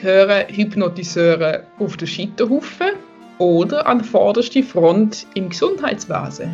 gehören 0.00 0.48
Hypnotiseure 0.48 1.64
auf 1.78 1.96
den 1.96 2.06
Scheiterhaufen 2.06 2.92
oder 3.38 3.86
an 3.86 4.02
vorderste 4.02 4.62
Front 4.62 5.26
im 5.34 5.48
Gesundheitswesen? 5.48 6.50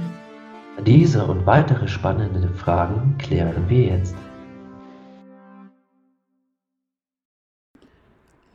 Diese 0.87 1.25
und 1.25 1.47
weitere 1.47 1.87
spannende 1.87 2.49
Fragen 2.55 3.17
klären 3.19 3.65
wir 3.69 3.99
jetzt. 3.99 4.17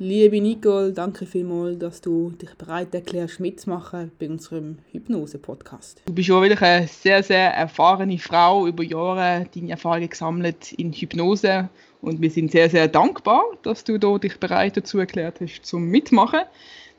Liebe 0.01 0.39
Nicole, 0.39 0.93
danke 0.93 1.25
vielmals, 1.25 1.77
dass 1.77 1.99
du 1.99 2.31
dich 2.31 2.55
bereit 2.55 2.95
erklärst, 2.95 3.41
mitzumachen 3.41 4.11
bei 4.17 4.29
unserem 4.29 4.77
Hypnose-Podcast. 4.93 6.03
Du 6.05 6.13
bist 6.13 6.29
ja 6.29 6.41
wirklich 6.41 6.61
eine 6.61 6.87
sehr, 6.87 7.21
sehr 7.21 7.53
erfahrene 7.53 8.17
Frau, 8.17 8.65
über 8.65 8.81
Jahre 8.81 9.45
deine 9.53 9.71
Erfahrungen 9.71 10.09
gesammelt 10.09 10.71
in 10.71 10.93
Hypnose 10.93 11.69
und 12.01 12.21
wir 12.21 12.31
sind 12.31 12.51
sehr, 12.51 12.69
sehr 12.69 12.87
dankbar, 12.87 13.43
dass 13.63 13.83
du 13.83 13.97
da 13.97 14.17
dich 14.17 14.39
bereit 14.39 14.77
dazu 14.77 14.99
erklärt 14.99 15.41
hast, 15.41 15.65
zum 15.65 15.85
Mitmachen. 15.85 16.41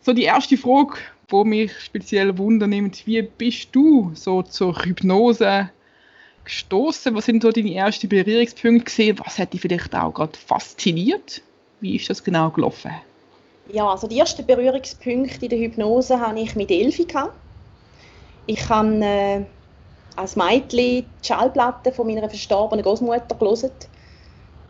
So 0.03 0.13
die 0.13 0.25
erste 0.25 0.57
Frage, 0.57 0.95
die 1.31 1.45
mich 1.45 1.73
speziell 1.79 2.37
wundernimmt, 2.37 3.07
wie 3.07 3.23
bist 3.23 3.69
du 3.73 4.13
so 4.15 4.43
zur 4.43 4.83
Hypnose 4.85 5.71
gestoßen? 6.45 7.15
Was 7.15 7.27
sind 7.27 7.43
so 7.43 7.51
deine 7.51 7.75
ersten 7.75 8.09
Berührungspunkte 8.09 8.85
gesehen? 8.85 9.19
Was 9.25 9.39
hat 9.39 9.53
dich 9.53 9.61
vielleicht 9.61 9.95
auch 9.95 10.13
gerade 10.13 10.37
fasziniert? 10.37 11.43
Wie 11.81 11.97
ist 11.97 12.11
das 12.11 12.23
genau 12.23 12.51
gelaufen? 12.51 12.93
Ja, 13.73 13.89
also 13.89 14.07
die 14.07 14.19
ersten 14.19 14.45
Berührungspunkte 14.45 15.47
in 15.47 15.51
der 15.51 15.59
Hypnose 15.59 16.19
hatte 16.19 16.41
ich 16.41 16.57
mit 16.57 16.71
Elfi. 16.71 17.07
Ich 18.47 18.69
habe 18.69 19.05
äh, 19.05 19.45
als 20.17 20.35
Mädchen 20.35 20.69
die 20.71 21.05
Schallplatte 21.23 21.93
von 21.93 22.07
meiner 22.07 22.29
verstorbenen 22.29 22.85
Großmutter 22.85 23.37
gelesen. 23.37 23.71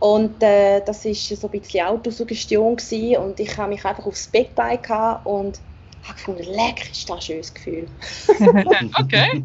Und 0.00 0.42
äh, 0.42 0.80
das 0.84 1.04
war 1.04 1.14
so 1.14 1.46
ein 1.46 1.60
bisschen 1.60 1.86
Autosuggestion 1.86 2.76
gewesen. 2.76 3.16
und 3.18 3.38
ich 3.38 3.56
habe 3.56 3.68
mich 3.68 3.84
einfach 3.84 4.06
aufs 4.06 4.26
Bett 4.28 4.56
gelegt 4.56 4.90
und 5.24 5.60
habe 6.02 6.14
gefunden, 6.14 6.44
leck, 6.44 6.90
ist 6.90 7.08
das 7.08 7.16
ein 7.16 7.22
schönes 7.22 7.54
Gefühl. 7.54 7.86
okay. 8.98 9.44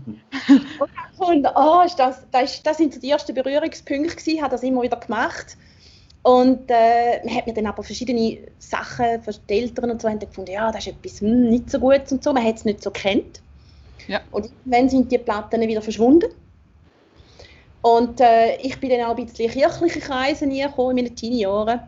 und 1.18 1.48
oh, 1.56 1.82
ist 1.86 2.00
das, 2.00 2.26
das, 2.32 2.64
das 2.64 2.78
sind 2.78 2.94
so 2.94 3.00
die 3.00 3.12
ersten 3.12 3.36
Berührungspunkte 3.36 4.16
gewesen, 4.16 4.42
habe 4.42 4.52
das 4.52 4.64
immer 4.64 4.82
wieder 4.82 4.98
gemacht 4.98 5.58
und 6.26 6.72
äh, 6.72 7.24
man 7.24 7.36
hat 7.36 7.46
mir 7.46 7.54
dann 7.54 7.68
aber 7.68 7.84
verschiedene 7.84 8.40
Sachen 8.58 9.22
von 9.22 9.36
den 9.48 9.62
Eltern 9.62 9.92
und 9.92 10.02
so 10.02 10.10
haben 10.10 10.18
gefunden, 10.18 10.54
ja, 10.54 10.72
das 10.72 10.88
ist 10.88 10.94
etwas 10.94 11.22
hm, 11.22 11.52
nicht 11.52 11.70
so 11.70 11.80
gut 11.80 12.12
und 12.12 12.24
so. 12.24 12.34
Man 12.34 12.44
hat 12.44 12.56
es 12.56 12.66
nicht 12.66 12.82
so 12.82 12.90
kennt. 12.90 13.42
Ja. 14.08 14.22
Und 14.32 14.50
dann 14.66 14.90
sind 14.90 15.12
die 15.12 15.20
Platten 15.20 15.62
wieder 15.62 15.84
verschwunden. 15.84 16.32
Und 17.86 18.20
äh, 18.20 18.56
ich 18.56 18.80
bin 18.80 18.90
dann 18.90 19.02
auch 19.02 19.16
ein 19.16 19.28
bisschen 19.28 19.46
in 19.46 19.52
kirchliche 19.52 20.00
Kreise 20.00 20.48
gekommen 20.48 20.98
in 20.98 21.06
meinen 21.06 21.16
Teenie-Jahren. 21.16 21.82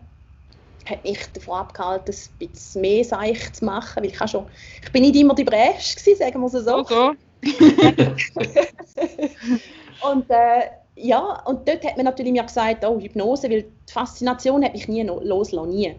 Hat 0.86 1.04
mich 1.04 1.26
davon 1.34 1.56
abgehalten, 1.56 2.14
ein 2.14 2.48
bisschen 2.48 2.82
mehr 2.82 3.04
Seich 3.04 3.52
zu 3.54 3.66
machen, 3.66 4.04
weil 4.04 4.12
ich 4.12 4.30
schon, 4.30 4.46
ich 4.84 4.92
bin 4.92 5.02
nicht 5.02 5.16
immer 5.16 5.34
die 5.34 5.44
Bräsch 5.44 5.96
gewesen, 5.96 6.20
sagen 6.20 6.40
wir 6.40 6.46
es 6.46 6.54
so. 6.54 6.84
so. 6.84 7.16
und 10.12 10.30
äh, 10.30 10.70
ja, 10.98 11.42
und 11.46 11.68
dort 11.68 11.84
hat 11.84 11.98
man 11.98 12.06
natürlich 12.06 12.32
mir 12.32 12.44
gesagt, 12.44 12.86
oh, 12.86 13.00
Hypnose, 13.00 13.50
weil 13.50 13.64
die 13.64 13.92
Faszination 13.92 14.64
hat 14.64 14.74
mich 14.74 14.88
nie 14.88 15.02
loslassen, 15.02 15.72
nie. 15.72 15.96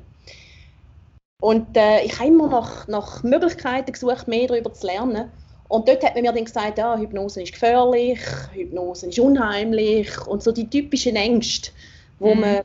Und 1.42 1.76
äh, 1.76 2.04
ich 2.04 2.16
habe 2.20 2.28
immer 2.28 2.46
nach, 2.46 2.86
nach 2.86 3.24
Möglichkeiten 3.24 3.90
gesucht, 3.90 4.28
mehr 4.28 4.46
darüber 4.46 4.72
zu 4.72 4.86
lernen. 4.86 5.32
Und 5.68 5.86
dort 5.86 6.02
hat 6.02 6.14
man 6.14 6.22
mir 6.22 6.32
dann 6.32 6.44
gesagt, 6.44 6.78
ja, 6.78 6.96
Hypnose 6.96 7.42
ist 7.42 7.52
gefährlich, 7.52 8.20
Hypnose 8.52 9.08
ist 9.08 9.18
unheimlich 9.18 10.26
und 10.26 10.42
so 10.42 10.50
die 10.50 10.68
typischen 10.68 11.14
Ängste, 11.16 11.70
wo, 12.18 12.34
mhm. 12.34 12.40
man, 12.40 12.60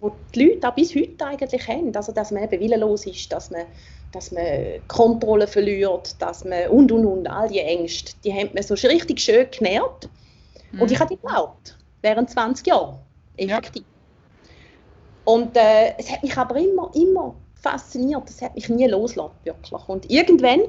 wo 0.00 0.12
die 0.34 0.46
Leute 0.46 0.68
auch 0.68 0.74
bis 0.74 0.94
heute 0.94 1.24
eigentlich 1.24 1.68
haben. 1.68 1.94
Also, 1.94 2.10
dass 2.12 2.32
man 2.32 2.42
eben 2.42 2.60
willenlos 2.60 3.06
ist, 3.06 3.30
dass 3.32 3.52
man, 3.52 3.62
dass 4.12 4.32
man 4.32 4.44
Kontrolle 4.88 5.46
verliert, 5.46 6.16
dass 6.20 6.44
man 6.44 6.68
und 6.68 6.90
und 6.90 7.06
und, 7.06 7.28
all 7.28 7.48
die 7.48 7.60
Ängste, 7.60 8.12
die 8.24 8.32
haben 8.32 8.50
mir 8.52 8.64
so 8.64 8.74
richtig 8.74 9.20
schön 9.20 9.46
genährt. 9.56 10.08
Mhm. 10.72 10.82
Und 10.82 10.90
ich 10.90 10.98
habe 10.98 11.14
die 11.14 11.20
geglaubt, 11.20 11.78
während 12.02 12.30
20 12.30 12.66
Jahren, 12.66 12.98
effektiv. 13.36 13.84
Ja. 13.84 15.32
Und 15.32 15.56
äh, 15.56 15.94
es 15.98 16.10
hat 16.10 16.24
mich 16.24 16.36
aber 16.36 16.56
immer, 16.56 16.90
immer 16.94 17.36
fasziniert, 17.54 18.28
es 18.28 18.42
hat 18.42 18.56
mich 18.56 18.68
nie 18.68 18.86
losgelassen, 18.88 19.36
wirklich. 19.44 19.88
Und 19.88 20.10
irgendwann 20.10 20.62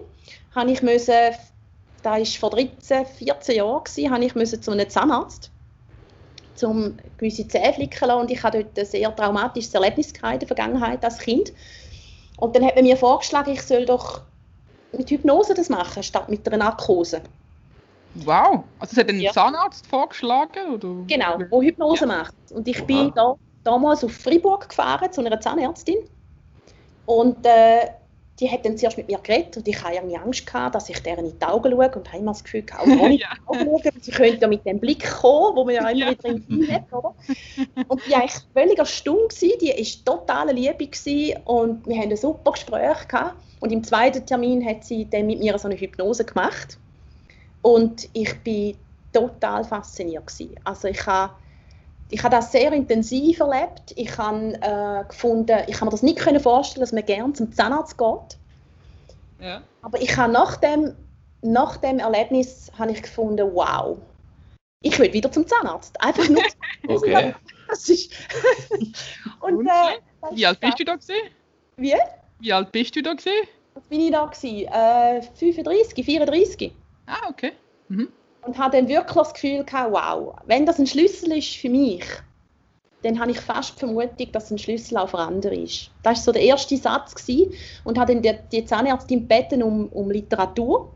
habe 0.54 0.72
ich 0.72 0.84
müssen, 0.84 1.14
da 2.04 2.18
war 2.18 2.26
vor 2.26 2.50
13, 2.50 3.06
14 3.06 3.56
Jahren, 3.56 4.12
habe 4.12 4.26
ich 4.26 4.36
müssen 4.36 4.62
zu 4.62 4.72
einem 4.72 4.90
Zahnarzt 4.90 5.52
um 6.64 6.98
gewisse 7.18 7.48
Zähne 7.48 7.74
flicken 7.74 8.08
lassen. 8.08 8.22
und 8.22 8.32
ich 8.32 8.44
hatte 8.44 8.64
dort 8.64 8.78
ein 8.78 8.86
sehr 8.86 9.16
traumatisches 9.16 9.74
Erlebnis 9.74 10.12
in 10.12 10.40
der 10.40 10.48
Vergangenheit 10.48 11.04
als 11.04 11.18
Kind. 11.20 11.52
Und 12.38 12.56
dann 12.56 12.66
hat 12.66 12.76
man 12.76 12.84
mir 12.84 12.98
vorgeschlagen, 12.98 13.52
ich 13.52 13.62
soll 13.62 13.86
doch 13.86 14.22
mit 14.92 15.10
Hypnose 15.10 15.54
das 15.54 15.70
machen, 15.70 16.04
statt 16.04 16.30
mit 16.30 16.48
einer 16.48 16.58
Narkose. 16.58 17.22
Wow, 18.16 18.64
also 18.80 18.92
es 18.92 18.98
hat 18.98 19.10
ein 19.10 19.20
ja. 19.20 19.32
Zahnarzt 19.32 19.88
vorgeschlagen? 19.88 20.74
Oder? 20.74 21.06
Genau, 21.08 21.40
wo 21.50 21.62
Hypnose 21.62 22.02
ja. 22.02 22.08
macht. 22.08 22.36
Und 22.52 22.68
ich 22.68 22.84
bin 22.84 23.12
da, 23.16 23.36
damals 23.64 24.04
auf 24.04 24.12
Freiburg 24.12 24.70
gefahren 24.70 25.12
zu 25.12 25.22
einer 25.22 25.40
Zahnärztin 25.40 25.98
und 27.06 27.46
äh, 27.46 27.88
die 28.42 28.50
hat 28.50 28.66
dann 28.66 28.76
zuerst 28.76 28.98
mit 28.98 29.08
mir 29.08 29.20
geredet 29.20 29.56
und 29.56 29.68
ich 29.68 29.82
hatte 29.84 29.96
irgendwie 29.96 30.18
Angst 30.18 30.48
gehabt, 30.48 30.74
dass 30.74 30.90
ich 30.90 31.00
deren 31.04 31.26
in 31.26 31.38
die 31.38 31.46
Augen 31.46 31.72
schaue 31.72 31.92
und 31.92 32.08
habe 32.08 32.18
immer 32.18 32.32
das 32.32 32.44
Gefühl 32.44 32.64
gehabt, 32.64 32.88
oh, 32.88 33.08
nicht 33.08 33.22
ja. 33.22 33.30
in 33.32 33.60
die 33.60 33.70
Augen 33.70 33.82
schauen, 33.84 34.02
sie 34.02 34.12
könnte 34.12 34.42
ja 34.42 34.48
mit 34.48 34.66
dem 34.66 34.80
Blick 34.80 35.08
kommen, 35.08 35.56
wo 35.56 35.64
man 35.64 35.76
ja 35.76 35.82
immer 35.90 35.94
ja. 35.94 36.12
wieder 36.12 36.30
im 36.30 36.68
hat, 36.72 36.92
oder? 36.92 37.14
Und 37.88 38.02
die 38.06 38.12
war 38.12 38.22
eigentlich 38.22 38.42
völlig 38.54 38.78
gewesen, 38.78 39.52
die 39.62 39.68
war 39.70 40.18
total 40.18 40.56
Liebe 40.56 40.88
gewesen 40.88 41.40
und 41.46 41.86
wir 41.86 41.96
haben 41.98 42.10
ein 42.10 42.18
super 42.18 42.52
Gespräch 42.52 43.08
gehabt 43.08 43.36
und 43.60 43.72
im 43.72 43.84
zweiten 43.84 44.26
Termin 44.26 44.66
hat 44.66 44.84
sie 44.84 45.08
dann 45.10 45.28
mit 45.28 45.40
mir 45.40 45.58
so 45.60 45.68
eine 45.68 45.80
Hypnose 45.80 46.26
gemacht 46.26 46.80
und 47.62 48.10
ich 48.14 48.36
bin 48.40 48.76
total 49.14 49.64
fasziniert 49.64 50.26
gewesen. 50.26 50.56
Also 50.64 50.88
ich 50.88 51.06
habe 51.06 51.34
ich 52.12 52.24
habe 52.24 52.36
das 52.36 52.52
sehr 52.52 52.72
intensiv 52.74 53.40
erlebt. 53.40 53.94
Ich 53.96 54.18
habe 54.18 54.54
äh, 54.62 55.08
gefunden, 55.08 55.58
ich 55.68 55.76
kann 55.76 55.88
mir 55.88 55.92
das 55.92 56.04
nicht 56.04 56.20
vorstellen, 56.20 56.82
dass 56.82 56.92
man 56.92 57.06
gerne 57.06 57.34
zum 57.34 57.52
Zahnarzt 57.54 57.98
geht. 57.98 58.38
Ja. 59.40 59.62
Aber 59.82 60.00
ich 60.02 60.16
habe 60.18 60.32
nach 60.32 60.58
dem, 60.58 60.94
nach 61.42 61.78
dem 61.78 62.00
Erlebnis 62.00 62.72
habe 62.78 62.92
ich 62.92 63.02
gefunden, 63.02 63.50
wow, 63.54 63.98
ich 64.84 65.00
will 65.00 65.14
wieder 65.14 65.32
zum 65.32 65.48
Zahnarzt. 65.48 66.00
Einfach 66.02 66.28
nur. 66.28 66.44
okay. 66.88 67.34
Das 67.68 67.88
ist 67.88 68.12
Und, 69.40 69.66
äh, 69.66 70.00
Wie 70.32 70.46
alt 70.46 70.60
bist 70.60 70.80
du 70.80 70.84
da 70.84 70.96
gewesen? 70.96 71.30
Wie? 71.78 71.96
Wie 72.40 72.54
alt 72.54 72.72
bist 72.72 72.96
du 72.96 73.02
da 73.02 73.14
gewesen? 73.14 73.48
Was 73.74 73.84
bin 73.86 74.02
ich 74.02 74.12
da 74.12 74.26
gewesen? 74.26 74.68
Äh, 74.68 75.22
35, 75.22 76.06
34. 76.06 76.74
Ah, 77.06 77.30
okay. 77.30 77.54
Mhm. 77.88 78.10
Und 78.44 78.58
habe 78.58 78.78
dann 78.78 78.88
wirklich 78.88 79.18
das 79.18 79.34
Gefühl 79.34 79.64
gehabt, 79.64 79.92
wow, 79.92 80.36
wenn 80.46 80.66
das 80.66 80.80
ein 80.80 80.88
Schlüssel 80.88 81.38
ist 81.38 81.56
für 81.56 81.70
mich, 81.70 82.04
dann 83.04 83.20
habe 83.20 83.32
ich 83.32 83.40
fast 83.40 83.76
die 83.76 83.80
Vermutung, 83.80 84.32
dass 84.32 84.52
ein 84.52 84.58
Schlüssel 84.58 84.98
auch 84.98 85.10
für 85.10 85.20
andere 85.20 85.56
ist. 85.56 85.90
Das 86.04 86.18
war 86.18 86.24
so 86.24 86.32
der 86.32 86.44
erste 86.44 86.78
Satz 86.78 87.16
gewesen. 87.16 87.54
und 87.84 87.98
habe 87.98 88.14
dann 88.14 88.22
die, 88.22 88.38
die 88.52 88.66
Zahnärztin 88.66 89.28
gebeten 89.28 89.64
um, 89.64 89.88
um 89.88 90.12
Literatur. 90.12 90.94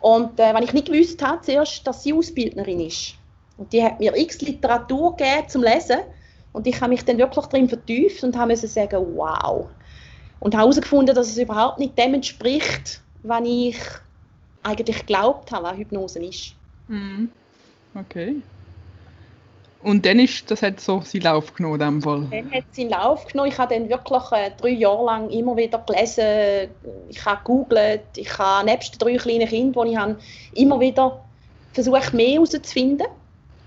Und 0.00 0.38
äh, 0.38 0.54
wenn 0.54 0.62
ich 0.62 0.72
nicht 0.72 0.90
gewusst 0.90 1.22
habe, 1.22 1.40
zuerst, 1.42 1.86
dass 1.86 2.02
sie 2.02 2.12
Ausbildnerin 2.12 2.80
ist. 2.80 3.14
Und 3.56 3.72
die 3.72 3.82
hat 3.82 4.00
mir 4.00 4.16
x 4.16 4.40
Literatur 4.40 5.16
gegeben 5.16 5.48
zum 5.48 5.62
Lesen. 5.62 6.00
Und 6.52 6.66
ich 6.66 6.80
habe 6.80 6.90
mich 6.90 7.04
dann 7.04 7.18
wirklich 7.18 7.46
darin 7.46 7.68
vertieft 7.68 8.22
und 8.22 8.36
habe 8.36 8.56
sagen, 8.56 9.16
wow. 9.16 9.66
Und 10.40 10.54
habe 10.54 10.62
herausgefunden, 10.62 11.14
dass 11.14 11.28
es 11.28 11.38
überhaupt 11.38 11.78
nicht 11.78 11.98
dem 11.98 12.14
entspricht, 12.14 13.02
was 13.22 13.42
ich 13.44 13.78
eigentlich 14.64 14.98
geglaubt 15.00 15.52
habe, 15.52 15.64
was 15.64 15.76
Hypnose 15.76 16.24
ist. 16.24 16.54
Mhm. 16.88 17.30
Okay. 17.94 18.42
Und 19.82 20.06
dann 20.06 20.18
ist, 20.18 20.50
das 20.50 20.62
hat 20.62 20.80
so 20.80 21.02
seinen 21.02 21.22
Lauf 21.22 21.52
genommen 21.52 21.74
in 21.74 21.80
dem 21.80 22.02
Fall? 22.02 22.26
Dann 22.30 22.50
hat 22.50 22.64
es 22.70 22.76
seinen 22.76 22.88
Lauf 22.88 23.26
genommen. 23.26 23.50
Ich 23.50 23.58
habe 23.58 23.74
dann 23.74 23.88
wirklich 23.90 24.22
äh, 24.32 24.50
drei 24.58 24.70
Jahre 24.70 25.04
lang 25.04 25.28
immer 25.28 25.56
wieder 25.56 25.78
gelesen, 25.86 26.70
ich 27.10 27.24
habe 27.24 27.38
gegoogelt, 27.38 28.00
ich 28.16 28.38
habe 28.38 28.64
nebst 28.64 28.94
den 28.94 28.98
drei 28.98 29.16
kleinen 29.18 29.46
Kindern, 29.46 29.86
die 29.86 29.92
ich 29.92 29.98
habe, 29.98 30.16
immer 30.54 30.80
wieder 30.80 31.22
versucht, 31.74 32.14
mehr 32.14 32.32
herauszufinden 32.32 33.08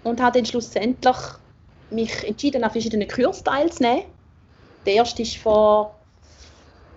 und 0.04 0.20
habe 0.20 0.40
dann 0.40 0.46
schlussendlich 0.46 1.18
mich 1.92 2.28
entschieden, 2.28 2.64
an 2.64 2.72
verschiedenen 2.72 3.08
Kursen 3.08 3.46
teilzunehmen. 3.46 4.06
Der 4.88 4.96
erste 4.96 5.24
war 5.24 5.42
vor 5.42 5.96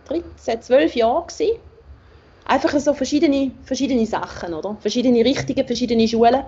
13, 0.09 0.63
12 0.63 0.95
Jahren. 0.95 1.27
Gewesen 1.27 1.59
einfach 2.45 2.79
so 2.79 2.95
verschiedene, 2.95 3.51
verschiedene 3.65 4.07
Sachen, 4.07 4.55
oder? 4.55 4.77
Verschiedene 4.81 5.25
Richtungen, 5.25 5.67
verschiedene 5.67 6.07
Schulen. 6.09 6.43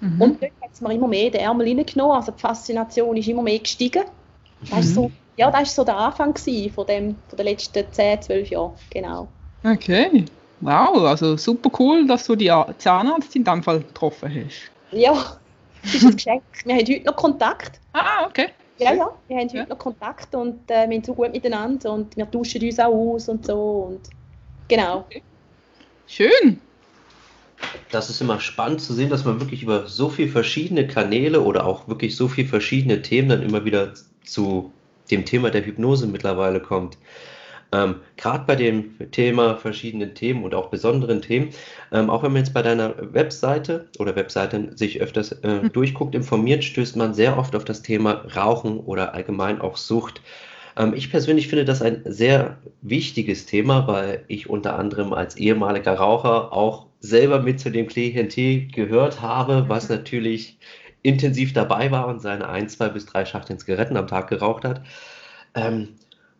Mhm. 0.00 0.20
Und 0.20 0.42
dort 0.42 0.52
hat 0.62 0.70
es 0.72 0.80
mir 0.80 0.92
immer 0.92 1.08
mehr 1.08 1.30
den 1.30 1.40
Ärmel 1.40 1.66
reingenommen, 1.68 2.16
also 2.16 2.32
die 2.32 2.40
Faszination 2.40 3.16
ist 3.16 3.28
immer 3.28 3.42
mehr 3.42 3.58
gestiegen. 3.58 4.04
Das 4.70 4.86
mhm. 4.86 4.94
so, 4.94 5.10
ja, 5.36 5.50
das 5.50 5.60
war 5.60 5.66
so 5.66 5.84
der 5.84 5.96
Anfang 5.96 6.36
von, 6.36 6.86
dem, 6.86 7.16
von 7.28 7.36
den 7.36 7.46
letzten 7.46 7.84
10, 7.90 8.22
12 8.22 8.50
Jahren, 8.50 8.72
genau. 8.90 9.28
Okay, 9.64 10.24
wow, 10.60 11.04
also 11.04 11.36
super 11.36 11.70
cool, 11.78 12.06
dass 12.06 12.26
du 12.26 12.36
die 12.36 12.52
Zahnarzt 12.78 13.34
in 13.34 13.44
dem 13.44 13.62
Fall 13.62 13.80
getroffen 13.80 14.28
hast. 14.28 14.70
Ja, 14.92 15.38
das 15.82 15.94
ist 15.94 16.04
ein 16.04 16.16
Geschenk. 16.16 16.42
Wir 16.64 16.74
haben 16.74 16.86
heute 16.86 17.04
noch 17.04 17.16
Kontakt. 17.16 17.80
Ah, 17.92 18.26
okay. 18.26 18.48
Ja, 18.78 18.92
ja, 18.92 19.10
wir 19.28 19.36
haben 19.36 19.48
heute 19.48 19.68
noch 19.68 19.78
Kontakt 19.78 20.34
und 20.34 20.68
äh, 20.68 20.88
wir 20.88 20.96
sind 20.96 21.06
so 21.06 21.14
gut 21.14 21.32
miteinander 21.32 21.92
und 21.92 22.16
wir 22.16 22.28
tauschen 22.28 22.60
uns 22.60 22.80
auch 22.80 22.92
aus 22.92 23.28
und 23.28 23.46
so. 23.46 23.88
Und 23.88 24.00
genau. 24.68 24.98
Okay. 25.00 25.22
Schön. 26.06 26.60
Das 27.90 28.10
ist 28.10 28.20
immer 28.20 28.40
spannend 28.40 28.80
zu 28.80 28.92
sehen, 28.92 29.10
dass 29.10 29.24
man 29.24 29.40
wirklich 29.40 29.62
über 29.62 29.86
so 29.86 30.08
viele 30.08 30.28
verschiedene 30.28 30.86
Kanäle 30.86 31.40
oder 31.40 31.66
auch 31.66 31.88
wirklich 31.88 32.16
so 32.16 32.28
viele 32.28 32.48
verschiedene 32.48 33.02
Themen 33.02 33.28
dann 33.28 33.42
immer 33.42 33.64
wieder 33.64 33.94
zu 34.24 34.72
dem 35.10 35.24
Thema 35.24 35.50
der 35.50 35.64
Hypnose 35.64 36.06
mittlerweile 36.06 36.60
kommt. 36.60 36.98
Ähm, 37.72 37.96
Gerade 38.16 38.44
bei 38.46 38.56
dem 38.56 39.10
Thema 39.10 39.56
verschiedenen 39.56 40.14
Themen 40.14 40.44
und 40.44 40.54
auch 40.54 40.68
besonderen 40.68 41.22
Themen, 41.22 41.50
ähm, 41.92 42.08
auch 42.08 42.22
wenn 42.22 42.32
man 42.32 42.42
jetzt 42.42 42.54
bei 42.54 42.62
deiner 42.62 42.94
Webseite 43.12 43.88
oder 43.98 44.14
Webseiten 44.14 44.76
sich 44.76 45.00
öfters 45.00 45.32
äh, 45.32 45.62
mhm. 45.62 45.72
durchguckt, 45.72 46.14
informiert, 46.14 46.62
stößt 46.62 46.96
man 46.96 47.14
sehr 47.14 47.36
oft 47.36 47.56
auf 47.56 47.64
das 47.64 47.82
Thema 47.82 48.24
Rauchen 48.36 48.78
oder 48.78 49.14
allgemein 49.14 49.60
auch 49.60 49.76
Sucht. 49.76 50.20
Ähm, 50.76 50.94
ich 50.94 51.10
persönlich 51.10 51.48
finde 51.48 51.64
das 51.64 51.82
ein 51.82 52.02
sehr 52.04 52.58
wichtiges 52.82 53.46
Thema, 53.46 53.86
weil 53.86 54.24
ich 54.28 54.48
unter 54.48 54.78
anderem 54.78 55.12
als 55.12 55.36
ehemaliger 55.36 55.94
Raucher 55.94 56.52
auch 56.52 56.86
selber 57.00 57.40
mit 57.40 57.60
zu 57.60 57.70
dem 57.70 57.86
Klientel 57.86 58.68
gehört 58.68 59.20
habe, 59.20 59.68
was 59.68 59.88
mhm. 59.88 59.96
natürlich 59.96 60.58
intensiv 61.02 61.52
dabei 61.52 61.90
war 61.90 62.08
und 62.08 62.20
seine 62.22 62.48
ein, 62.48 62.68
zwei 62.68 62.88
bis 62.88 63.06
drei 63.06 63.24
Schachteln 63.26 63.58
Zigaretten 63.58 63.96
am 63.96 64.06
Tag 64.06 64.28
geraucht 64.28 64.64
hat. 64.64 64.82
Ähm, 65.54 65.90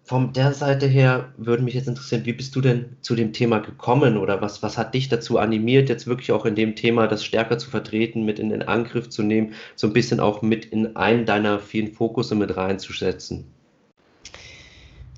von 0.07 0.35
der 0.35 0.53
Seite 0.53 0.87
her 0.87 1.33
würde 1.39 1.63
mich 1.63 1.75
jetzt 1.75 1.89
interessieren, 1.89 2.27
wie 2.27 2.35
bist 2.35 2.55
du 2.55 2.61
denn 2.61 2.97
zu 3.01 3.15
dem 3.15 3.33
Thema 3.33 3.61
gekommen 3.61 4.19
oder 4.19 4.43
was, 4.43 4.63
was 4.63 4.77
hat 4.77 4.95
dich 4.95 5.09
dazu 5.09 5.39
animiert, 5.39 5.89
jetzt 5.89 6.07
wirklich 6.07 6.31
auch 6.33 6.45
in 6.45 6.55
dem 6.55 6.77
Thema 6.77 7.07
das 7.07 7.25
stärker 7.25 7.59
zu 7.59 7.71
vertreten, 7.71 8.25
mit 8.25 8.39
in 8.39 8.51
den 8.51 8.63
Angriff 8.63 9.09
zu 9.09 9.23
nehmen, 9.23 9.55
so 9.77 9.87
ein 9.87 9.95
bisschen 9.95 10.21
auch 10.21 10.43
mit 10.43 10.67
in 10.67 10.95
einen 10.97 11.25
deiner 11.25 11.59
vielen 11.59 11.93
Fokusse 11.93 12.35
mit 12.35 12.55
reinzusetzen? 12.55 13.54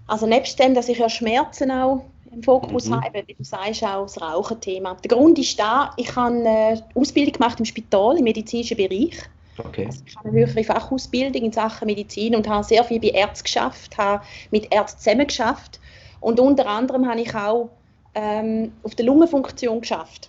Also 0.07 0.27
nebst 0.27 0.59
dem, 0.59 0.75
dass 0.75 0.89
ich 0.89 0.99
ja 0.99 1.09
Schmerzen 1.09 1.71
auch 1.71 2.05
im 2.33 2.43
Fokus 2.43 2.89
mhm. 2.89 3.01
habe, 3.01 3.23
wie 3.27 3.35
du 3.35 3.45
sagst, 3.45 3.83
auch 3.85 4.03
das 4.03 4.21
Rauchenthema. 4.21 4.95
Der 4.95 5.17
Grund 5.17 5.39
ist 5.39 5.59
da, 5.59 5.93
ich 5.97 6.15
habe 6.15 6.35
eine 6.35 6.85
Ausbildung 6.95 7.33
gemacht 7.33 7.59
im 7.59 7.65
Spital, 7.65 8.19
im 8.19 8.25
medizinischen 8.25 8.77
Bereich. 8.77 9.17
Okay. 9.59 9.87
Also 9.87 10.03
ich 10.07 10.17
habe 10.17 10.29
eine 10.29 10.47
höhere 10.47 10.65
Fachausbildung 10.65 11.43
in 11.43 11.53
Sachen 11.53 11.87
Medizin 11.87 12.35
und 12.35 12.49
habe 12.49 12.63
sehr 12.63 12.85
viel 12.85 13.01
bei 13.01 13.09
Ärzten 13.09 13.45
geschafft, 13.45 13.97
habe 13.97 14.23
mit 14.51 14.73
Ärzten 14.73 15.01
zusammen 15.01 15.27
geschafft 15.27 15.81
und 16.21 16.39
unter 16.41 16.67
anderem 16.67 17.09
habe 17.09 17.21
ich 17.21 17.35
auch 17.35 17.71
ähm, 18.15 18.73
auf 18.83 18.95
der 18.95 19.07
Lungenfunktion 19.07 19.81
geschafft. 19.81 20.29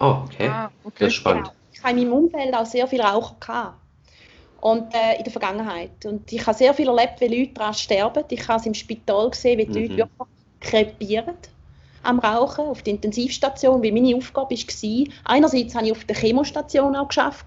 Oh, 0.00 0.22
okay. 0.24 0.48
Ah, 0.48 0.70
okay. 0.84 0.96
Das 0.98 1.08
ist 1.08 1.14
spannend. 1.14 1.44
Genau. 1.44 1.54
Ich 1.72 1.82
habe 1.84 2.00
in 2.00 2.08
meinem 2.08 2.24
Umfeld 2.24 2.54
auch 2.54 2.66
sehr 2.66 2.86
viele 2.88 3.04
Raucher 3.04 3.36
gehabt. 3.38 3.76
Und 4.60 4.92
äh, 4.92 5.16
in 5.18 5.24
der 5.24 5.32
Vergangenheit. 5.32 6.04
Und 6.04 6.32
ich 6.32 6.44
habe 6.44 6.56
sehr 6.56 6.74
viel 6.74 6.88
erlebt, 6.88 7.20
wie 7.20 7.28
Leute 7.28 7.54
daran 7.54 7.74
sterben. 7.74 8.24
Ich 8.28 8.48
habe 8.48 8.58
es 8.58 8.66
im 8.66 8.74
Spital 8.74 9.30
gesehen, 9.30 9.58
wie 9.58 9.66
die 9.66 9.88
mhm. 9.88 9.96
Leute 9.96 10.10
wirklich 10.18 10.28
krepieren 10.60 11.36
am 12.02 12.18
Rauchen, 12.18 12.64
auf 12.66 12.82
der 12.82 12.94
Intensivstation, 12.94 13.82
wie 13.82 13.92
meine 13.92 14.16
Aufgabe 14.16 14.54
war. 14.54 15.14
Einerseits 15.24 15.74
habe 15.74 15.86
ich 15.86 15.92
auf 15.92 16.04
der 16.04 16.16
Chemostation 16.16 16.96
auch 16.96 17.08
geschafft, 17.08 17.44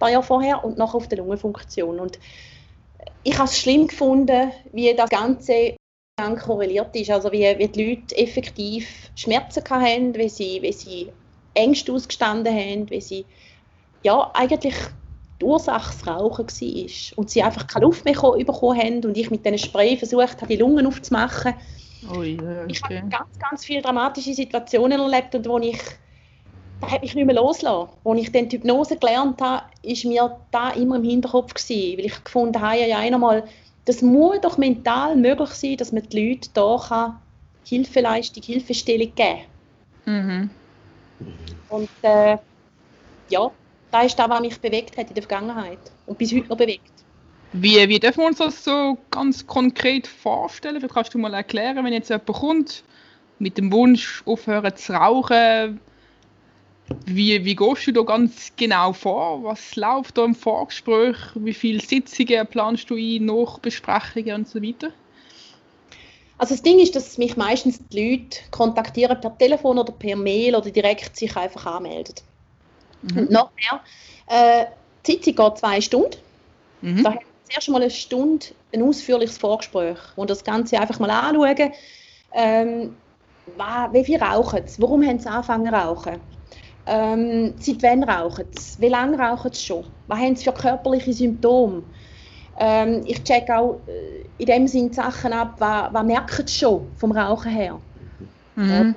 paar 0.00 0.10
Jahre 0.10 0.24
vorher 0.24 0.64
und 0.64 0.78
nachher 0.78 0.96
auf 0.96 1.06
der 1.06 1.18
Lungenfunktion. 1.18 2.00
Und 2.00 2.18
ich 3.22 3.36
habe 3.38 3.48
es 3.48 3.58
schlimm 3.58 3.86
gefunden, 3.86 4.50
wie 4.72 4.92
das 4.94 5.10
Ganze 5.10 5.76
korreliert 6.42 6.94
ist, 6.96 7.10
also 7.10 7.30
wie, 7.32 7.46
wie 7.58 7.68
die 7.68 7.90
Leute 7.90 8.16
effektiv 8.16 9.10
Schmerzen 9.14 9.62
hatten, 9.68 10.14
wie 10.16 10.28
sie, 10.28 10.60
wie 10.62 10.72
sie 10.72 11.08
Ängste 11.54 11.92
ausgestanden 11.92 12.54
haben, 12.54 12.90
wie 12.90 13.00
sie 13.00 13.24
ja 14.02 14.30
eigentlich 14.34 14.74
die 15.40 15.44
Ursache 15.44 15.92
das 15.92 16.06
Rauchen 16.06 16.46
war 16.46 17.18
und 17.18 17.30
sie 17.30 17.42
einfach 17.42 17.66
keine 17.66 17.86
Luft 17.86 18.04
mehr 18.04 18.14
bekommen 18.14 18.78
haben 18.78 19.04
und 19.04 19.16
ich 19.16 19.30
mit 19.30 19.44
diesen 19.44 19.58
Spray 19.58 19.96
versucht 19.96 20.36
habe, 20.36 20.46
die 20.46 20.56
Lungen 20.56 20.86
aufzumachen. 20.86 21.54
Oh, 22.12 22.22
yeah, 22.22 22.64
okay. 22.64 22.66
Ich 22.68 22.82
habe 22.82 22.94
ganz, 23.10 23.38
ganz 23.38 23.64
viele 23.64 23.82
dramatische 23.82 24.34
Situationen 24.34 25.00
erlebt 25.00 25.34
und 25.34 25.46
wo 25.46 25.58
ich 25.58 25.78
das 26.80 26.92
hat 26.92 27.02
mich 27.02 27.14
nicht 27.14 27.26
mehr 27.26 27.34
losgelassen. 27.34 27.90
Als 28.04 28.20
ich 28.20 28.32
dann 28.32 28.48
die 28.48 28.56
Hypnose 28.56 28.96
gelernt 28.96 29.40
habe, 29.40 29.64
war 29.64 30.10
mir 30.10 30.36
da 30.50 30.70
immer 30.70 30.96
im 30.96 31.04
Hinterkopf 31.04 31.54
gewesen, 31.54 31.98
weil 31.98 32.06
ich 32.06 32.24
gefunden 32.24 32.60
habe, 32.60 32.86
ja 32.86 32.98
einmal, 32.98 33.44
das 33.84 34.02
muss 34.02 34.40
doch 34.40 34.56
mental 34.56 35.16
möglich 35.16 35.50
sein, 35.50 35.76
dass 35.76 35.92
man 35.92 36.08
die 36.08 36.30
Leute 36.30 36.48
da 36.54 37.20
Hilfeleistung, 37.66 38.42
Hilfestellung 38.42 39.12
geben 39.14 39.40
mhm. 40.06 40.50
Und 41.68 41.90
äh, 42.02 42.38
ja, 43.28 43.50
das 43.90 44.06
ist 44.06 44.18
das, 44.18 44.28
was 44.28 44.40
mich 44.40 44.60
bewegt 44.60 44.96
hat 44.96 45.08
in 45.08 45.14
der 45.14 45.22
Vergangenheit 45.22 45.78
und 46.06 46.18
bis 46.18 46.32
heute 46.32 46.48
noch 46.48 46.56
bewegt. 46.56 46.92
Wie, 47.52 47.88
wie 47.88 47.98
dürfen 47.98 48.20
wir 48.20 48.26
uns 48.26 48.38
das 48.38 48.62
so 48.62 48.96
ganz 49.10 49.46
konkret 49.46 50.06
vorstellen? 50.06 50.76
Vielleicht 50.76 50.94
kannst 50.94 51.14
du 51.14 51.18
mal 51.18 51.34
erklären, 51.34 51.84
wenn 51.84 51.92
jetzt 51.92 52.08
jemand 52.08 52.26
kommt 52.26 52.84
mit 53.40 53.58
dem 53.58 53.72
Wunsch, 53.72 54.22
aufhören 54.26 54.76
zu 54.76 54.92
rauchen, 54.92 55.80
wie, 57.06 57.44
wie 57.44 57.54
gehst 57.54 57.86
du 57.86 57.92
da 57.92 58.02
ganz 58.02 58.52
genau 58.56 58.92
vor? 58.92 59.42
Was 59.44 59.76
läuft 59.76 60.18
da 60.18 60.24
im 60.24 60.34
Vorgespräch? 60.34 61.16
Wie 61.34 61.54
viele 61.54 61.80
Sitzungen 61.80 62.46
planst 62.46 62.90
du 62.90 62.96
ein, 62.96 63.26
Nachbesprechungen 63.26 64.34
und 64.34 64.48
so 64.48 64.62
weiter? 64.62 64.90
Also 66.38 66.54
das 66.54 66.62
Ding 66.62 66.78
ist, 66.78 66.96
dass 66.96 67.18
mich 67.18 67.36
meistens 67.36 67.80
die 67.92 68.00
Leute 68.00 68.38
kontaktieren 68.50 69.20
per 69.20 69.36
Telefon 69.36 69.78
oder 69.78 69.92
per 69.92 70.16
Mail 70.16 70.56
oder 70.56 70.70
direkt 70.70 71.16
sich 71.16 71.36
einfach 71.36 71.66
anmelden. 71.66 72.14
Mhm. 73.02 73.18
Und 73.18 73.30
nachher, 73.30 73.80
äh, 74.28 74.66
die 75.06 75.12
Sitzung 75.12 75.34
geht 75.36 75.58
zwei 75.58 75.80
Stunden. 75.80 76.16
Mhm. 76.82 77.02
Da 77.02 77.10
haben 77.10 77.18
wir 77.18 77.50
zuerst 77.50 77.68
mal 77.68 77.82
eine 77.82 77.90
Stunde 77.90 78.46
ein 78.72 78.82
ausführliches 78.82 79.38
Vorgespräch, 79.38 79.98
wo 80.16 80.24
das 80.24 80.44
Ganze 80.44 80.78
einfach 80.78 80.98
mal 80.98 81.10
anschauen. 81.10 81.72
Ähm, 82.32 82.96
wie 83.92 84.04
viel 84.04 84.22
rauchen 84.22 84.62
sie? 84.66 84.80
Warum 84.80 85.04
haben 85.04 85.18
sie 85.18 85.28
angefangen 85.28 85.66
zu 85.66 85.72
rauchen? 85.72 86.20
Ähm, 86.86 87.54
seit 87.58 87.82
wann 87.82 88.04
rauchen 88.04 88.46
sie? 88.52 88.80
Wie 88.80 88.88
lange 88.88 89.18
rauchen 89.18 89.52
sie 89.52 89.64
schon? 89.64 89.84
Was 90.06 90.18
haben 90.18 90.36
sie 90.36 90.44
für 90.44 90.52
körperliche 90.52 91.12
Symptome? 91.12 91.82
Ähm, 92.58 93.02
ich 93.06 93.22
check 93.24 93.50
auch 93.50 93.80
äh, 93.86 94.24
in 94.38 94.46
dem 94.46 94.68
Sinne 94.68 94.92
Sachen 94.92 95.32
ab, 95.32 95.54
was, 95.58 95.92
was 95.92 96.04
merken 96.04 96.46
sie 96.46 96.54
schon 96.54 96.86
vom 96.96 97.12
Rauchen 97.12 97.50
her. 97.50 97.80
Mhm. 98.54 98.94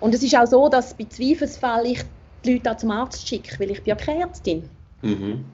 Und 0.00 0.14
es 0.14 0.22
ist 0.22 0.36
auch 0.36 0.46
so, 0.46 0.68
dass 0.68 0.94
bei 0.94 1.04
Zweifelsfall 1.04 1.86
ich 1.86 2.04
die 2.46 2.54
Leute 2.54 2.72
auch 2.72 2.76
zum 2.76 2.90
Arzt 2.90 3.26
schicke, 3.26 3.58
weil 3.58 3.70
ich 3.70 3.82
bin 3.82 3.90
ja 3.90 3.94
keine 3.94 4.22
Ärztin. 4.22 4.68
Mhm. 5.02 5.44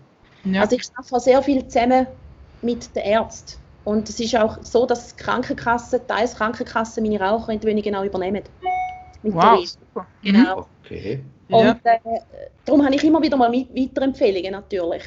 Ja. 0.44 0.62
Also 0.62 0.76
ich 0.76 0.84
arbeite 0.94 1.20
sehr 1.20 1.42
viel 1.42 1.66
zusammen 1.66 2.06
mit 2.62 2.94
den 2.94 3.02
Ärzten. 3.02 3.60
Und 3.84 4.08
es 4.08 4.20
ist 4.20 4.36
auch 4.36 4.58
so, 4.62 4.86
dass 4.86 5.16
Krankenkassen, 5.16 6.06
teils 6.06 6.36
Krankenkassen 6.36 7.02
meine 7.02 7.20
Raucherentwöhnungen 7.20 7.94
auch 7.96 8.04
übernehmen. 8.04 8.42
Mit 9.22 9.34
wow, 9.34 9.64
super. 9.66 10.06
Genau. 10.22 10.66
Okay. 10.84 11.20
Und 11.48 11.80
äh, 11.84 11.98
darum 12.64 12.84
habe 12.84 12.94
ich 12.94 13.04
immer 13.04 13.20
wieder 13.20 13.36
mal 13.36 13.52
Weiterempfehlungen 13.52 14.52
natürlich. 14.52 15.02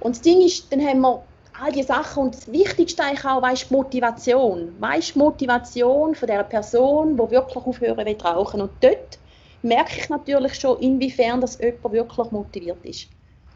Und 0.00 0.14
das 0.14 0.22
Ding 0.22 0.40
ist, 0.40 0.72
dann 0.72 0.80
haben 0.80 1.00
wir 1.00 1.22
all 1.60 1.72
diese 1.72 1.88
Sachen 1.88 2.24
und 2.24 2.34
das 2.34 2.50
Wichtigste 2.50 3.02
eigentlich 3.02 3.24
auch, 3.24 3.42
weißt, 3.42 3.70
die 3.70 3.74
Motivation. 3.74 4.74
Weißt 4.78 5.14
die 5.14 5.18
Motivation 5.18 6.14
von 6.14 6.26
der 6.26 6.44
Person, 6.44 7.16
die 7.16 7.30
wirklich 7.30 7.56
aufhören 7.56 8.06
will 8.06 8.16
rauchen. 8.22 8.60
Und 8.60 8.70
dort 8.80 9.18
merke 9.66 9.98
ich 9.98 10.08
natürlich 10.08 10.54
schon, 10.54 10.78
inwiefern 10.80 11.40
das 11.40 11.58
jemand 11.58 11.92
wirklich 11.92 12.30
motiviert 12.30 12.84
ist. 12.84 13.08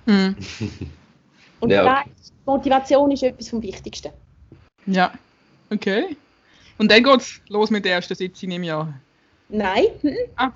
Mhm. 0.07 0.37
und 1.61 1.71
ja, 1.71 2.01
okay. 2.01 2.11
Motivation 2.47 3.11
ist 3.11 3.23
etwas 3.23 3.49
vom 3.49 3.63
Wichtigsten. 3.63 4.13
Ja, 4.87 5.13
okay. 5.71 6.17
Und 6.79 6.91
dann 6.91 7.03
geht 7.03 7.21
es 7.21 7.41
los 7.49 7.71
mit 7.71 7.85
der 7.85 7.95
ersten 7.95 8.15
Sitzung 8.15 8.51
im 8.51 8.63
Jahr? 8.63 8.93
Nein. 9.49 9.87
Ah. 10.37 10.51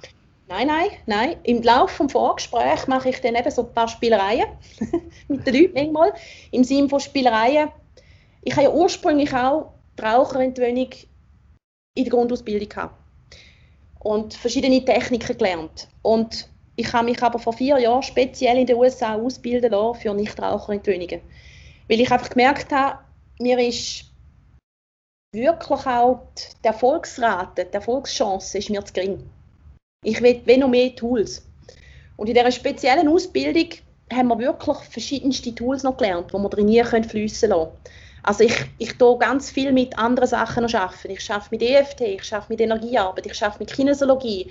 Nein, 0.47 0.67
nein, 0.67 0.89
nein. 1.07 1.37
Im 1.45 1.63
Laufe 1.63 2.03
des 2.03 2.13
Vorgesprächs 2.13 2.87
mache 2.87 3.09
ich 3.11 3.21
dann 3.21 3.35
eben 3.35 3.51
so 3.51 3.67
ein 3.67 3.75
paar 3.75 3.89
Spielereien 3.89 4.47
mit 5.29 5.47
den 5.47 5.55
Leuten 5.55 5.93
manchmal. 5.93 6.13
Im 6.51 6.65
Sinne 6.65 6.89
von 6.89 7.01
Spielereien. 7.01 7.71
Ich 8.43 8.55
habe 8.55 8.65
ja 8.65 8.71
ursprünglich 8.71 9.33
auch 9.35 9.73
die 9.99 10.03
Raucherentwöhnung 10.03 10.91
in 11.95 12.05
der 12.05 12.11
Grundausbildung 12.11 12.69
gehabt. 12.69 13.04
Und 14.05 14.35
verschiedene 14.35 14.85
Techniken 14.85 15.37
gelernt. 15.37 15.89
Und 16.03 16.49
ich 16.77 16.93
habe 16.93 17.07
mich 17.07 17.23
aber 17.23 17.39
vor 17.39 17.53
vier 17.53 17.79
Jahren 17.79 18.03
speziell 18.03 18.59
in 18.59 18.67
den 18.67 18.77
USA 18.77 19.17
ausbilden 19.17 19.73
lassen 19.73 20.01
für 20.01 20.15
Nichtraucherentwöhnungen. 20.15 21.21
Weil 21.89 22.01
ich 22.01 22.11
einfach 22.11 22.31
gemerkt 22.31 22.71
habe, 22.71 22.99
mir 23.41 23.59
ist 23.59 24.05
wirklich 25.33 25.87
auch 25.87 26.29
die 26.63 26.69
Erfolgsrate, 26.69 27.65
die 27.65 27.75
Erfolgschance 27.75 28.57
ist 28.59 28.71
mir 28.71 28.85
zu 28.85 28.93
gering. 28.93 29.29
Ich 30.05 30.21
will 30.21 30.41
wenn 30.45 30.61
noch 30.61 30.69
mehr 30.69 30.95
Tools. 30.95 31.45
Und 32.17 32.29
in 32.29 32.35
dieser 32.35 32.53
speziellen 32.53 33.09
Ausbildung 33.09 33.69
haben 34.13 34.29
wir 34.29 34.39
wirklich 34.39 34.77
verschiedenste 34.77 35.55
Tools 35.55 35.83
noch 35.83 35.97
gelernt, 35.97 36.33
die 36.33 36.37
wir 36.37 36.51
trainieren 36.51 36.87
können, 36.87 37.05
fließen 37.05 37.51
lassen. 37.51 37.73
Also 38.25 38.43
ich, 38.43 38.65
ich 38.79 38.97
tue 38.97 39.19
ganz 39.19 39.51
viel 39.51 39.71
mit 39.71 39.99
anderen 39.99 40.29
Sachen 40.29 40.65
noch 40.65 40.75
arbeiten. 40.75 41.11
Ich 41.11 41.31
arbeite 41.31 41.51
mit 41.51 41.63
EFT, 41.63 42.01
ich 42.01 42.33
arbeite 42.33 42.53
mit 42.53 42.61
Energiearbeit, 42.63 43.27
ich 43.27 43.43
arbeite 43.43 43.61
mit 43.61 43.73
Kinesiologie. 43.73 44.51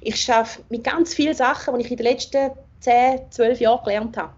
Ich 0.00 0.32
arbeite 0.32 0.62
mit 0.70 0.84
ganz 0.84 1.12
vielen 1.14 1.34
Sachen, 1.34 1.78
die 1.78 1.84
ich 1.84 1.90
in 1.90 1.98
den 1.98 2.06
letzten 2.06 2.50
10, 2.80 3.30
12 3.30 3.60
Jahren 3.60 3.84
gelernt 3.84 4.16
habe. 4.16 4.32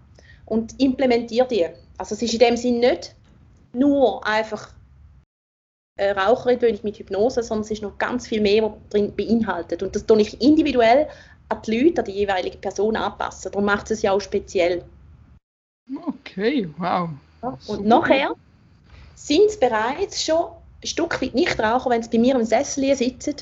Und 0.45 0.79
implementiere 0.81 1.47
die. 1.47 1.65
Also 1.97 2.15
es 2.15 2.21
ist 2.21 2.33
in 2.33 2.39
dem 2.39 2.57
Sinne 2.57 2.79
nicht 2.79 3.15
nur 3.71 4.25
einfach 4.27 4.69
eine 5.97 6.15
Raucherentwöhnung 6.17 6.81
mit 6.83 6.97
Hypnose, 6.97 7.41
sondern 7.41 7.63
es 7.63 7.71
ist 7.71 7.83
noch 7.83 7.97
ganz 7.97 8.27
viel 8.27 8.41
mehr, 8.41 8.63
was 8.63 8.73
drin 8.89 9.15
beinhaltet. 9.15 9.81
Und 9.81 9.95
das 9.95 10.05
tue 10.05 10.19
ich 10.19 10.41
individuell 10.41 11.07
an 11.47 11.61
die 11.65 11.79
Leute, 11.79 12.01
an 12.01 12.05
die 12.05 12.11
jeweilige 12.11 12.57
Person 12.57 12.97
anpassen. 12.97 13.49
Darum 13.49 13.65
macht 13.65 13.91
es 13.91 14.01
ja 14.01 14.11
auch 14.11 14.19
speziell. 14.19 14.83
Okay, 16.05 16.69
wow. 16.77 17.09
Ja, 17.41 17.57
und 17.67 17.85
nachher 17.85 18.35
sind 19.15 19.45
es 19.47 19.59
bereits 19.59 20.23
schon 20.23 20.45
ein 20.83 20.87
Stück 20.87 21.21
weit 21.21 21.33
Nichtraucher, 21.33 21.89
wenn 21.89 22.03
sie 22.03 22.09
bei 22.09 22.19
mir 22.19 22.35
im 22.35 22.45
Sessel 22.45 22.95
sitzen, 22.95 23.35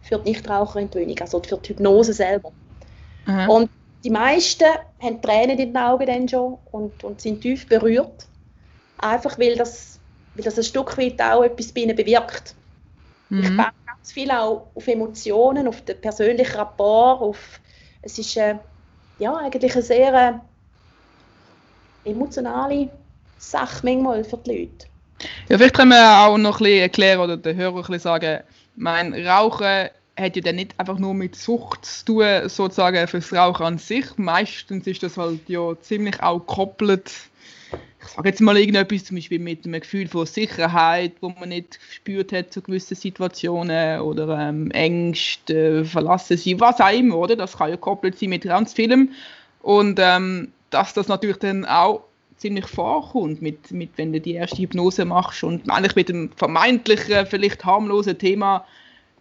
für 0.00 0.18
die 0.18 0.30
Nichtraucherentwöhnung, 0.30 1.18
also 1.20 1.42
für 1.42 1.58
die 1.58 1.70
Hypnose 1.70 2.12
selber. 2.12 2.52
Aha. 3.26 3.46
Und 3.46 3.70
die 4.04 4.10
meisten 4.10 4.66
haben 5.00 5.20
Tränen 5.20 5.58
in 5.58 5.72
den 5.72 5.76
Augen 5.76 6.06
dann 6.06 6.28
schon 6.28 6.58
und, 6.70 7.02
und 7.04 7.20
sind 7.20 7.40
tief 7.40 7.68
berührt. 7.68 8.28
Einfach 8.98 9.38
weil 9.38 9.56
das, 9.56 10.00
weil 10.34 10.44
das 10.44 10.56
ein 10.58 10.64
Stück 10.64 10.96
weit 10.96 11.20
auch 11.20 11.42
etwas 11.42 11.72
bei 11.72 11.82
ihnen 11.82 11.96
bewirkt. 11.96 12.54
Ich 13.28 13.50
Mhm. 13.50 13.56
baue 13.56 13.72
ganz 13.86 14.12
viel 14.12 14.30
auch 14.30 14.70
auf 14.74 14.86
Emotionen, 14.86 15.66
auf 15.68 15.82
den 15.82 16.00
persönlichen 16.00 16.56
Rapport, 16.56 17.20
auf, 17.20 17.60
es 18.02 18.18
ist 18.18 18.36
äh, 18.36 18.58
ja, 19.18 19.34
eigentlich 19.36 19.74
eine 19.74 19.82
sehr 19.82 20.42
äh, 22.04 22.10
emotionale 22.10 22.90
Sache 23.36 23.84
manchmal 23.84 24.24
für 24.24 24.38
die 24.38 24.50
Leute. 24.50 24.86
Ja, 25.48 25.58
vielleicht 25.58 25.76
können 25.76 25.92
wir 25.92 26.26
auch 26.26 26.38
noch 26.38 26.60
ein 26.60 26.64
bisschen 26.64 26.80
erklären 26.80 27.20
oder 27.20 27.36
den 27.36 27.56
Hörern 27.56 27.76
ein 27.76 27.82
bisschen 27.82 28.00
sagen, 28.00 28.40
mein 28.74 29.14
Rauchen 29.14 29.90
hat 30.18 30.34
ja 30.34 30.42
dann 30.42 30.56
nicht 30.56 30.74
einfach 30.76 30.98
nur 30.98 31.14
mit 31.14 31.36
Sucht 31.36 31.84
zu 31.84 32.04
tun, 32.04 32.48
sozusagen 32.48 33.06
fürs 33.06 33.32
Rauchen 33.32 33.64
an 33.64 33.78
sich. 33.78 34.06
Meistens 34.16 34.88
ist 34.88 35.04
das 35.04 35.16
halt 35.16 35.48
ja 35.48 35.78
ziemlich 35.80 36.20
auch 36.20 36.40
gekoppelt. 36.40 37.12
Ich 38.02 38.08
sage 38.08 38.28
jetzt 38.28 38.40
mal 38.40 38.56
irgendetwas, 38.56 39.04
zum 39.04 39.18
Beispiel 39.18 39.38
mit 39.38 39.64
einem 39.64 39.80
Gefühl 39.80 40.08
von 40.08 40.26
Sicherheit, 40.26 41.12
wo 41.20 41.28
man 41.28 41.50
nicht 41.50 41.78
gespürt 41.78 42.32
hat 42.32 42.52
zu 42.52 42.60
gewissen 42.60 42.96
Situationen 42.96 44.00
oder 44.00 44.48
ähm, 44.48 44.72
Ängste, 44.72 45.84
verlassen 45.84 46.38
sein, 46.38 46.58
was 46.58 46.80
auch 46.80 46.92
immer, 46.92 47.18
oder? 47.18 47.36
Das 47.36 47.56
kann 47.56 47.68
ja 47.68 47.76
gekoppelt 47.76 48.18
sein 48.18 48.30
mit 48.30 48.42
ganz 48.42 48.74
vielem. 48.74 49.10
Und 49.62 50.00
ähm, 50.02 50.50
dass 50.70 50.92
das 50.92 51.06
natürlich 51.06 51.38
dann 51.38 51.64
auch 51.64 52.02
ziemlich 52.36 52.66
vorkommt, 52.66 53.40
mit, 53.40 53.70
mit, 53.70 53.90
wenn 53.96 54.12
du 54.12 54.20
die 54.20 54.34
erste 54.34 54.58
Hypnose 54.58 55.04
machst 55.04 55.42
und 55.42 55.70
eigentlich 55.70 55.96
mit 55.96 56.08
dem 56.08 56.30
vermeintlichen, 56.36 57.26
vielleicht 57.26 57.64
harmlosen 57.64 58.18
Thema 58.18 58.66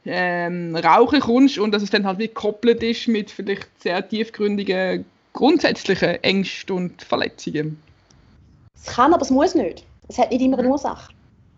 ähm, 0.05 0.75
Rauchen 0.75 1.19
kommst 1.19 1.57
und 1.57 1.72
dass 1.72 1.81
es 1.81 1.89
dann 1.89 2.05
halt 2.05 2.19
wie 2.19 2.27
gekoppelt 2.27 2.84
ist 2.84 3.07
mit 3.07 3.31
vielleicht 3.31 3.69
sehr 3.81 4.07
tiefgründigen, 4.07 5.05
grundsätzlichen 5.34 6.24
Ängsten 6.24 6.75
und 6.75 7.01
Verletzungen. 7.01 7.81
Es 8.75 8.93
kann, 8.93 9.13
aber 9.13 9.24
es 9.24 9.31
muss 9.31 9.55
nicht. 9.55 9.86
Es 10.07 10.17
hat 10.17 10.31
nicht 10.31 10.41
immer 10.41 10.60
eine 10.60 10.69
Ursache. 10.69 11.12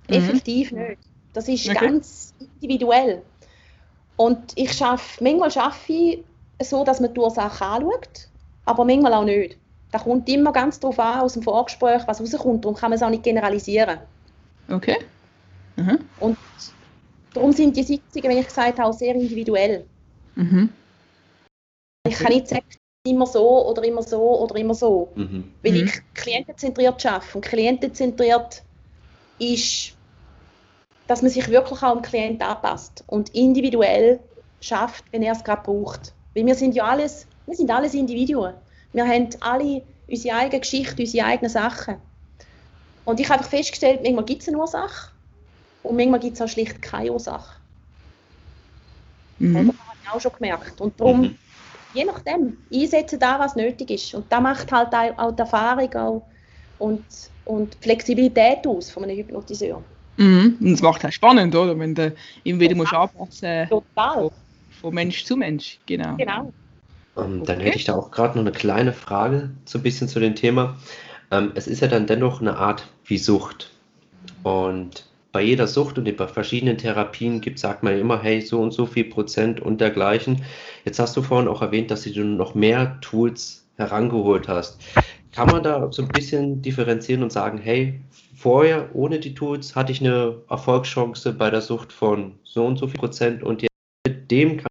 Mhm. 0.10 0.16
Effektiv 0.16 0.72
nicht. 0.72 1.00
Das 1.34 1.48
ist 1.48 1.68
Okay. 1.70 1.88
ganz 1.88 2.34
individuell. 2.40 3.22
Und 4.16 4.54
ich 4.56 4.74
schaffe, 4.74 5.24
manchmal 5.24 5.52
schaffe 5.52 5.94
ich 5.94 6.24
es 6.58 6.70
so, 6.70 6.84
dass 6.84 7.00
man 7.00 7.14
die 7.14 7.20
Ursache 7.20 7.64
anschaut, 7.64 8.30
aber 8.66 8.86
manchmal 8.86 9.14
auch 9.14 9.26
nicht. 9.26 9.58
Da 9.98 10.04
kommt 10.04 10.30
immer 10.30 10.52
ganz 10.52 10.80
darauf 10.80 11.00
an, 11.00 11.22
aus 11.22 11.34
dem 11.34 11.42
Vorgespräch, 11.42 12.04
was 12.06 12.22
rauskommt. 12.22 12.64
Darum 12.64 12.78
kann 12.78 12.92
man 12.92 12.98
es 12.98 13.02
auch 13.02 13.10
nicht 13.10 13.24
generalisieren. 13.24 13.98
Okay? 14.70 14.98
Mhm. 15.76 15.98
Und 16.20 16.38
darum 17.34 17.52
sind 17.52 17.76
die 17.76 17.82
Sitzungen, 17.82 18.30
wie 18.30 18.40
ich 18.40 18.46
gesagt 18.46 18.78
habe, 18.78 18.94
sehr 18.94 19.16
individuell. 19.16 19.86
Mhm. 20.36 20.70
Ich 22.08 22.16
kann 22.16 22.32
nicht 22.32 22.48
sagen, 22.48 22.64
immer 23.08 23.26
so 23.26 23.68
oder 23.68 23.84
immer 23.84 24.04
so 24.04 24.40
oder 24.40 24.56
immer 24.58 24.76
so. 24.76 25.10
Mhm. 25.16 25.52
Weil 25.64 25.72
Mhm. 25.72 25.86
ich 25.86 26.14
klientenzentriert 26.14 27.04
arbeite. 27.04 27.26
Und 27.34 27.42
klientenzentriert 27.42 28.62
ist, 29.40 29.94
dass 31.08 31.24
man 31.24 31.32
sich 31.32 31.48
wirklich 31.50 31.82
auch 31.82 31.84
am 31.90 32.04
Klienten 32.04 32.44
anpasst 32.44 33.04
und 33.08 33.30
individuell 33.30 34.20
schafft, 34.62 35.06
wenn 35.12 35.24
er 35.24 35.34
es 35.34 35.44
gerade 35.44 35.64
braucht. 35.64 36.14
Weil 36.36 36.46
wir 36.46 36.54
sind 36.54 36.76
ja 36.76 36.84
alles, 36.84 37.26
wir 37.48 37.56
sind 37.56 37.72
alles 37.72 37.96
Individuen. 37.96 38.54
Wir 38.94 39.08
haben 39.08 39.30
alle 39.42 39.84
unsere 40.08 40.38
eigene 40.38 40.60
Geschichte, 40.62 41.04
unsere 41.04 41.26
eigenen 41.26 41.50
Sachen. 41.50 41.98
Und 43.06 43.20
ich 43.20 43.28
habe 43.30 43.40
einfach 43.40 43.50
festgestellt, 43.50 44.02
manchmal 44.04 44.26
gibt 44.26 44.42
es 44.42 44.48
eine 44.48 44.58
Ursache 44.58 45.12
und 45.84 45.96
manchmal 45.96 46.20
gibt 46.20 46.36
es 46.36 46.42
auch 46.42 46.48
schlicht 46.48 46.82
keine 46.82 47.12
Ursache. 47.12 47.58
Mhm. 49.40 49.54
Das 49.54 49.66
habe 49.66 49.98
ich 50.04 50.12
auch 50.12 50.22
schon 50.22 50.32
gemerkt. 50.34 50.82
Und 50.82 51.00
darum 51.00 51.22
Mhm. 51.22 51.38
je 51.94 52.06
nachdem, 52.06 52.58
einsetzen 52.74 53.20
da, 53.20 53.40
was 53.40 53.56
nötig 53.56 53.92
ist. 53.92 54.14
Und 54.14 54.32
da 54.32 54.42
macht 54.42 54.72
halt 54.72 54.94
auch, 54.94 55.18
auch 55.18 55.32
die 55.32 55.40
Erfahrung 55.40 55.94
auch 55.96 56.28
und, 56.80 57.06
und 57.46 57.74
die 57.74 57.84
Flexibilität 57.84 58.66
aus 58.68 58.92
von 58.92 59.04
einem 59.04 59.18
Hypnotiseur. 59.18 59.82
Mhm. 60.18 60.58
Und 60.60 60.74
es 60.74 60.82
macht 60.82 61.04
es 61.04 61.14
spannend, 61.14 61.56
oder? 61.56 61.78
Wenn 61.78 61.96
du 61.96 62.14
immer 62.44 62.60
wieder 62.60 62.76
musst 62.76 62.94
anpassen 62.94 63.70
Total, 63.70 64.32
von 64.82 64.94
Mensch 64.94 65.24
zu 65.24 65.38
Mensch. 65.38 65.80
Genau. 65.86 66.16
genau. 66.18 66.52
Ähm, 67.18 67.44
Dann 67.44 67.58
Okay. 67.58 67.66
hätte 67.68 67.78
ich 67.78 67.86
da 67.86 67.96
auch 67.96 68.12
gerade 68.12 68.38
noch 68.38 68.46
eine 68.46 68.52
kleine 68.52 68.94
Frage 68.94 69.52
so 69.66 69.80
ein 69.80 69.84
bisschen 69.84 70.08
zu 70.08 70.20
dem 70.20 70.36
Thema. 70.36 70.78
Ähm, 71.32 71.52
es 71.56 71.68
ist 71.68 71.82
ja 71.82 71.88
dann 71.88 72.08
dennoch 72.08 72.42
eine 72.42 72.58
Art 72.58 72.88
wie 73.06 73.18
Sucht. 73.18 73.72
Und 74.44 75.06
bei 75.32 75.42
jeder 75.42 75.68
Sucht 75.68 75.98
und 75.98 76.18
bei 76.18 76.28
verschiedenen 76.28 76.78
Therapien 76.78 77.42
gibt, 77.42 77.60
sagt 77.60 77.84
man 77.84 78.00
immer, 78.00 78.22
hey, 78.22 78.42
so 78.42 78.62
und 78.62 78.72
so 78.72 78.86
viel 78.86 79.04
Prozent 79.06 79.60
und 79.60 79.82
dergleichen. 79.82 80.44
Jetzt 80.86 81.00
hast 81.00 81.16
du 81.18 81.22
vorhin 81.22 81.48
auch 81.48 81.62
erwähnt, 81.62 81.92
dass 81.92 82.04
du 82.04 82.24
noch 82.24 82.56
mehr 82.56 83.00
Tools 83.02 83.68
herangeholt 83.76 84.48
hast. 84.48 84.80
Kann 85.32 85.48
man 85.48 85.62
da 85.64 85.92
so 85.92 86.02
ein 86.02 86.08
bisschen 86.08 86.62
differenzieren 86.62 87.22
und 87.22 87.32
sagen, 87.32 87.60
hey, 87.60 88.02
vorher 88.36 88.90
ohne 88.96 89.20
die 89.20 89.36
Tools 89.36 89.76
hatte 89.76 89.92
ich 89.92 90.00
eine 90.00 90.38
Erfolgschance 90.50 91.34
bei 91.34 91.50
der 91.50 91.62
Sucht 91.62 91.92
von 91.92 92.40
so 92.44 92.66
und 92.66 92.78
so 92.78 92.88
viel 92.88 92.98
Prozent 93.00 93.44
und 93.44 93.62
jetzt 93.62 93.72
mit 94.08 94.32
dem 94.32 94.58
kann 94.58 94.67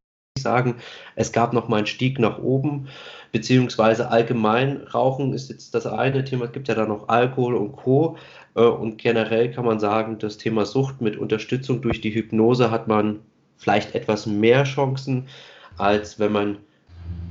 sagen, 0.46 0.76
es 1.16 1.32
gab 1.32 1.52
noch 1.52 1.68
mal 1.68 1.78
einen 1.78 1.86
Stieg 1.86 2.18
nach 2.18 2.38
oben, 2.38 2.88
beziehungsweise 3.32 4.10
allgemein 4.10 4.82
Rauchen 4.94 5.34
ist 5.34 5.50
jetzt 5.50 5.74
das 5.74 5.86
eine 5.86 6.24
Thema, 6.24 6.46
es 6.46 6.52
gibt 6.52 6.68
ja 6.68 6.74
dann 6.74 6.88
noch 6.88 7.08
Alkohol 7.08 7.56
und 7.56 7.72
Co. 7.72 8.16
Äh, 8.54 8.60
Und 8.62 8.98
generell 8.98 9.50
kann 9.50 9.64
man 9.64 9.80
sagen, 9.80 10.18
das 10.18 10.38
Thema 10.38 10.64
Sucht 10.64 11.00
mit 11.00 11.16
Unterstützung 11.16 11.82
durch 11.82 12.00
die 12.00 12.14
Hypnose 12.14 12.70
hat 12.70 12.88
man 12.88 13.20
vielleicht 13.58 13.94
etwas 13.94 14.26
mehr 14.26 14.64
Chancen, 14.64 15.28
als 15.76 16.18
wenn 16.18 16.32
man 16.32 16.58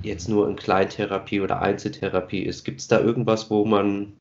jetzt 0.04 0.30
nur 0.30 0.48
in 0.48 0.56
Kleintherapie 0.56 1.42
oder 1.42 1.62
Einzeltherapie 1.62 2.44
ist. 2.44 2.64
Gibt 2.64 2.82
es 2.82 2.88
da 2.88 3.00
irgendwas, 3.00 3.50
wo 3.50 3.66
man 3.66 4.14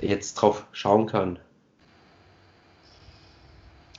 jetzt 0.00 0.34
drauf 0.34 0.66
schauen 0.72 1.06
kann? 1.06 1.38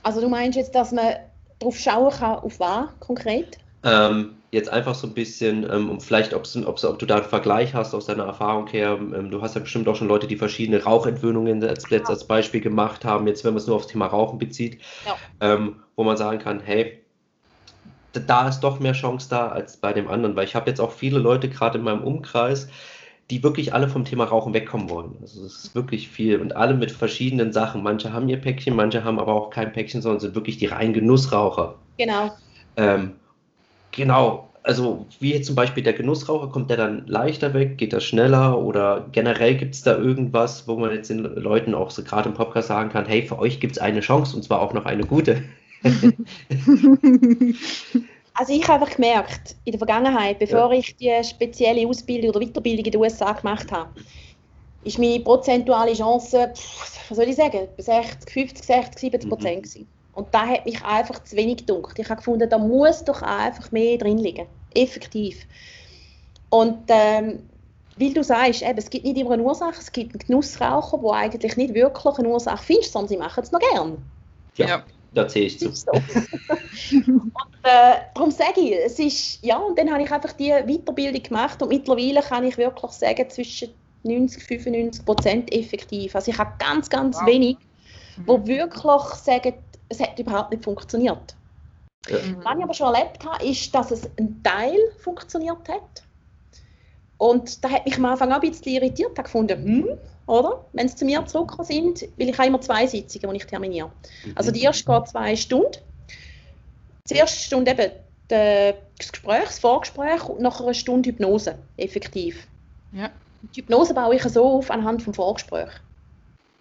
Also 0.02 0.20
du 0.20 0.28
meinst 0.28 0.56
jetzt, 0.56 0.74
dass 0.74 0.92
man 0.92 1.14
darauf 1.58 1.78
schauen 1.78 2.10
kann, 2.10 2.38
auf 2.38 2.58
was 2.58 2.88
konkret? 3.00 3.58
Ähm, 3.82 4.34
jetzt 4.50 4.68
einfach 4.68 4.94
so 4.94 5.06
ein 5.06 5.14
bisschen, 5.14 5.64
ähm, 5.70 5.88
um 5.90 6.00
vielleicht, 6.00 6.34
ob's, 6.34 6.56
ob's, 6.56 6.84
ob 6.84 6.98
du 6.98 7.06
da 7.06 7.16
einen 7.16 7.24
Vergleich 7.24 7.74
hast 7.74 7.94
aus 7.94 8.06
deiner 8.06 8.24
Erfahrung 8.24 8.66
her. 8.66 8.98
Ähm, 9.00 9.30
du 9.30 9.40
hast 9.40 9.54
ja 9.54 9.60
bestimmt 9.60 9.88
auch 9.88 9.96
schon 9.96 10.08
Leute, 10.08 10.26
die 10.26 10.36
verschiedene 10.36 10.82
Rauchentwöhnungen 10.82 11.62
als, 11.64 11.88
jetzt 11.88 12.10
als 12.10 12.26
Beispiel 12.26 12.60
gemacht 12.60 13.04
haben, 13.04 13.26
jetzt 13.26 13.44
wenn 13.44 13.54
man 13.54 13.60
es 13.62 13.66
nur 13.66 13.76
aufs 13.76 13.86
Thema 13.86 14.06
Rauchen 14.06 14.38
bezieht, 14.38 14.80
Ja. 15.06 15.16
ähm, 15.40 15.76
wo 15.96 16.04
man 16.04 16.16
sagen 16.16 16.38
kann, 16.40 16.60
hey, 16.60 17.00
da- 18.12 18.20
da 18.20 18.48
ist 18.48 18.60
doch 18.60 18.80
mehr 18.80 18.92
Chance 18.92 19.28
da 19.30 19.48
als 19.48 19.76
bei 19.76 19.92
dem 19.92 20.08
anderen, 20.08 20.34
weil 20.36 20.44
ich 20.44 20.54
habe 20.56 20.68
jetzt 20.68 20.80
auch 20.80 20.90
viele 20.92 21.18
Leute 21.18 21.48
gerade 21.48 21.78
in 21.78 21.84
meinem 21.84 22.02
Umkreis, 22.02 22.68
die 23.30 23.44
wirklich 23.44 23.72
alle 23.72 23.88
vom 23.88 24.04
Thema 24.04 24.24
Rauchen 24.24 24.52
wegkommen 24.52 24.90
wollen. 24.90 25.16
Also 25.22 25.44
es 25.46 25.64
ist 25.66 25.74
wirklich 25.76 26.08
viel 26.08 26.40
und 26.40 26.56
alle 26.56 26.74
mit 26.74 26.90
verschiedenen 26.90 27.52
Sachen. 27.52 27.84
Manche 27.84 28.12
haben 28.12 28.28
ihr 28.28 28.40
Päckchen, 28.40 28.74
manche 28.74 29.04
haben 29.04 29.20
aber 29.20 29.32
auch 29.32 29.50
kein 29.50 29.72
Päckchen, 29.72 30.02
sondern 30.02 30.18
sind 30.18 30.34
wirklich 30.34 30.58
die 30.58 30.66
reinen 30.66 30.92
Genussraucher. 30.92 31.76
Genau. 31.96 32.32
Ähm, 32.76 33.12
genau, 33.92 34.50
also 34.62 35.06
wie 35.20 35.40
zum 35.40 35.54
Beispiel 35.54 35.82
der 35.82 35.94
Genussraucher, 35.94 36.48
kommt 36.48 36.70
der 36.70 36.76
dann 36.76 37.06
leichter 37.06 37.54
weg, 37.54 37.78
geht 37.78 37.92
das 37.92 38.04
schneller 38.04 38.58
oder 38.58 39.08
generell 39.12 39.56
gibt 39.56 39.74
es 39.74 39.82
da 39.82 39.96
irgendwas, 39.96 40.68
wo 40.68 40.76
man 40.76 40.92
jetzt 40.92 41.10
den 41.10 41.20
Leuten 41.20 41.74
auch 41.74 41.90
so 41.90 42.02
gerade 42.02 42.28
im 42.28 42.34
Podcast 42.34 42.68
sagen 42.68 42.90
kann, 42.90 43.06
hey, 43.06 43.22
für 43.22 43.38
euch 43.38 43.60
gibt 43.60 43.76
es 43.76 43.78
eine 43.78 44.00
Chance 44.00 44.36
und 44.36 44.42
zwar 44.42 44.60
auch 44.60 44.72
noch 44.72 44.84
eine 44.84 45.04
gute. 45.04 45.42
Also 48.34 48.52
ich 48.54 48.66
habe 48.68 48.80
einfach 48.80 48.96
gemerkt, 48.96 49.56
in 49.64 49.72
der 49.72 49.78
Vergangenheit, 49.78 50.38
bevor 50.38 50.72
ich 50.72 50.96
die 50.96 51.12
spezielle 51.22 51.86
Ausbildung 51.86 52.30
oder 52.30 52.40
Weiterbildung 52.40 52.86
in 52.86 52.92
den 52.92 53.00
USA 53.00 53.32
gemacht 53.32 53.70
habe, 53.70 53.90
ist 54.82 54.98
meine 54.98 55.20
prozentuale 55.20 55.92
Chance, 55.92 56.52
was 56.54 57.16
soll 57.16 57.28
ich 57.28 57.36
sagen, 57.36 57.68
60, 57.76 58.30
50, 58.30 58.64
60, 58.64 59.00
70 59.00 59.28
Prozent 59.28 59.76
Mhm. 59.76 59.88
Und 60.12 60.34
da 60.34 60.46
hat 60.46 60.66
mich 60.66 60.82
einfach 60.84 61.22
zu 61.24 61.36
wenig 61.36 61.58
gedunkt. 61.58 61.98
Ich 61.98 62.06
habe 62.08 62.16
gefunden, 62.16 62.48
da 62.48 62.58
muss 62.58 63.04
doch 63.04 63.22
einfach 63.22 63.70
mehr 63.72 63.96
drin 63.98 64.18
liegen. 64.18 64.46
Effektiv. 64.74 65.46
Und 66.50 66.84
ähm, 66.88 67.48
weil 67.96 68.14
du 68.14 68.24
sagst, 68.24 68.62
eben, 68.62 68.78
es 68.78 68.90
gibt 68.90 69.04
nicht 69.04 69.18
immer 69.18 69.32
eine 69.32 69.42
Ursache, 69.42 69.78
es 69.78 69.92
gibt 69.92 70.14
einen 70.14 70.20
Genussraucher, 70.26 70.98
der 70.98 71.10
eigentlich 71.12 71.56
nicht 71.56 71.74
wirklich 71.74 72.18
eine 72.18 72.28
Ursache 72.28 72.62
findet, 72.62 72.86
sondern 72.86 73.08
sie 73.08 73.16
machen 73.16 73.42
es 73.42 73.52
noch 73.52 73.60
gern. 73.60 73.98
Ja, 74.56 74.66
Ja. 74.68 74.84
Das 75.12 75.34
ist 75.34 75.60
so. 75.60 75.90
und 75.92 77.32
äh, 77.64 77.96
darum 78.14 78.30
sage 78.30 78.60
ich, 78.60 78.72
es 78.76 78.98
ist, 79.00 79.42
ja, 79.42 79.58
und 79.58 79.76
dann 79.76 79.90
habe 79.92 80.02
ich 80.04 80.10
einfach 80.12 80.32
die 80.34 80.50
Weiterbildung 80.50 81.22
gemacht 81.22 81.60
und 81.62 81.68
mittlerweile 81.68 82.22
kann 82.22 82.44
ich 82.44 82.56
wirklich 82.56 82.92
sagen, 82.92 83.28
zwischen 83.28 83.70
90 84.04 84.38
und 84.38 84.46
95 84.46 85.04
Prozent 85.04 85.52
effektiv. 85.52 86.14
Also 86.14 86.30
ich 86.30 86.38
habe 86.38 86.52
ganz, 86.58 86.88
ganz 86.88 87.16
Wow. 87.16 87.26
wenig, 87.26 87.56
wo 88.26 88.46
wirklich 88.46 89.14
sagen, 89.14 89.54
es 89.88 90.00
hat 90.00 90.18
überhaupt 90.18 90.50
nicht 90.50 90.64
funktioniert. 90.64 91.34
Ja. 92.08 92.16
Was 92.42 92.56
ich 92.56 92.64
aber 92.64 92.74
schon 92.74 92.94
erlebt 92.94 93.24
habe, 93.24 93.44
ist, 93.44 93.74
dass 93.74 93.90
es 93.90 94.08
ein 94.18 94.42
Teil 94.42 94.78
funktioniert 94.98 95.68
hat. 95.68 96.02
Und 97.18 97.62
da 97.62 97.70
hat 97.70 97.84
mich 97.84 97.98
am 97.98 98.06
Anfang 98.06 98.32
auch 98.32 98.40
ein 98.40 98.50
bisschen 98.50 98.72
irritiert. 98.72 99.10
Ich 99.12 99.18
habe 99.18 99.24
gefunden, 99.24 99.62
hm, 99.62 99.98
oder? 100.26 100.64
Wenn 100.72 100.88
sie 100.88 100.96
zu 100.96 101.04
mir 101.04 101.24
zurückgekommen 101.26 101.66
sind, 101.66 102.08
weil 102.16 102.30
ich 102.30 102.38
habe 102.38 102.48
immer 102.48 102.60
zwei 102.60 102.86
Sitzungen, 102.86 103.30
die 103.34 103.36
ich 103.36 103.46
terminiere. 103.46 103.90
Also 104.34 104.50
die 104.50 104.62
erste 104.62 104.84
geht 104.84 105.08
zwei 105.08 105.36
Stunden. 105.36 105.76
Die 107.10 107.14
erste 107.14 107.40
Stunde 107.40 107.72
eben 107.72 107.92
das 108.28 109.12
Gespräch, 109.12 109.44
das 109.44 109.58
Vorgespräch 109.58 110.24
und 110.24 110.40
nach 110.40 110.60
einer 110.60 110.72
Stunde 110.72 111.10
Hypnose, 111.10 111.58
effektiv. 111.76 112.46
Ja. 112.92 113.10
Die 113.54 113.60
Hypnose 113.60 113.92
baue 113.92 114.14
ich 114.14 114.22
so 114.22 114.44
auf 114.44 114.70
anhand 114.70 115.02
vom 115.02 115.12
Vorgespräch. 115.12 115.70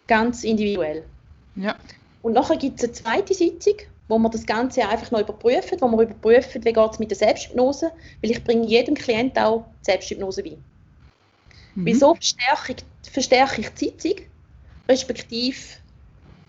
Ganz 0.07 0.43
individuell. 0.43 1.05
Ja. 1.59 1.75
Und 2.21 2.33
nachher 2.33 2.57
gibt 2.57 2.79
es 2.79 2.85
eine 2.85 2.93
zweite 2.93 3.33
Sitzung, 3.33 3.75
wo 4.07 4.17
wir 4.17 4.29
das 4.29 4.45
Ganze 4.45 4.87
einfach 4.87 5.11
noch 5.11 5.19
überprüfen, 5.19 5.79
wo 5.81 5.87
wir 5.87 6.03
überprüfen, 6.03 6.63
wie 6.65 6.73
geht 6.73 6.91
es 6.91 6.99
mit 6.99 7.11
der 7.11 7.17
Selbsthypnose, 7.17 7.91
weil 8.21 8.31
ich 8.31 8.43
bringe 8.43 8.65
jedem 8.65 8.95
Klient 8.95 9.37
auch 9.37 9.65
die 9.81 9.85
Selbsthypnose 9.85 10.43
bei. 10.43 10.57
Mhm. 11.75 11.85
Wieso 11.85 12.15
verstärke 12.15 12.73
ich, 12.73 13.11
verstärke 13.11 13.61
ich 13.61 13.69
die 13.69 13.85
Sitzung? 13.85 14.25
Respektive, 14.87 15.57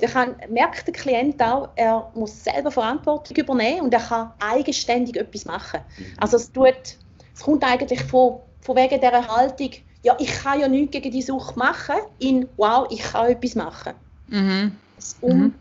der 0.00 0.08
kann, 0.08 0.36
merkt 0.48 0.86
der 0.86 0.94
Klient 0.94 1.42
auch, 1.42 1.68
er 1.76 2.10
muss 2.14 2.42
selber 2.42 2.70
Verantwortung 2.70 3.36
übernehmen 3.36 3.82
und 3.82 3.92
er 3.92 4.00
kann 4.00 4.32
eigenständig 4.38 5.16
etwas 5.16 5.44
machen. 5.44 5.80
Also 6.18 6.38
es, 6.38 6.50
tut, 6.50 6.96
es 7.34 7.42
kommt 7.42 7.62
eigentlich 7.64 8.02
von, 8.04 8.40
von 8.60 8.76
wegen 8.76 9.00
dieser 9.00 9.28
Haltung, 9.28 9.70
ja, 10.02 10.16
ich 10.18 10.32
kann 10.32 10.60
ja 10.60 10.68
nichts 10.68 10.92
gegen 10.92 11.10
die 11.10 11.20
Sucht 11.20 11.56
machen, 11.56 11.96
in 12.18 12.48
wow, 12.56 12.86
ich 12.90 13.02
kann 13.02 13.30
etwas 13.30 13.54
machen. 13.54 13.92
Mhm. 14.28 14.76
Das 15.00 15.16
Mhm. 15.23 15.54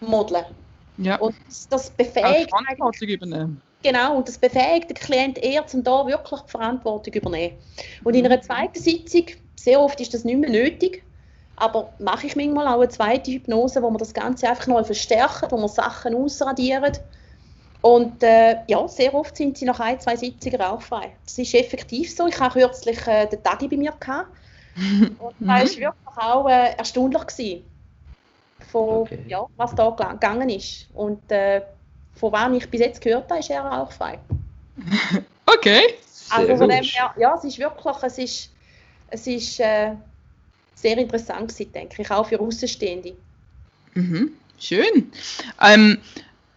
Ummodeln. 0.00 0.44
Ja. 0.98 1.16
Und 1.16 1.34
das, 1.48 1.68
das 1.68 1.90
Auch 1.90 1.94
befähigt 1.94 2.26
eigentlich 2.26 2.48
Verantwortung 2.50 3.08
übernehmen. 3.08 3.62
Genau, 3.82 4.16
und 4.16 4.28
das 4.28 4.38
befähigt 4.38 4.90
den 4.90 4.94
Klient 4.94 5.38
eher, 5.38 5.64
um 5.72 5.82
da 5.82 6.06
wirklich 6.06 6.40
die 6.42 6.50
Verantwortung 6.50 7.12
zu 7.12 7.18
übernehmen. 7.18 7.56
Und 8.04 8.14
in 8.14 8.24
einer 8.24 8.40
zweiten 8.40 8.78
Sitzung, 8.78 9.26
sehr 9.56 9.80
oft 9.80 10.00
ist 10.00 10.14
das 10.14 10.24
nicht 10.24 10.38
mehr 10.38 10.50
nötig, 10.50 11.02
aber 11.56 11.92
mache 11.98 12.26
ich 12.26 12.36
manchmal 12.36 12.68
auch 12.68 12.80
eine 12.80 12.88
zweite 12.88 13.32
Hypnose, 13.32 13.82
wo 13.82 13.90
wir 13.90 13.98
das 13.98 14.14
Ganze 14.14 14.48
einfach 14.48 14.66
noch 14.66 14.84
verstärken, 14.84 15.50
wo 15.50 15.56
wir 15.56 15.68
Sachen 15.68 16.14
ausradieren. 16.14 16.92
Und 17.80 18.22
äh, 18.22 18.58
ja, 18.68 18.86
sehr 18.86 19.12
oft 19.12 19.36
sind 19.36 19.58
sie 19.58 19.64
nach 19.64 19.80
ein, 19.80 19.98
zwei 19.98 20.16
Sitzungen 20.16 20.60
rauchfrei. 20.60 21.12
Das 21.24 21.36
ist 21.38 21.52
effektiv 21.54 22.14
so. 22.14 22.28
Ich 22.28 22.38
habe 22.38 22.60
kürzlich 22.60 23.04
äh, 23.08 23.26
den 23.26 23.42
Tagi 23.42 23.66
bei 23.66 23.76
mir 23.76 23.92
gehabt. 23.98 24.28
Und 25.18 25.34
das 25.40 25.76
war 25.76 25.92
wirklich 25.92 26.16
auch 26.16 26.48
äh, 26.48 26.76
erstaunlich 26.76 27.26
gewesen, 27.26 27.64
von, 28.72 29.02
Okay. 29.02 29.18
ja, 29.28 29.46
was 29.56 29.74
da 29.74 29.90
gegangen 29.90 30.48
ist. 30.48 30.88
Und 30.94 31.30
äh, 31.30 31.62
von 32.14 32.32
was 32.32 32.56
ich 32.56 32.68
bis 32.68 32.80
jetzt 32.80 33.00
gehört 33.00 33.30
habe, 33.30 33.40
ist 33.40 33.50
er 33.50 33.62
rauchfrei. 33.62 34.18
Okay. 35.44 35.82
Sehr 36.06 36.38
Also 36.38 36.56
von 36.56 36.68
dem 36.68 36.84
her, 36.84 37.12
ja, 37.18 37.34
es 37.36 37.44
ist 37.44 37.58
wirklich, 37.58 37.96
es 38.02 38.18
ist, 38.18 38.50
es 39.08 39.26
ist 39.26 39.60
äh, 39.60 39.90
sehr 40.74 40.96
interessant 40.96 41.48
gewesen, 41.48 41.72
denke 41.72 42.00
ich, 42.00 42.10
auch 42.10 42.26
für 42.26 42.40
Außenstehende. 42.40 43.12
Mhm. 43.94 44.32
Schön. 44.58 45.12
Ähm, 45.60 45.98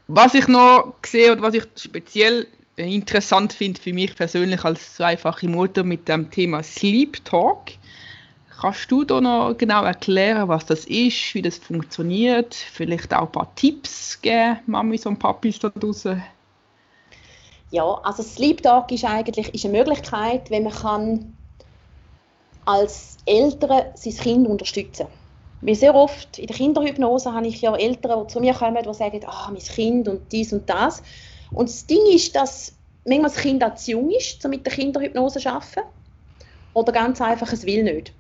was 0.08 0.36
ich 0.36 0.48
noch 0.48 0.94
sehe 1.06 1.32
und 1.32 1.42
was 1.42 1.56
ich 1.56 1.64
speziell 1.78 2.48
äh, 2.78 2.94
interessant 2.94 3.54
finde 3.54 3.82
für 3.82 3.92
mich 3.92 4.16
persönlich 4.16 4.64
als 4.64 4.96
zweifache 4.96 5.48
Mutter 5.48 5.84
mit 5.84 6.08
dem 6.08 6.30
Thema 6.30 6.62
Sleep 6.64 7.26
Talk. 7.26 7.72
Kannst 8.66 8.90
du 8.90 9.04
da 9.04 9.22
noch 9.22 9.56
genau 9.56 9.84
erklären, 9.84 10.48
was 10.48 10.66
das 10.66 10.86
ist, 10.86 11.36
wie 11.36 11.44
das 11.44 11.60
funktioniert? 11.60 12.56
Vielleicht 12.56 13.14
auch 13.14 13.28
ein 13.28 13.32
paar 13.32 13.54
Tipps 13.54 14.20
geben, 14.20 14.58
Mamis 14.66 15.06
und 15.06 15.20
Papis 15.20 15.60
da 15.60 15.70
draußen? 15.70 16.24
Ja, 17.70 18.02
also 18.02 18.24
Sleep 18.24 18.64
Talk 18.64 18.92
ist 18.92 19.06
eigentlich 19.06 19.54
ist 19.54 19.66
eine 19.66 19.78
Möglichkeit, 19.78 20.50
wenn 20.50 20.64
man 20.64 20.74
kann 20.74 21.36
als 22.66 23.18
Eltern 23.28 23.84
sein 23.94 24.18
Kind 24.18 24.48
unterstützen. 24.48 25.06
Weil 25.62 25.76
sehr 25.76 25.94
oft 25.94 26.40
in 26.40 26.48
der 26.48 26.56
Kinderhypnose 26.56 27.32
habe 27.32 27.46
ich 27.46 27.62
ja 27.62 27.76
Eltern, 27.76 28.24
die 28.24 28.34
zu 28.34 28.40
mir 28.40 28.56
kommen, 28.56 28.84
die 28.84 28.94
sagen, 28.96 29.22
ah, 29.28 29.52
mein 29.52 29.62
Kind 29.62 30.08
und 30.08 30.32
dies 30.32 30.52
und 30.54 30.68
das. 30.68 31.04
Und 31.52 31.70
das 31.70 31.86
Ding 31.86 32.04
ist, 32.12 32.36
dass 32.36 32.74
manchmal 33.06 33.30
das 33.30 33.40
Kind 33.40 33.64
auch 33.64 33.76
zu 33.76 33.92
jung 33.92 34.10
ist, 34.10 34.44
um 34.44 34.50
mit 34.50 34.66
der 34.66 34.74
Kinderhypnose 34.74 35.40
zu 35.40 35.50
arbeiten. 35.52 35.82
Oder 36.74 36.92
ganz 36.92 37.22
einfach, 37.22 37.54
es 37.54 37.64
will 37.68 37.84
nicht. 37.84 38.12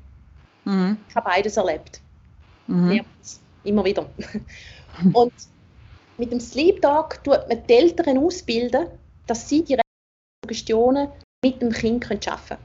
Mhm. 0.65 0.97
Ich 1.07 1.15
habe 1.15 1.29
beides 1.29 1.57
erlebt. 1.57 2.01
Mhm. 2.67 2.87
mehrmals, 2.87 3.39
immer 3.63 3.85
wieder. 3.85 4.05
Und 5.13 5.33
mit 6.17 6.31
dem 6.31 6.39
Sleep 6.39 6.81
Talk 6.81 7.23
tut 7.23 7.47
man 7.47 7.65
die 7.67 7.73
Eltern 7.73 8.17
ausbilden, 8.17 8.87
dass 9.27 9.47
sie 9.49 9.63
die 9.63 9.77
Suggestionen 10.43 11.09
mit 11.43 11.61
dem 11.61 11.71
Kind 11.71 12.03
können 12.03 12.21
arbeiten 12.25 12.47
können. 12.47 12.59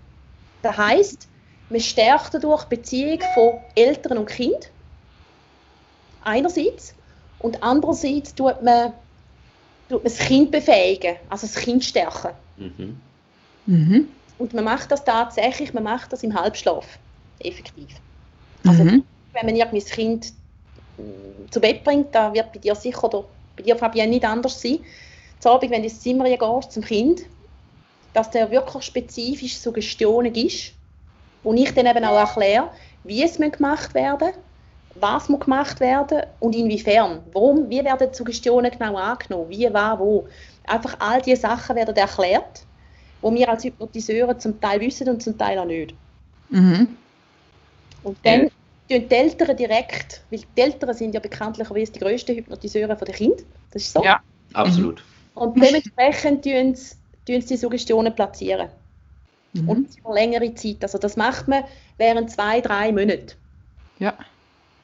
Das 0.63 0.77
heisst, 0.77 1.29
man 1.69 1.81
stärkt 1.81 2.35
dadurch 2.35 2.65
die 2.65 2.77
Beziehung 2.77 3.21
von 3.35 3.61
Eltern 3.75 4.19
und 4.19 4.27
Kind 4.27 4.71
einerseits 6.23 6.95
und 7.39 7.63
andererseits 7.63 8.35
tut 8.35 8.63
man, 8.63 8.93
tut 9.89 10.03
man 10.03 10.05
das 10.05 10.19
Kind 10.19 10.51
befähigen, 10.51 11.17
also 11.29 11.47
das 11.47 11.57
Kind 11.57 11.85
stärken. 11.85 12.33
Mhm. 12.57 13.01
Mhm. 13.67 14.09
Und 14.39 14.55
man 14.55 14.65
macht 14.65 14.91
das 14.91 15.05
tatsächlich, 15.05 15.75
man 15.75 15.85
macht 15.85 16.13
das 16.13 16.23
im 16.23 16.35
Halbschlaf, 16.35 16.99
effektiv. 17.41 17.95
Also 18.67 18.85
Mhm. 18.85 19.05
wenn 19.33 19.47
man 19.47 19.57
irgendwie 19.57 19.81
das 19.81 19.91
Kind 19.91 20.33
zu 21.51 21.61
Bett 21.61 21.85
bringt, 21.85 22.15
da 22.15 22.33
wird 22.33 22.53
bei 22.53 22.59
dir 22.59 22.75
sicher 22.75 23.05
oder 23.05 23.25
bei 23.57 23.63
dir 23.63 23.77
Fabienne 23.77 24.11
nicht 24.11 24.25
anders 24.25 24.61
sein. 24.61 24.81
Zu 25.39 25.51
Abend, 25.51 25.71
wenn 25.71 25.83
du 25.83 25.89
ins 25.89 26.01
Zimmer 26.01 26.25
gehst 26.25 26.73
zum 26.73 26.85
Kind, 26.85 27.23
dass 28.13 28.31
der 28.31 28.51
wirklich 28.51 28.85
spezifisch 28.85 29.59
Suggestionen 29.59 30.33
gibt, 30.33 30.75
wo 31.43 31.55
ich 31.55 31.73
dann 31.73 31.87
eben 31.87 32.05
auch 32.05 32.19
erkläre, 32.19 32.71
wie 33.05 33.23
es 33.23 33.39
gemacht 33.39 33.95
werden, 33.95 34.33
was 34.95 35.29
muss 35.29 35.41
gemacht 35.41 35.81
werden 35.81 36.23
und 36.41 36.55
inwiefern. 36.55 37.23
Warum, 37.33 37.71
wie 37.71 37.85
werden 37.85 38.11
die 38.11 38.17
Suggestionen 38.17 38.71
genau 38.71 38.97
angenommen, 38.97 39.49
wie, 39.49 39.73
was, 39.73 39.99
wo. 39.99 40.29
Einfach 40.67 40.97
all 40.99 41.23
diese 41.23 41.41
Sachen 41.43 41.77
werden 41.77 41.97
erklärt, 41.97 42.67
wo 43.21 43.33
wir 43.33 43.49
als 43.49 43.65
Hypnotiseure 43.65 44.37
zum 44.39 44.61
Teil 44.61 44.81
wissen 44.81 45.09
und 45.09 45.23
zum 45.23 45.39
Teil 45.39 45.59
auch 45.59 45.65
nicht. 45.65 45.95
Mhm. 46.51 46.97
Und 48.03 48.19
dann 48.25 48.49
tun 48.89 49.09
die 49.09 49.15
Eltern 49.15 49.57
direkt, 49.57 50.23
weil 50.31 50.41
die 50.57 50.61
Eltern 50.61 50.95
sind 50.95 51.15
ja 51.15 51.21
bekanntlicherweise 51.21 51.93
die 51.93 51.99
grössten 52.01 52.37
Hypnotiseure 52.37 52.97
der 52.97 53.15
Kind. 53.15 53.45
Das 53.73 53.83
ist 53.83 53.93
so. 53.93 54.05
Ja. 54.05 54.21
Absolut. 54.53 55.03
Und 55.35 55.57
dementsprechend 55.63 56.45
tun 56.45 56.75
sie, 56.75 56.95
tun 57.27 57.41
sie 57.41 57.55
die 57.55 57.57
Suggestionen 57.57 58.15
platzieren. 58.15 58.69
Mhm. 59.53 59.69
Und 59.69 59.99
über 59.99 60.15
längere 60.15 60.55
Zeit. 60.55 60.83
Also 60.83 60.99
das 60.99 61.17
macht 61.17 61.49
man 61.49 61.65
während 61.99 62.31
zwei, 62.31 62.61
drei 62.61 62.93
Monaten. 62.93 63.33
Ja. 63.99 64.15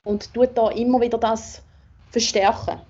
Und 0.04 0.32
tut 0.32 0.50
da 0.56 0.70
immer 0.70 1.00
wieder 1.00 1.18
das 1.18 1.62
verstärken. 2.10 2.80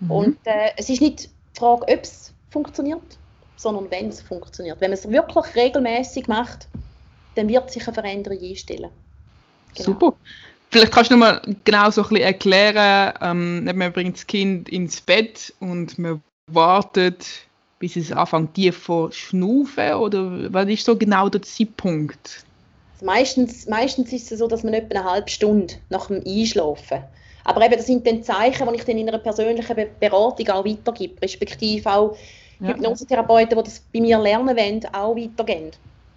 Mhm. 0.00 0.10
Und 0.10 0.38
äh, 0.44 0.70
es 0.76 0.88
ist 0.90 1.00
nicht 1.00 1.24
die 1.24 1.58
Frage, 1.58 1.82
ob 1.82 2.02
es 2.02 2.32
funktioniert, 2.50 3.18
sondern 3.56 3.90
wenn 3.90 4.08
es 4.08 4.20
funktioniert. 4.20 4.80
Wenn 4.80 4.90
man 4.90 4.98
es 4.98 5.08
wirklich 5.08 5.54
regelmäßig 5.54 6.28
macht, 6.28 6.68
dann 7.34 7.48
wird 7.48 7.70
sich 7.70 7.86
eine 7.86 7.94
Veränderung 7.94 8.38
einstellen. 8.40 8.90
Genau. 9.74 9.84
Super. 9.84 10.14
Vielleicht 10.70 10.92
kannst 10.92 11.10
du 11.10 11.16
noch 11.16 11.26
mal 11.26 11.42
genau 11.64 11.90
so 11.90 12.02
ein 12.02 12.08
bisschen 12.08 12.24
erklären, 12.24 13.12
ähm, 13.20 13.64
man 13.76 13.92
bringt 13.92 14.16
das 14.16 14.26
Kind 14.26 14.70
ins 14.70 15.00
Bett 15.02 15.52
und 15.60 15.98
man 15.98 16.22
wartet, 16.50 17.26
bis 17.78 17.96
es 17.96 18.10
anfängt 18.10 18.54
tief 18.54 18.84
zu 18.84 19.10
schnaufen 19.10 19.94
oder 19.94 20.52
was 20.52 20.68
ist 20.68 20.84
so 20.86 20.96
genau 20.96 21.28
der 21.28 21.42
Zeitpunkt? 21.42 22.44
Also 22.94 23.04
meistens, 23.04 23.66
meistens 23.66 24.12
ist 24.12 24.32
es 24.32 24.38
so, 24.38 24.48
dass 24.48 24.62
man 24.62 24.72
etwa 24.74 24.98
eine 24.98 25.10
halbe 25.10 25.30
Stunde 25.30 25.74
nach 25.90 26.06
dem 26.06 26.22
Einschlafen. 26.26 27.02
Aber 27.44 27.64
eben, 27.64 27.76
das 27.76 27.86
sind 27.86 28.06
dann 28.06 28.22
Zeichen, 28.22 28.68
die 28.68 28.76
ich 28.76 28.84
dann 28.84 28.98
in 28.98 29.08
einer 29.08 29.18
persönlichen 29.18 29.74
Be 29.76 29.88
Beratung 29.98 30.48
auch 30.48 30.64
weitergebe, 30.64 31.20
respektive 31.20 31.90
auch 31.90 32.16
Ja. 32.60 32.68
Hypnosetherapeuten, 32.68 33.58
die 33.58 33.64
das 33.64 33.82
bei 33.92 34.00
mir 34.00 34.18
lernen 34.18 34.56
wollen, 34.56 34.80
auch 34.94 35.16
weitergeben. 35.16 35.72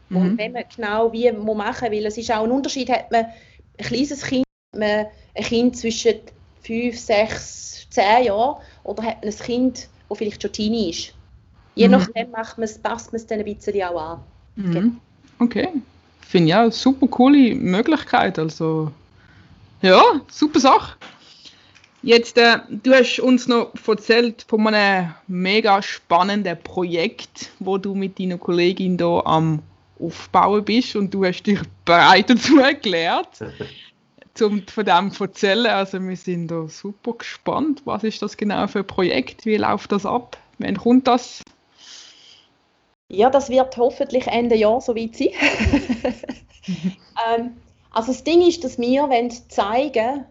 Mhm. 0.10 0.18
Und 0.18 0.38
wenn 0.38 0.52
man 0.52 0.64
genau 0.76 1.12
wie 1.12 1.32
muss 1.32 1.58
machen 1.58 1.92
will, 1.92 2.06
es 2.06 2.18
ist 2.18 2.32
auch 2.32 2.44
ein 2.44 2.52
Unterschied, 2.52 2.90
hat 2.90 3.12
man 3.12 3.26
ein 3.26 3.86
kleines 3.86 4.22
Kind, 4.24 4.46
hat 4.74 4.80
man 4.80 5.06
ein 5.36 5.44
Kind 5.44 5.78
zwischen 5.78 6.16
5, 6.62 6.98
6, 6.98 7.88
10 7.90 8.26
Jahren 8.26 8.62
oder 8.84 9.04
hat 9.04 9.24
man 9.24 9.34
ein 9.34 9.40
Kind, 9.40 9.88
das 10.10 10.18
vielleicht 10.18 10.42
schon 10.42 10.52
Teenie 10.52 10.90
ist. 10.90 11.14
Je 11.76 11.88
Mhm. 11.88 11.92
nachdem 11.92 12.32
macht 12.32 12.58
man 12.58 12.66
es, 12.66 12.78
passt 12.78 13.12
man 13.12 13.18
es 13.18 13.28
dann 13.28 13.40
ein 13.40 13.46
bisschen 13.46 13.82
auch 13.84 14.00
an. 14.00 14.20
Mhm. 14.56 15.02
Okay. 15.40 15.70
Finde 16.22 16.50
ja 16.50 16.72
super 16.72 17.08
coole 17.08 17.54
Möglichkeit. 17.54 18.40
Also 18.40 18.92
ja, 19.82 20.02
super 20.32 20.60
Sache. 20.60 20.98
Jetzt, 22.02 22.38
äh, 22.38 22.60
du 22.70 22.94
hast 22.94 23.20
uns 23.20 23.48
noch 23.48 23.72
erzählt 23.88 24.46
von 24.48 24.68
einem 24.68 25.14
mega 25.28 25.82
spannenden 25.82 26.58
Projekt, 26.62 27.52
wo 27.60 27.78
du 27.78 27.96
mit 27.96 28.20
deiner 28.20 28.38
Kollegin 28.38 28.98
da 28.98 29.22
am 29.26 29.62
Aufbauen 30.00 30.64
bist 30.66 30.96
und 30.96 31.14
du 31.14 31.26
hast 31.26 31.44
dich 31.44 31.60
bereit 31.86 32.30
dazu 32.30 32.60
erklärt. 32.60 33.40
zum 34.36 34.68
von 34.68 34.86
dem 34.86 35.12
zu 35.12 35.24
erzählen. 35.24 35.66
Also 35.68 36.00
wir 36.02 36.16
sind 36.16 36.50
da 36.50 36.68
super 36.68 37.14
gespannt. 37.14 37.82
Was 37.86 38.04
ist 38.04 38.22
das 38.22 38.38
genau 38.38 38.68
für 38.68 38.80
ein 38.80 38.88
Projekt? 38.88 39.46
Wie 39.46 39.58
läuft 39.58 39.92
das 39.92 40.06
ab? 40.06 40.38
Wann 40.60 40.78
kommt 40.78 41.08
das? 41.08 41.42
Ja, 43.10 43.30
das 43.30 43.50
wird 43.50 43.78
hoffentlich 43.78 44.28
Ende 44.28 44.56
Jahr 44.56 44.82
so 44.82 44.96
weit 44.96 45.16
sein. 45.16 45.30
ähm, 46.68 47.52
also 47.92 48.12
das 48.12 48.24
Ding 48.24 48.42
ist, 48.42 48.64
dass 48.64 48.78
wir 48.78 49.08
zeigen 49.48 50.06
wollen, 50.06 50.26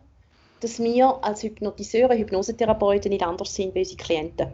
dass 0.61 0.83
wir 0.83 1.19
als 1.23 1.43
Hypnotiseure, 1.43 2.17
Hypnosetherapeuten 2.17 3.11
nicht 3.11 3.25
anders 3.25 3.55
sind 3.55 3.75
wie 3.75 3.81
unsere 3.81 3.97
Klienten. 3.97 4.49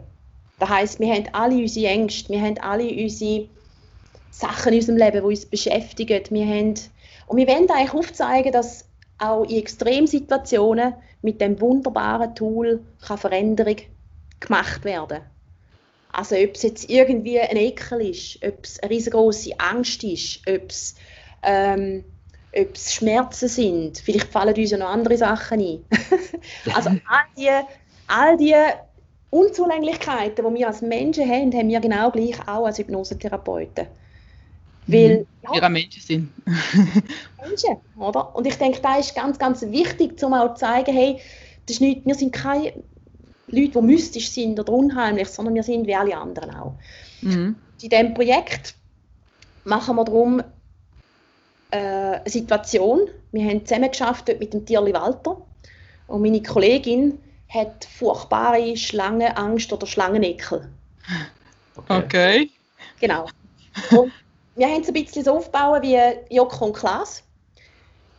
Das 0.59 0.69
heisst, 0.69 0.99
wir 0.99 1.11
haben 1.11 1.27
alle 1.33 1.55
unsere 1.55 1.87
Ängste, 1.87 2.33
wir 2.33 2.41
haben 2.41 2.57
alle 2.59 2.89
unsere 2.89 3.47
Sachen 4.31 4.73
in 4.73 4.79
unserem 4.79 4.97
Leben, 4.97 5.17
die 5.17 5.27
uns 5.27 5.45
beschäftigen. 5.45 6.23
Wir 6.29 6.45
haben, 6.45 6.73
und 7.27 7.37
wir 7.37 7.47
wollen 7.47 7.69
eigentlich 7.69 7.93
aufzeigen, 7.93 8.51
dass 8.51 8.85
auch 9.19 9.43
in 9.43 9.57
Extremsituationen 9.57 10.93
mit 11.21 11.39
dem 11.39 11.59
wunderbaren 11.61 12.33
Tool 12.33 12.81
kann 13.05 13.17
Veränderung 13.17 13.75
gemacht 14.39 14.83
werden 14.83 15.19
Also 16.11 16.35
ob 16.35 16.55
es 16.55 16.63
jetzt 16.63 16.89
irgendwie 16.89 17.39
ein 17.39 17.55
Ekel 17.55 18.01
ist, 18.01 18.39
ob 18.43 18.63
es 18.63 18.79
eine 18.79 18.89
riesengroße 18.89 19.51
Angst 19.59 20.03
ist, 20.03 20.39
ob 20.47 20.69
es, 20.69 20.95
ähm, 21.43 22.03
ob 22.55 22.75
es 22.75 22.93
Schmerzen 22.95 23.47
sind, 23.47 23.99
vielleicht 23.99 24.31
fallen 24.31 24.55
uns 24.55 24.71
ja 24.71 24.77
noch 24.77 24.89
andere 24.89 25.17
Sachen 25.17 25.59
ein. 25.59 25.85
also 26.73 26.89
all 26.89 27.25
die, 27.37 27.49
all 28.07 28.37
die 28.37 28.55
Unzulänglichkeiten, 29.29 30.43
die 30.45 30.59
wir 30.59 30.67
als 30.67 30.81
Menschen 30.81 31.29
haben, 31.29 31.53
haben 31.53 31.69
wir 31.69 31.79
genau 31.79 32.09
gleich 32.09 32.39
auch 32.47 32.65
als 32.65 32.79
Hypnosetherapeuten. 32.79 33.87
Weil, 34.87 35.25
ja, 35.43 35.61
wir 35.61 35.69
Menschen 35.69 36.01
sind. 36.01 36.31
Menschen, 37.41 37.77
oder? 37.97 38.35
Und 38.35 38.47
ich 38.47 38.55
denke, 38.55 38.79
da 38.81 38.97
ist 38.97 39.15
ganz, 39.15 39.37
ganz 39.37 39.61
wichtig, 39.61 40.21
um 40.23 40.33
auch 40.33 40.55
zu 40.55 40.61
zeigen, 40.61 40.93
hey, 40.93 41.19
das 41.65 41.75
ist 41.75 41.81
nicht, 41.81 42.05
wir 42.05 42.15
sind 42.15 42.33
keine 42.33 42.73
Leute, 43.47 43.71
die 43.71 43.81
mystisch 43.81 44.29
sind 44.31 44.59
oder 44.59 44.73
unheimlich, 44.73 45.27
sondern 45.29 45.55
wir 45.55 45.63
sind 45.63 45.87
wie 45.87 45.95
alle 45.95 46.17
anderen 46.17 46.55
auch. 46.55 46.73
Mhm. 47.21 47.55
In 47.81 47.89
diesem 47.89 48.13
Projekt 48.13 48.75
machen 49.63 49.95
wir 49.95 50.05
darum 50.05 50.41
äh, 51.71 51.77
eine 51.77 52.23
Situation. 52.25 53.07
Wir 53.31 53.49
haben 53.49 53.65
zusammen 53.65 53.91
geschafft 53.91 54.27
mit 54.27 54.53
dem 54.53 54.65
Tierli 54.65 54.93
Walter 54.93 55.37
und 56.07 56.21
meine 56.21 56.41
Kollegin 56.41 57.19
hat 57.49 57.85
furchtbare 57.85 58.75
Schlangenangst 58.77 59.71
oder 59.71 59.87
Schlangenekel. 59.87 60.69
Okay. 61.77 61.99
okay. 62.03 62.49
Genau. 62.99 63.27
Und 63.91 64.11
wir 64.55 64.67
haben 64.67 64.81
es 64.81 64.87
ein 64.87 64.93
bisschen 64.93 65.23
so 65.23 65.37
aufgebaut 65.37 65.81
wie 65.81 65.97
Joko 66.29 66.65
und 66.65 66.73
Klaas. 66.73 67.23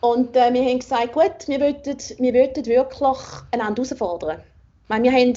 Und 0.01 0.35
äh, 0.35 0.53
wir 0.53 0.65
haben 0.65 0.81
gesagt, 0.81 1.13
gut, 1.13 1.47
wir 1.47 1.61
wollten, 1.61 1.97
wir 2.19 2.35
wirklich 2.67 3.19
einander 3.53 3.83
herausfordern. 3.83 4.41
Ich 4.41 4.89
meine, 4.89 5.05
wir 5.05 5.13
haben 5.13 5.35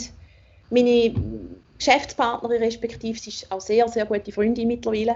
meine 0.72 1.14
Geschäftspartnerin, 1.78 2.64
respektive 2.64 3.20
sie 3.20 3.30
ist 3.30 3.52
auch 3.52 3.62
sehr, 3.62 3.88
sehr 3.88 4.06
gute 4.06 4.32
Freundin 4.32 4.68
mittlerweile, 4.68 5.16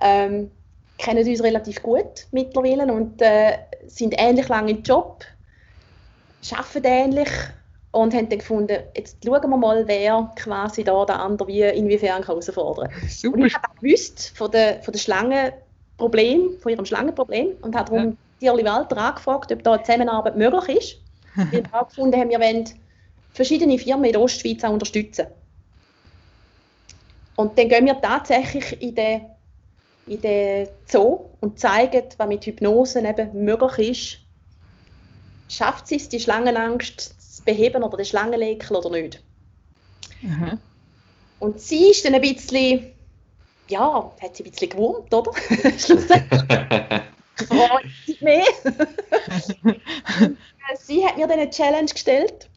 ähm, 0.00 0.50
kennen 0.98 1.26
uns 1.26 1.42
relativ 1.42 1.82
gut 1.82 2.26
mittlerweile 2.32 2.92
und 2.92 3.20
äh, 3.22 3.58
sind 3.86 4.14
ähnlich 4.18 4.48
lange 4.48 4.72
im 4.72 4.82
Job, 4.82 5.24
arbeiten 6.50 6.84
ähnlich 6.84 7.28
und 7.92 8.14
haben 8.14 8.28
dann 8.28 8.38
gefunden, 8.38 8.78
jetzt 8.96 9.18
schauen 9.22 9.50
wir 9.50 9.56
mal, 9.56 9.86
wer 9.86 10.32
quasi 10.36 10.82
da 10.82 11.04
der 11.04 11.20
andere 11.20 11.48
wie 11.48 11.62
inwiefern 11.62 12.24
herausfordern 12.24 12.90
kann. 12.90 13.08
Super. 13.08 13.36
Und 13.36 13.46
ich 13.46 13.54
habe 13.54 13.80
gewusst 13.80 14.32
von 14.34 14.50
der, 14.50 14.82
von 14.82 14.92
der 14.92 14.98
Schlangenproblem, 14.98 16.58
von 16.58 16.72
ihrem 16.72 16.86
Schlangenproblem 16.86 17.56
und 17.60 17.76
habe 17.76 17.90
darum 17.90 18.10
ja. 18.10 18.16
Tierli 18.40 18.64
Walter 18.64 18.96
angefragt, 18.96 19.52
ob 19.52 19.62
da 19.62 19.74
eine 19.74 19.82
Zusammenarbeit 19.82 20.36
möglich 20.36 20.68
ist. 20.68 20.96
wir 21.52 21.62
haben 21.70 21.88
gefunden, 21.88 22.18
haben, 22.18 22.30
wir 22.30 22.40
wollen 22.40 22.64
verschiedene 23.34 23.78
Firmen 23.78 24.06
in 24.06 24.12
der 24.12 24.22
Ostschweiz 24.22 24.64
auch 24.64 24.72
unterstützen. 24.72 25.26
Und 27.36 27.58
dann 27.58 27.68
gehen 27.68 27.84
wir 27.84 28.00
tatsächlich 28.00 28.80
in 28.80 28.94
den, 28.94 29.22
in 30.06 30.20
den 30.20 30.68
Zoo 30.86 31.26
und 31.40 31.58
zeigen, 31.58 32.04
was 32.16 32.28
mit 32.28 32.44
Hypnose 32.44 33.00
eben 33.00 33.44
möglich 33.44 33.90
ist. 35.48 35.54
Schafft 35.54 35.92
es, 35.92 36.08
die 36.08 36.20
Schlangenangst 36.20 37.21
beheben 37.44 37.82
oder 37.82 37.96
den 37.96 38.06
Schlangenlekel 38.06 38.76
oder 38.76 38.90
nicht. 38.90 39.22
Mhm. 40.22 40.58
Und 41.38 41.60
sie 41.60 41.90
ist 41.90 42.04
dann 42.04 42.14
ein 42.14 42.20
bisschen, 42.20 42.92
ja, 43.68 44.12
hat 44.20 44.36
sie 44.36 44.44
ein 44.44 44.50
bisschen 44.50 44.70
gewurmt, 44.70 45.12
oder? 45.12 45.32
Schlussendlich. 45.78 46.40
Freut 47.48 48.20
mehr. 48.20 48.44
sie 50.78 51.04
hat 51.04 51.16
mir 51.16 51.26
dann 51.26 51.40
eine 51.40 51.50
Challenge 51.50 51.90
gestellt 51.90 52.48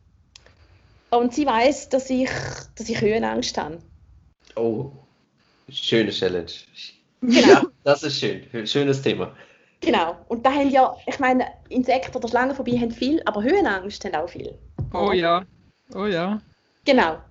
und 1.10 1.34
sie 1.34 1.45
weiß, 1.45 1.89
dass 1.89 2.10
ich, 2.10 2.30
dass 2.76 2.89
ich 2.89 3.02
Höhenangst 3.02 3.58
habe. 3.58 3.80
Oh, 4.56 4.91
schöne 5.69 6.12
Challenge. 6.12 6.52
Genau. 7.21 7.48
Ja, 7.48 7.63
das 7.84 8.04
ist 8.04 8.19
schön. 8.19 8.67
Schönes 8.67 9.02
Thema. 9.02 9.36
Genau. 9.82 10.17
Und 10.28 10.45
da 10.45 10.52
haben 10.52 10.69
ja, 10.69 10.95
ich 11.06 11.19
meine, 11.19 11.48
Insekten 11.69 12.15
oder 12.15 12.28
Schlangen 12.28 12.56
vorbei 12.56 12.74
haben 12.74 12.91
viel, 12.91 13.21
aber 13.26 13.43
Höhenangst 13.43 14.04
haben 14.06 14.15
auch 14.15 14.30
viel. 14.30 14.58
Oh 14.93 15.12
ja, 15.12 15.45
oh 15.93 16.06
ja. 16.06 16.41
Genau. 16.86 17.21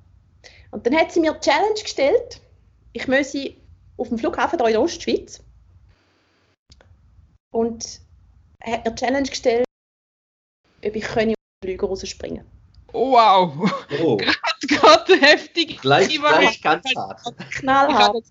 Und 0.70 0.86
dann 0.86 0.96
hat 0.96 1.12
sie 1.12 1.20
mir 1.20 1.32
die 1.32 1.40
Challenge 1.40 1.80
gestellt, 1.80 2.40
ich 2.92 3.06
müsse 3.06 3.54
auf 3.96 4.08
dem 4.08 4.18
Flughafen 4.18 4.58
hier 4.58 4.68
in 4.68 4.72
der 4.72 4.82
Ostschweiz. 4.82 5.42
Und 7.50 8.00
hat 8.60 8.84
mir 8.84 8.90
die 8.92 9.00
Challenge 9.00 9.28
gestellt, 9.28 9.64
ob 10.84 10.96
ich 10.96 11.08
aus 11.08 11.14
dem 11.14 11.34
Flüger 11.64 11.86
rausspringen 11.86 12.44
Oh, 12.94 13.10
wow! 13.10 13.52
Oh. 14.02 14.16
Gerade 14.68 15.16
heftig. 15.20 15.80
Gleich, 15.80 16.16
gleich 16.16 16.62
ganz 16.62 16.84
hart. 16.96 17.20
Knallhart. 17.50 18.24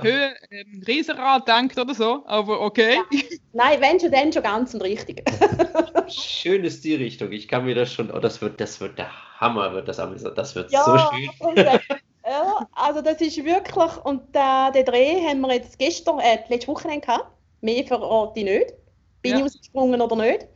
Höhe, 0.00 0.34
ähm, 0.50 0.82
Riesenrad 0.86 1.46
denkt 1.46 1.78
oder 1.78 1.94
so, 1.94 2.22
aber 2.26 2.62
okay. 2.62 2.94
Ja. 3.12 3.20
Nein, 3.52 3.80
wenn 3.82 4.00
schon, 4.00 4.10
dann 4.10 4.32
schon 4.32 4.42
ganz 4.42 4.72
und 4.72 4.80
richtig. 4.80 5.22
Schöne 6.08 6.70
Stilrichtung. 6.70 7.30
Ich 7.30 7.46
kann 7.46 7.66
mir 7.66 7.74
das 7.74 7.92
schon, 7.92 8.10
oh, 8.10 8.18
das 8.18 8.40
wird, 8.40 8.58
das 8.58 8.80
wird 8.80 8.98
der 8.98 9.10
Hammer, 9.38 9.74
wird 9.74 9.86
das 9.86 9.98
Das 9.98 10.54
wird 10.54 10.72
ja, 10.72 10.82
so 10.82 10.98
schön. 10.98 11.56
ja, 12.26 12.66
also 12.72 13.02
das 13.02 13.20
ist 13.20 13.44
wirklich, 13.44 13.96
und 14.04 14.22
äh, 14.32 14.72
den 14.72 14.86
Dreh 14.86 15.28
haben 15.28 15.42
wir 15.42 15.52
jetzt 15.52 15.78
gestern, 15.78 16.20
äh, 16.20 16.38
letzte 16.48 16.68
Woche 16.68 16.88
gehabt. 16.88 17.26
Mehr 17.60 17.86
verrate 17.86 18.40
ich 18.40 18.46
nicht. 18.46 18.72
Bin 19.20 19.32
ja. 19.32 19.38
ich 19.38 19.44
ausgesprungen 19.44 20.00
oder 20.00 20.16
nicht. 20.16 20.46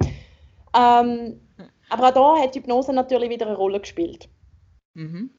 Ähm, 0.74 1.40
aber 1.90 2.08
auch 2.08 2.36
da 2.36 2.42
hat 2.42 2.54
Hypnose 2.54 2.92
natürlich 2.92 3.30
wieder 3.30 3.46
eine 3.46 3.56
Rolle 3.56 3.80
gespielt. 3.80 4.28
Mhm. 4.94 5.30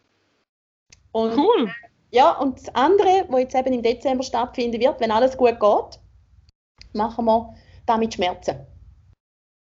Und, 1.11 1.37
cool. 1.37 1.71
Ja, 2.11 2.37
und 2.37 2.59
das 2.59 2.73
andere, 2.75 3.25
was 3.29 3.41
jetzt 3.41 3.55
eben 3.55 3.73
im 3.73 3.83
Dezember 3.83 4.23
stattfinden 4.23 4.79
wird, 4.79 4.99
wenn 4.99 5.11
alles 5.11 5.37
gut 5.37 5.59
geht, 5.59 5.99
machen 6.93 7.25
wir 7.25 7.55
damit 7.85 8.13
Schmerzen. 8.13 8.67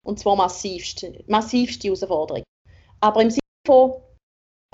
Und 0.03 0.19
zwar 0.19 0.35
massivste, 0.35 1.23
massivste 1.27 1.87
Herausforderung. 1.87 2.43
Aber 3.01 3.21
im 3.21 3.29
Sinne 3.29 3.41
von, 3.65 3.93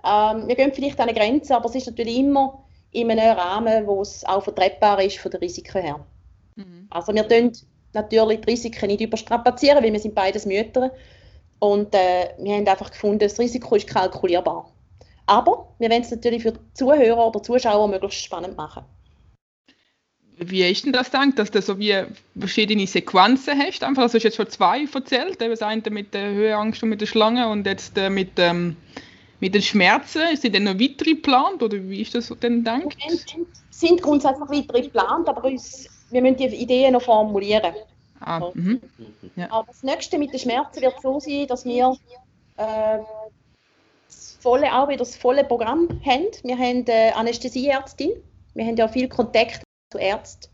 ähm, 0.03 0.47
wir 0.47 0.55
gehen 0.55 0.73
vielleicht 0.73 0.99
an 0.99 1.09
eine 1.09 1.17
Grenze, 1.17 1.55
aber 1.55 1.65
es 1.65 1.75
ist 1.75 1.87
natürlich 1.87 2.17
immer 2.17 2.65
in 2.91 3.09
einem 3.09 3.37
Rahmen, 3.37 3.87
wo 3.87 4.01
es 4.01 4.23
auch 4.25 4.43
vertretbar 4.43 5.01
ist 5.01 5.17
von 5.17 5.31
den 5.31 5.39
Risiken 5.39 5.81
her. 5.81 6.05
Mhm. 6.55 6.87
Also 6.89 7.13
wir 7.13 7.27
tun 7.27 7.51
natürlich 7.93 8.41
die 8.41 8.51
Risiken 8.51 8.87
nicht 8.87 9.01
überstrapazieren, 9.01 9.83
weil 9.83 9.91
wir 9.91 9.99
sind 9.99 10.15
beides 10.15 10.45
Mütter. 10.45 10.91
Und 11.63 11.95
äh, 11.95 12.28
wir 12.39 12.56
haben 12.56 12.67
einfach 12.67 12.91
gefunden, 12.91 13.19
das 13.19 13.39
Risiko 13.39 13.76
ist 13.76 13.88
kalkulierbar. 13.88 14.69
Aber 15.28 15.69
wir 15.80 15.89
wollen 15.89 16.02
es 16.02 16.12
natürlich 16.12 16.43
für 16.43 16.52
die 16.52 16.60
Zuhörer 16.73 17.28
oder 17.28 17.41
Zuschauer 17.41 17.88
möglichst 17.88 18.21
spannend 18.21 18.58
machen. 18.58 18.84
Wie 20.36 20.69
ist 20.69 20.86
denn 20.86 20.91
das 20.91 21.10
gedacht, 21.10 21.39
dass 21.39 21.52
du 21.52 21.62
so 21.62 21.80
wie 21.80 22.04
verschiedene 22.38 22.86
Sequenzen 22.86 23.58
hast? 23.58 23.82
Einfach, 23.82 24.04
also 24.04 24.15
hast 24.15 24.23
du 24.23 24.28
jetzt 24.28 24.36
schon 24.36 24.49
zwei 24.49 24.86
erzählt, 24.93 25.39
das 25.39 25.62
eine 25.62 25.82
mit 25.89 26.13
der 26.13 26.34
Höheangst 26.34 26.84
und 26.84 26.89
mit 26.89 26.99
der 26.99 27.06
Schlange 27.06 27.47
und 27.47 27.65
jetzt 27.65 27.97
äh, 27.97 28.10
mit, 28.10 28.32
ähm, 28.39 28.76
mit 29.39 29.56
den 29.56 29.62
Schmerzen. 29.62 30.36
Sind 30.36 30.56
denn 30.56 30.65
noch 30.65 30.78
weitere 30.78 31.12
geplant 31.12 31.63
oder 31.63 31.78
wie 31.78 32.02
ist 32.02 32.13
das 32.13 32.28
denn 32.41 32.58
gedacht? 32.58 32.97
Wir 33.08 33.45
sind 33.69 34.02
grundsätzlich 34.02 34.49
weitere 34.49 34.82
geplant, 34.82 35.30
aber 35.30 35.45
uns, 35.45 35.88
wir 36.12 36.21
müssen 36.21 36.36
die 36.36 36.47
Ideen 36.47 36.91
noch 36.91 37.04
formulieren. 37.04 37.73
Ah, 38.25 38.51
mhm. 38.53 38.81
ja. 39.36 39.51
Aber 39.51 39.67
das 39.67 39.83
nächste 39.83 40.17
mit 40.17 40.31
den 40.31 40.39
Schmerzen 40.39 40.81
wird 40.81 41.01
so 41.01 41.19
sein, 41.19 41.47
dass 41.47 41.65
wir 41.65 41.97
äh, 42.57 42.99
das 44.07 44.38
volle, 44.39 44.73
auch 44.73 44.88
wieder 44.88 44.99
das 44.99 45.15
volle 45.15 45.43
Programm 45.43 45.88
haben. 46.05 46.27
Wir 46.43 46.57
haben 46.57 46.86
eine 46.88 47.15
Anästhesieärztin, 47.15 48.12
wir 48.53 48.65
haben 48.65 48.77
ja 48.77 48.88
viel 48.88 49.09
Kontakt 49.09 49.63
zu 49.91 49.97
Ärzten. 49.97 50.49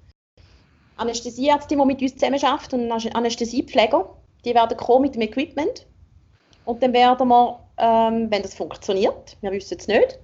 Anästhesieärztin, 0.97 1.79
die 1.79 1.86
mit 1.86 2.01
uns 2.01 2.13
zusammen 2.13 2.43
arbeitet 2.43 2.73
und 2.73 3.15
Anästhesiepfleger, 3.15 4.10
die 4.45 4.53
werden 4.53 4.77
kommen 4.77 5.03
mit 5.03 5.15
dem 5.15 5.21
Equipment. 5.21 5.86
Und 6.65 6.84
dann 6.84 6.93
werden 6.93 7.27
wir, 7.27 7.60
ähm, 7.77 8.29
wenn 8.29 8.41
das 8.41 8.53
funktioniert, 8.53 9.38
wir 9.41 9.51
wissen 9.51 9.77
es 9.79 9.88
nicht, 9.88 10.19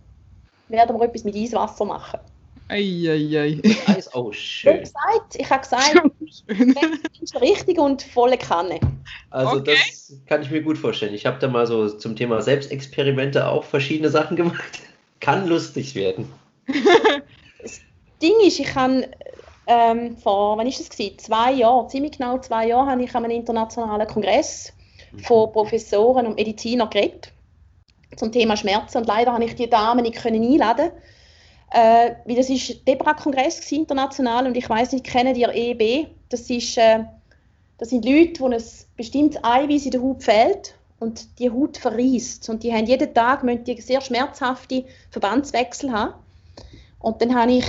werden 0.67 0.99
wir 0.99 1.05
etwas 1.05 1.23
mit 1.23 1.35
Eiswasser 1.35 1.85
machen. 1.85 2.19
Eieiei. 2.67 3.61
Eis, 3.87 4.13
oh, 4.15 4.31
schön. 4.31 4.77
Ich, 4.77 4.81
gesagt, 4.81 5.35
ich 5.35 5.49
habe 5.49 5.61
gesagt, 5.61 5.93
richtig 7.41 7.79
und 7.79 8.01
volle 8.01 8.37
Kanne. 8.37 8.79
Also 9.29 9.57
Okay. 9.57 9.75
das 9.75 10.13
kann 10.27 10.41
ich 10.41 10.51
mir 10.51 10.61
gut 10.61 10.77
vorstellen. 10.77 11.13
Ich 11.13 11.25
habe 11.25 11.39
da 11.39 11.47
mal 11.47 11.67
so 11.67 11.89
zum 11.89 12.15
Thema 12.15 12.41
Selbstexperimente 12.41 13.47
auch 13.47 13.63
verschiedene 13.63 14.09
Sachen 14.09 14.37
gemacht. 14.37 14.79
Kann 15.19 15.47
lustig 15.47 15.95
werden. 15.95 16.31
Ding 18.21 18.33
ist, 18.45 18.59
ich 18.59 18.75
habe 18.75 19.09
ähm, 19.67 20.17
vor, 20.17 20.57
wann 20.57 20.67
ist 20.67 20.79
das 20.79 20.89
gewesen? 20.89 21.19
Zwei 21.19 21.51
Jahren, 21.53 21.89
ziemlich 21.89 22.13
genau 22.13 22.37
zwei 22.39 22.67
Jahre, 22.67 22.91
habe 22.91 23.03
ich 23.03 23.15
an 23.15 23.25
einem 23.25 23.35
internationalen 23.35 24.07
Kongress 24.07 24.73
von 25.23 25.51
Professoren 25.51 26.27
und 26.27 26.35
Medizinern 26.35 26.89
geredet 26.89 27.31
zum 28.15 28.31
Thema 28.31 28.55
Schmerzen 28.55 28.99
und 28.99 29.07
leider 29.07 29.33
habe 29.33 29.43
ich 29.43 29.55
die 29.55 29.69
Damen 29.69 30.03
nicht 30.03 30.15
können 30.15 30.41
einladen, 30.41 30.91
äh, 31.75 32.15
weil 32.25 32.35
das 32.35 32.49
ist 32.49 32.87
Debra-Kongress 32.87 33.71
international 33.71 34.47
und 34.47 34.55
ich 34.55 34.69
weiß 34.69 34.93
nicht, 34.93 35.05
kennen 35.05 35.35
ihr 35.35 35.53
EB? 35.53 36.07
Das 36.29 36.49
ist, 36.49 36.77
äh, 36.77 37.03
das 37.77 37.89
sind 37.89 38.05
Leute, 38.05 38.33
die 38.33 38.43
ein 38.43 38.63
bestimmtes 38.95 39.43
Eiweiß 39.43 39.85
in 39.85 39.91
der 39.91 40.01
Haut 40.01 40.23
fehlt 40.23 40.75
und 40.99 41.39
die 41.39 41.51
Haut 41.51 41.77
verreist 41.77 42.49
und 42.49 42.63
die 42.63 42.73
haben 42.73 42.85
jeden 42.85 43.13
Tag 43.13 43.43
müssen 43.43 43.65
die 43.65 43.81
sehr 43.81 43.99
schmerzhafte 43.99 44.85
Verbandswechsel 45.11 45.91
haben. 45.91 46.13
Und 46.99 47.21
dann 47.21 47.35
habe 47.35 47.51
ich 47.51 47.65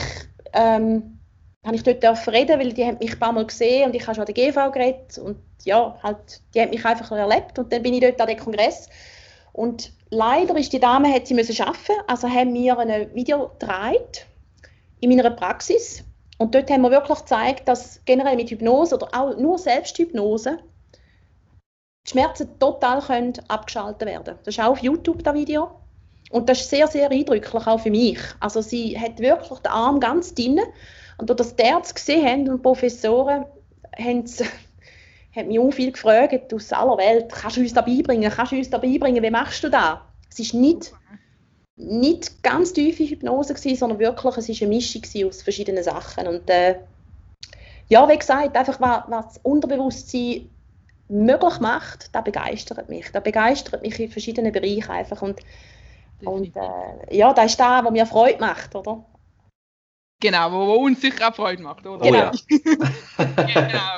ähm, 0.53 1.19
habe 1.65 1.75
ich 1.75 1.83
dort 1.83 2.29
reden, 2.29 2.61
weil 2.61 2.73
die 2.73 2.85
haben 2.85 2.99
mich 2.99 3.13
ein 3.13 3.19
paar 3.19 3.33
Mal 3.33 3.45
gesehen 3.45 3.89
und 3.89 3.97
ich 3.97 4.07
habe 4.07 4.15
schon 4.15 4.25
an 4.25 4.33
der 4.33 4.35
GV 4.35 4.71
geredet. 4.71 5.19
Und 5.19 5.39
ja, 5.65 5.99
halt, 6.01 6.41
die 6.55 6.61
haben 6.61 6.71
mich 6.71 6.85
einfach 6.85 7.11
erlebt. 7.11 7.59
Und 7.59 7.73
dann 7.73 7.83
bin 7.83 7.93
ich 7.93 8.01
dort 8.01 8.21
an 8.21 8.29
den 8.29 8.39
Kongress. 8.39 8.89
Und 9.53 9.93
leider 10.11 10.57
ist 10.57 10.73
die 10.73 10.81
Dame, 10.81 11.13
hat 11.13 11.27
sie 11.27 11.35
müssen 11.35 11.61
arbeiten, 11.61 12.01
also 12.07 12.29
haben 12.29 12.55
wir 12.55 12.79
ein 12.79 13.15
Video 13.15 13.49
gedreht 13.59 14.27
in 15.01 15.11
meiner 15.11 15.31
Praxis 15.31 16.05
und 16.39 16.55
dort 16.55 16.71
haben 16.71 16.83
wir 16.83 16.91
wirklich 16.91 17.19
gezeigt, 17.19 17.69
dass 17.69 18.01
generell 18.05 18.37
mit 18.37 18.51
Hypnose 18.51 18.95
oder 18.95 19.09
auch 19.13 19.37
nur 19.37 19.59
Selbsthypnose 19.59 20.59
die 22.07 22.11
Schmerzen 22.11 22.59
total 22.59 23.01
können 23.01 23.33
abgeschaltet 23.49 24.07
werden. 24.07 24.39
Das 24.45 24.55
ist 24.55 24.61
auch 24.61 24.73
auf 24.73 24.83
YouTube 24.83 25.25
das 25.25 25.35
Video 25.35 25.71
und 26.31 26.49
das 26.49 26.61
ist 26.61 26.71
sehr, 26.71 26.87
sehr 26.87 27.11
eindrücklich 27.11 27.67
auch 27.67 27.81
für 27.81 27.91
mich. 27.91 28.19
Also 28.41 28.61
sie 28.61 28.99
hat 28.99 29.19
wirklich 29.19 29.59
den 29.61 29.73
Arm 29.73 30.01
ganz 30.01 30.35
drin 30.35 30.61
und 31.19 31.29
durch 31.29 31.39
das 31.39 31.57
die 31.57 31.63
Ärzte 31.63 31.95
gesehen 31.95 32.27
haben 32.27 32.49
und 32.49 32.59
die 32.59 32.63
Professoren, 32.63 33.47
haben 33.99 34.27
sie 34.27 34.45
hat 35.37 35.47
mich 35.47 35.59
auch 35.59 35.71
viel 35.71 35.93
gefragt 35.93 36.53
aus 36.53 36.73
aller 36.73 36.97
Welt, 36.97 37.31
kannst 37.31 37.59
du 37.59 37.61
uns 37.61 37.75
da 37.75 37.83
beibringen, 37.83 38.31
kannst 38.31 38.53
du 38.53 38.57
uns 38.57 38.71
da 38.71 38.79
beibringen, 38.79 39.23
wie 39.23 39.31
machst 39.31 39.63
du 39.63 39.69
das? 39.69 39.99
Es 40.31 40.39
ist 40.39 40.55
nicht, 40.55 40.93
nicht 41.77 42.43
ganz 42.43 42.73
tiefe 42.73 43.05
Hypnose 43.05 43.55
gewesen, 43.55 43.77
sondern 43.77 43.99
wirklich, 43.99 44.37
es 44.37 44.49
ist 44.49 44.63
eine 44.63 44.75
Mischung 44.75 45.03
aus 45.29 45.43
verschiedenen 45.43 45.85
Sachen 45.85 46.27
und 46.27 46.49
äh, 46.49 46.77
ja, 47.89 48.09
wie 48.09 48.19
gesagt, 48.19 48.57
einfach 48.57 48.81
was, 48.81 49.05
was 49.09 49.27
das 49.35 49.41
Unterbewusstsein 49.45 50.51
möglich 51.09 51.61
macht, 51.61 52.15
das 52.15 52.25
begeistert 52.25 52.89
mich. 52.89 53.13
Das 53.13 53.23
begeistert 53.23 53.83
mich 53.83 54.01
in 54.01 54.11
verschiedenen 54.11 54.53
Bereichen 54.53 54.91
einfach 54.91 55.23
und, 55.23 55.41
und 56.25 56.57
äh, 56.57 57.17
ja, 57.17 57.33
das 57.33 57.53
ist 57.53 57.61
das, 57.61 57.85
was 57.85 57.93
mir 57.93 58.07
Freude 58.07 58.41
macht, 58.41 58.75
oder? 58.75 59.05
Genau, 60.21 60.51
wo, 60.51 60.67
wo 60.67 60.75
uns 60.87 61.01
sicher 61.01 61.29
auch 61.29 61.35
Freude 61.35 61.63
macht, 61.63 61.87
oder? 61.87 62.05
Oh 62.05 62.15
ja. 62.15 62.33
genau. 63.19 63.97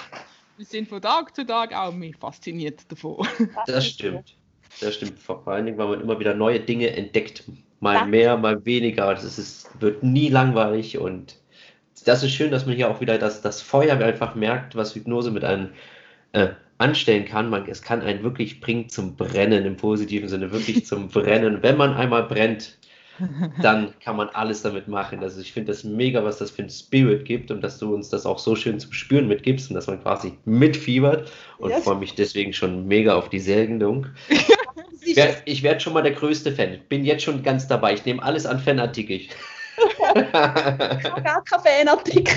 Wir 0.59 0.67
sind 0.67 0.89
von 0.89 1.01
Tag 1.01 1.37
zu 1.37 1.47
Tag 1.47 1.73
auch 1.73 1.95
mehr 1.95 2.13
fasziniert 2.19 2.81
davon. 2.91 3.27
Das 3.67 3.87
stimmt. 3.87 4.35
Das 4.81 4.97
stimmt. 4.97 5.19
Vor 5.21 5.47
allen 5.47 5.67
Dingen, 5.67 5.79
weil 5.79 5.87
man 5.89 6.01
immer 6.01 6.19
wieder 6.19 6.35
neue 6.35 6.59
Dinge 6.59 6.91
entdeckt. 6.91 7.45
Mal 7.81 7.95
Ja. 7.95 8.05
mehr, 8.05 8.37
mal 8.37 8.65
weniger. 8.65 9.15
Das 9.15 9.39
ist, 9.39 9.71
wird 9.81 10.03
nie 10.03 10.29
langweilig 10.29 10.99
und 10.99 11.37
das 12.05 12.25
ist 12.25 12.33
schön, 12.33 12.51
dass 12.51 12.67
man 12.67 12.75
hier 12.75 12.91
auch 12.91 13.01
wieder 13.01 13.19
das, 13.19 13.41
das 13.41 13.63
Feuer 13.63 13.99
einfach 14.01 14.35
merkt, 14.35 14.75
was 14.75 14.97
Hypnose 14.97 15.31
mit 15.31 15.45
einem 15.45 15.71
äh, 16.33 16.49
anstellen 16.79 17.25
kann. 17.25 17.51
Man, 17.51 17.69
es 17.69 17.83
kann 17.83 18.03
einen 18.03 18.25
wirklich 18.25 18.61
bringen 18.61 18.89
zum 18.89 19.15
Brennen 19.15 19.65
im 19.65 19.77
positiven 19.77 20.29
Sinne, 20.29 20.51
wirklich 20.51 20.87
zum 20.87 21.09
Brennen. 21.09 21.63
Wenn 21.63 21.77
man 21.77 21.95
einmal 21.95 22.25
brennt, 22.25 22.78
dann 23.63 23.95
kann 24.01 24.17
man 24.17 24.29
alles 24.31 24.63
damit 24.63 24.89
machen. 24.89 25.21
Also 25.23 25.41
ich 25.41 25.53
finde 25.53 25.73
das 25.73 25.85
mega, 25.85 26.25
was 26.25 26.39
das 26.39 26.51
für 26.51 26.63
ein 26.63 26.71
Spirit 26.71 27.25
gibt 27.25 27.51
und 27.51 27.61
dass 27.63 27.79
du 27.79 27.95
uns 27.95 28.09
das 28.09 28.27
auch 28.27 28.39
so 28.39 28.55
schön 28.55 28.79
zum 28.81 28.93
Spüren 28.93 29.29
mitgibst 29.29 29.71
und 29.71 29.75
dass 29.75 29.87
man 29.87 30.03
quasi 30.03 30.35
mitfiebert 30.45 31.31
und 31.59 31.71
Ja. 31.71 31.81
freue 31.81 31.97
mich 31.97 32.15
deswegen 32.15 32.53
schon 32.53 32.87
mega 32.87 33.15
auf 33.17 33.29
die 33.29 33.41
Sendung. 33.41 34.07
Ich 35.05 35.17
werde 35.17 35.63
werd 35.63 35.83
schon 35.83 35.95
mal 35.95 36.03
der 36.03 36.13
größte 36.13 36.53
Fan. 36.53 36.81
Bin 36.89 37.05
jetzt 37.05 37.23
schon 37.23 37.43
ganz 37.43 37.67
dabei. 37.67 37.95
Ich 37.95 38.05
nehme 38.05 38.23
alles 38.23 38.47
an 38.47 38.59
Fanartikel. 38.59 39.21
Gar 40.15 41.45
keinen 41.45 41.63
Fanartikel. 41.63 42.35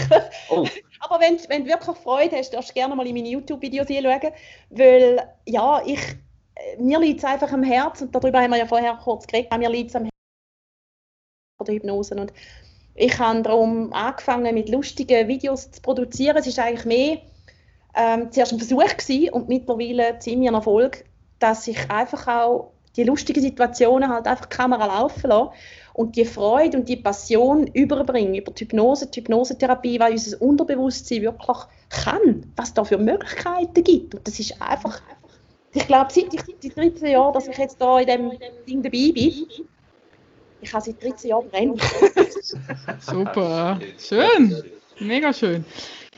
oh, 0.49 0.67
Aber 0.99 1.19
wenn, 1.19 1.37
wenn 1.49 1.65
du 1.65 1.69
wirklich 1.71 1.97
Freude 1.97 2.37
hast, 2.37 2.53
darfst 2.53 2.69
du 2.69 2.73
gerne 2.73 2.95
mal 2.95 3.05
in 3.07 3.15
meine 3.15 3.29
YouTube-Videos 3.29 3.87
hinschauen. 3.87 4.31
Weil, 4.69 5.21
ja, 5.47 5.81
ich, 5.85 5.99
äh, 5.99 6.81
mir 6.81 6.99
liegt 6.99 7.19
es 7.19 7.25
einfach 7.25 7.51
am 7.51 7.63
Herzen, 7.63 8.07
und 8.07 8.15
darüber 8.15 8.39
haben 8.41 8.51
wir 8.51 8.57
ja 8.57 8.65
vorher 8.67 8.93
kurz 9.03 9.27
geredet, 9.27 9.51
mir 9.57 9.69
liegt 9.69 9.89
es 9.89 9.95
am 9.95 10.10
Von 11.65 12.17
der. 12.17 12.17
Und 12.21 12.33
ich 12.95 13.17
habe 13.19 13.41
darum 13.41 13.93
angefangen, 13.93 14.53
mit 14.53 14.69
lustigen 14.69 15.27
Videos 15.27 15.71
zu 15.71 15.81
produzieren. 15.81 16.37
Es 16.37 16.47
ist 16.47 16.59
eigentlich 16.59 16.85
mehr 16.85 17.17
ähm, 17.95 18.31
zuerst 18.31 18.53
ein 18.53 18.59
Versuch 18.59 18.97
gewesen 18.97 19.29
und 19.29 19.49
mittlerweile 19.49 20.19
ziemlich 20.19 20.49
ein 20.49 20.55
Erfolg, 20.55 21.05
dass 21.39 21.67
ich 21.67 21.89
einfach 21.89 22.27
auch 22.27 22.71
die 22.95 23.03
lustigen 23.03 23.41
Situationen 23.41 24.09
halt 24.09 24.27
einfach 24.27 24.45
die 24.45 24.55
Kamera 24.55 24.85
laufen 24.85 25.29
lasse 25.29 25.51
und 25.93 26.15
die 26.15 26.25
Freude 26.25 26.77
und 26.77 26.89
die 26.89 26.97
Passion 26.97 27.67
überbringen 27.67 28.35
über 28.35 28.51
die 28.51 28.65
Hypnose, 28.65 29.07
die 29.07 29.21
Hypnosetherapie, 29.21 29.99
weil 29.99 30.13
unser 30.13 30.41
Unterbewusstsein 30.41 31.21
wirklich 31.21 31.57
kann, 31.89 32.51
was 32.55 32.73
da 32.73 32.83
für 32.83 32.97
Möglichkeiten 32.97 33.83
gibt. 33.83 34.15
Und 34.15 34.27
das 34.27 34.39
ist 34.39 34.61
einfach, 34.61 35.01
ich 35.73 35.87
glaube, 35.87 36.11
seit 36.11 36.33
ich 36.33 36.41
die 36.61 36.69
13 36.69 37.07
Jahre, 37.07 37.33
dass 37.33 37.47
ich 37.47 37.57
jetzt 37.57 37.79
da 37.81 37.99
in 37.99 38.07
dem 38.07 38.31
Ding 38.67 38.81
dabei 38.83 39.11
bin, 39.13 39.47
ich 40.61 40.73
habe 40.73 40.83
seit 40.83 41.03
13 41.03 41.29
Jahren 41.29 41.49
brennt. 41.49 41.81
Super, 42.99 43.79
schön, 43.97 44.63
mega 44.99 45.33
schön. 45.33 45.65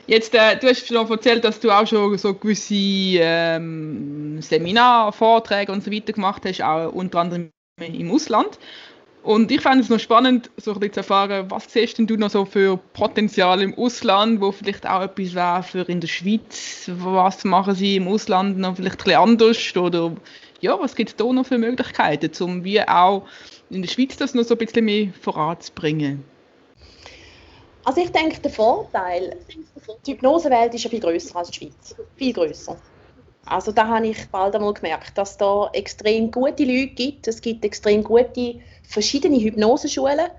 Jetzt, 0.06 0.34
äh, 0.34 0.56
du 0.58 0.68
hast 0.68 0.86
schon 0.86 1.10
erzählt, 1.10 1.44
dass 1.44 1.60
du 1.60 1.70
auch 1.70 1.86
schon 1.86 2.18
so 2.18 2.34
gewisse 2.34 2.74
ähm, 2.74 4.40
Seminarvorträge 4.42 5.72
und 5.72 5.82
so 5.82 5.90
weiter 5.90 6.12
gemacht 6.12 6.42
hast, 6.44 6.62
auch 6.62 6.92
unter 6.92 7.20
anderem 7.20 7.50
im 7.80 8.10
Ausland. 8.10 8.58
Und 9.22 9.50
ich 9.50 9.62
fand 9.62 9.80
es 9.80 9.88
noch 9.88 9.98
spannend, 9.98 10.50
so 10.58 10.74
ein 10.74 10.80
bisschen 10.80 10.92
zu 10.92 11.00
erfahren, 11.00 11.50
was 11.50 11.72
siehst 11.72 11.96
denn 11.96 12.06
du 12.06 12.18
noch 12.18 12.28
so 12.28 12.44
für 12.44 12.76
Potenzial 12.76 13.62
im 13.62 13.72
Ausland, 13.78 14.42
wo 14.42 14.52
vielleicht 14.52 14.86
auch 14.86 15.00
etwas 15.00 15.34
wäre 15.34 15.62
für 15.62 15.80
in 15.88 16.00
der 16.00 16.08
Schweiz? 16.08 16.90
Was 16.98 17.42
machen 17.44 17.74
sie 17.74 17.96
im 17.96 18.06
Ausland 18.06 18.58
noch 18.58 18.76
vielleicht 18.76 19.00
ein 19.00 19.04
bisschen 19.04 19.18
anders? 19.18 19.76
Oder 19.78 20.12
ja, 20.64 20.80
was 20.80 20.96
gibt 20.96 21.10
es 21.10 21.16
da 21.16 21.24
noch 21.30 21.44
für 21.44 21.58
Möglichkeiten, 21.58 22.30
um 22.42 22.64
wie 22.64 22.80
auch 22.80 23.26
in 23.68 23.82
der 23.82 23.88
Schweiz 23.88 24.16
das 24.16 24.34
noch 24.34 24.44
so 24.44 24.54
ein 24.54 24.58
bisschen 24.58 24.86
mehr 24.86 25.12
voranzubringen? 25.20 26.24
Also 27.84 28.00
ich 28.00 28.10
denke, 28.10 28.40
der 28.40 28.50
Vorteil, 28.50 29.36
die 30.06 30.12
Hypnosewelt 30.12 30.72
ist 30.72 30.84
ja 30.84 30.90
viel 30.90 31.00
grösser 31.00 31.36
als 31.36 31.50
die 31.50 31.58
Schweiz. 31.58 31.94
Viel 32.16 32.32
grösser. 32.32 32.78
Also 33.44 33.72
da 33.72 33.86
habe 33.86 34.06
ich 34.06 34.26
bald 34.30 34.54
einmal 34.54 34.72
gemerkt, 34.72 35.18
dass 35.18 35.36
da 35.36 35.68
extrem 35.74 36.30
gute 36.30 36.64
Leute 36.64 36.94
gibt. 36.94 37.28
Es 37.28 37.42
gibt 37.42 37.62
extrem 37.62 38.02
gute 38.02 38.60
verschiedene 38.88 39.38
Hypnoseschulen, 39.38 40.30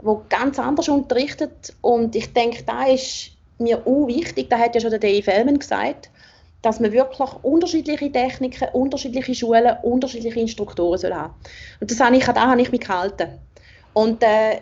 die 0.00 0.16
ganz 0.28 0.60
anders 0.60 0.88
unterrichten. 0.88 1.50
Und 1.80 2.14
ich 2.14 2.32
denke, 2.32 2.62
da 2.62 2.86
ist 2.86 3.32
mir 3.58 3.84
auch 3.84 4.06
wichtig, 4.06 4.48
da 4.48 4.58
hat 4.58 4.76
ja 4.76 4.80
schon 4.80 4.90
der 4.90 5.00
Dave 5.00 5.32
Ellman 5.32 5.58
gesagt, 5.58 6.11
dass 6.62 6.78
man 6.78 6.92
wirklich 6.92 7.28
unterschiedliche 7.42 8.10
Techniken, 8.10 8.68
unterschiedliche 8.72 9.34
Schulen, 9.34 9.76
unterschiedliche 9.82 10.40
Instruktoren 10.40 10.98
soll 10.98 11.12
haben. 11.12 11.34
Und 11.80 11.90
das 11.90 12.00
habe 12.00 12.16
ich, 12.16 12.26
an 12.28 12.34
da 12.34 12.46
habe 12.48 12.62
ich 12.62 12.70
mich 12.70 12.80
gehalten. 12.80 13.38
Und 13.92 14.22
äh, 14.22 14.60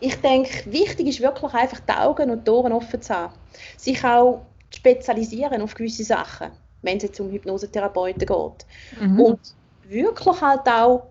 ich 0.00 0.16
denke, 0.16 0.70
wichtig 0.70 1.06
ist 1.06 1.20
wirklich 1.20 1.54
einfach 1.54 1.80
die 1.80 1.92
Augen 1.92 2.30
und 2.30 2.46
die 2.46 2.50
Ohren 2.50 2.72
offen 2.72 3.00
zu 3.00 3.14
haben. 3.14 3.32
Sich 3.76 4.04
auch 4.04 4.42
spezialisieren 4.74 5.62
auf 5.62 5.74
gewisse 5.74 6.02
Sachen, 6.02 6.50
wenn 6.82 6.96
es 6.96 7.04
jetzt 7.04 7.20
um 7.20 7.30
Hypnosetherapeuten 7.30 8.26
geht. 8.26 8.66
Mhm. 9.00 9.20
Und 9.20 9.40
wirklich 9.84 10.40
halt 10.40 10.66
auch 10.66 11.04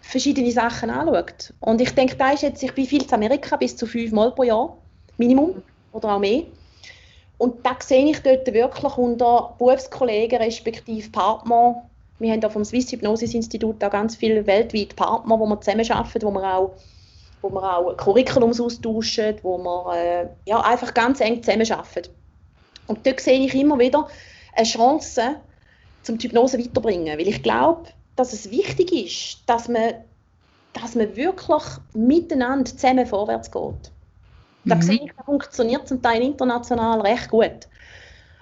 verschiedene 0.00 0.50
Sachen 0.50 0.88
anschaut. 0.88 1.52
Und 1.60 1.82
ich 1.82 1.90
denke, 1.90 2.16
da 2.16 2.30
ist 2.30 2.42
jetzt, 2.42 2.62
ich 2.62 2.72
bin 2.72 2.86
viel 2.86 3.06
zu 3.06 3.14
Amerika, 3.14 3.56
bis 3.56 3.76
zu 3.76 3.86
fünfmal 3.86 4.32
pro 4.32 4.44
Jahr, 4.44 4.78
Minimum, 5.18 5.62
oder 5.92 6.14
auch 6.14 6.18
mehr. 6.18 6.44
Und 7.38 7.64
da 7.64 7.76
sehe 7.80 8.10
ich 8.10 8.20
dort 8.20 8.52
wirklich 8.52 8.96
unter 8.96 9.54
Berufskollegen 9.58 10.40
respektive 10.40 11.08
Partner. 11.10 11.88
Wir 12.18 12.32
haben 12.32 12.40
da 12.40 12.50
vom 12.50 12.64
Swiss 12.64 12.90
Hypnosis 12.90 13.32
Institut 13.34 13.82
auch 13.82 13.90
ganz 13.90 14.16
viele 14.16 14.46
weltweit 14.46 14.96
Partner, 14.96 15.38
wo 15.38 15.46
wir 15.46 15.60
zusammenarbeiten, 15.60 16.22
wo 16.22 16.32
wir 16.32 16.56
auch 16.56 16.74
wo 17.40 17.50
wir 17.50 17.78
auch 17.78 17.96
Curriculums 17.96 18.60
austauschen, 18.60 19.36
wo 19.42 19.58
wir 19.58 19.94
äh, 19.94 20.28
ja, 20.44 20.60
einfach 20.60 20.92
ganz 20.92 21.20
eng 21.20 21.42
zusammenarbeiten. 21.42 22.10
Und 22.88 23.06
dort 23.06 23.20
sehe 23.20 23.38
ich 23.38 23.54
immer 23.54 23.78
wieder 23.78 24.08
eine 24.54 24.66
Chance, 24.66 25.36
zum 26.02 26.18
die 26.18 26.26
Hypnose 26.26 26.58
weiterbringen. 26.58 27.18
Weil 27.18 27.28
ich 27.28 27.42
glaube, 27.42 27.90
dass 28.16 28.32
es 28.32 28.50
wichtig 28.50 28.92
ist, 28.92 29.42
dass 29.46 29.68
man, 29.68 29.94
dass 30.72 30.94
man 30.94 31.14
wirklich 31.14 31.62
miteinander 31.94 32.64
zusammen 32.64 33.06
vorwärts 33.06 33.50
geht. 33.50 33.92
Da 34.68 34.76
Mhm. 34.76 34.82
sehe 34.82 35.00
ich, 35.04 35.12
das 35.16 35.24
funktioniert 35.24 35.88
zum 35.88 36.02
Teil 36.02 36.22
international 36.22 37.00
recht 37.00 37.28
gut. 37.30 37.66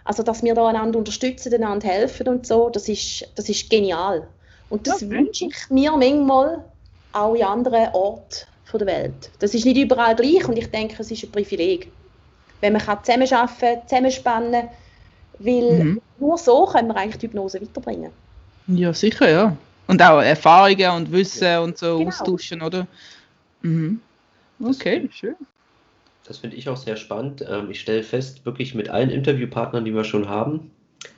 Also, 0.05 0.23
dass 0.23 0.43
wir 0.43 0.55
da 0.55 0.67
einander 0.69 0.99
unterstützen, 0.99 1.53
einander 1.55 1.89
helfen 1.89 2.29
und 2.29 2.47
so, 2.47 2.69
das 2.71 2.89
ist, 2.89 3.27
das 3.35 3.49
ist 3.49 3.69
genial. 3.71 4.27
Und 4.69 4.87
das 4.87 5.03
Okay. 5.03 5.11
wünsche 5.11 5.47
ich 5.47 5.57
mir 5.71 5.93
manchmal 5.93 6.65
auch 7.13 7.35
in 7.35 7.43
anderen 7.43 7.93
Orten 7.93 8.47
der 8.73 8.87
Welt. 8.87 9.31
Das 9.39 9.55
ist 9.55 9.65
nicht 9.65 9.77
überall 9.77 10.15
gleich 10.15 10.47
und 10.49 10.59
ich 10.59 10.71
denke, 10.71 11.01
es 11.01 11.11
ist 11.11 11.25
ein 11.25 11.33
Privileg. 11.33 11.93
Wenn 12.61 12.73
man 12.73 12.83
kann 12.83 13.03
zusammenarbeiten 13.05 13.59
kann, 13.59 13.89
zusammenspannen 13.89 14.69
weil 15.39 15.85
Mhm. 15.85 16.01
nur 16.19 16.39
so 16.39 16.65
können 16.67 16.89
wir 16.89 16.97
eigentlich 16.97 17.19
die 17.19 17.27
Hypnose 17.27 17.61
weiterbringen. 17.61 18.13
Ja, 18.69 18.93
sicher, 18.93 19.31
ja. 19.31 19.57
Und 19.87 20.03
auch 20.03 20.21
Erfahrungen 20.21 20.91
und 20.91 21.13
Wissen 21.13 21.59
und 21.59 21.79
so 21.79 21.99
Genau. 21.99 22.09
austauschen, 22.09 22.63
oder? 22.63 22.87
Mhm. 23.63 24.01
Okay, 24.61 25.09
schön. 25.13 25.37
Das 26.27 26.39
finde 26.39 26.57
ich 26.57 26.69
auch 26.69 26.77
sehr 26.77 26.97
spannend. 26.97 27.45
Ähm, 27.49 27.71
ich 27.71 27.81
stelle 27.81 28.03
fest, 28.03 28.45
wirklich 28.45 28.75
mit 28.75 28.89
allen 28.89 29.11
Interviewpartnern, 29.11 29.85
die 29.85 29.95
wir 29.95 30.05
schon 30.05 30.29
haben 30.29 30.71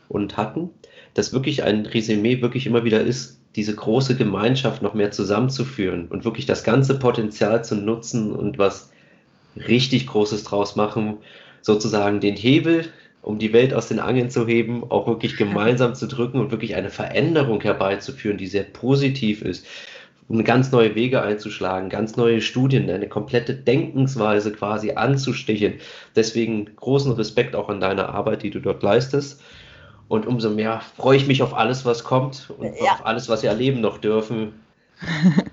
und 0.08 0.36
hatten, 0.36 0.70
dass 1.14 1.32
wirklich 1.32 1.62
ein 1.62 1.86
Resümee 1.86 2.42
wirklich 2.42 2.66
immer 2.66 2.84
wieder 2.84 3.00
ist, 3.00 3.40
diese 3.56 3.74
große 3.74 4.16
Gemeinschaft 4.16 4.82
noch 4.82 4.94
mehr 4.94 5.10
zusammenzuführen 5.10 6.08
und 6.08 6.24
wirklich 6.24 6.46
das 6.46 6.62
ganze 6.62 6.98
Potenzial 6.98 7.64
zu 7.64 7.74
nutzen 7.74 8.32
und 8.32 8.58
was 8.58 8.90
richtig 9.56 10.06
Großes 10.06 10.44
draus 10.44 10.76
machen, 10.76 11.18
sozusagen 11.62 12.20
den 12.20 12.36
Hebel, 12.36 12.84
um 13.22 13.38
die 13.38 13.52
Welt 13.52 13.74
aus 13.74 13.88
den 13.88 13.98
Angeln 13.98 14.30
zu 14.30 14.46
heben, 14.46 14.90
auch 14.90 15.06
wirklich 15.06 15.36
gemeinsam 15.38 15.94
zu 15.94 16.06
drücken 16.06 16.38
und 16.38 16.50
wirklich 16.50 16.76
eine 16.76 16.90
Veränderung 16.90 17.62
herbeizuführen, 17.62 18.38
die 18.38 18.46
sehr 18.46 18.64
positiv 18.64 19.42
ist 19.42 19.66
um 20.28 20.44
ganz 20.44 20.70
neue 20.72 20.94
Wege 20.94 21.22
einzuschlagen, 21.22 21.88
ganz 21.88 22.16
neue 22.16 22.40
Studien, 22.40 22.90
eine 22.90 23.08
komplette 23.08 23.54
Denkensweise 23.54 24.52
quasi 24.52 24.92
anzusticheln. 24.92 25.80
Deswegen 26.14 26.76
großen 26.76 27.12
Respekt 27.12 27.56
auch 27.56 27.68
an 27.68 27.80
deine 27.80 28.08
Arbeit, 28.10 28.42
die 28.42 28.50
du 28.50 28.60
dort 28.60 28.82
leistest. 28.82 29.40
Und 30.08 30.26
umso 30.26 30.50
mehr 30.50 30.80
freue 30.96 31.16
ich 31.16 31.26
mich 31.26 31.42
auf 31.42 31.54
alles, 31.54 31.84
was 31.84 32.04
kommt 32.04 32.50
und 32.58 32.74
Ja. 32.82 32.92
auf 32.92 33.06
alles, 33.06 33.28
was 33.28 33.42
wir 33.42 33.50
erleben 33.50 33.80
noch 33.80 33.98
dürfen. 33.98 34.52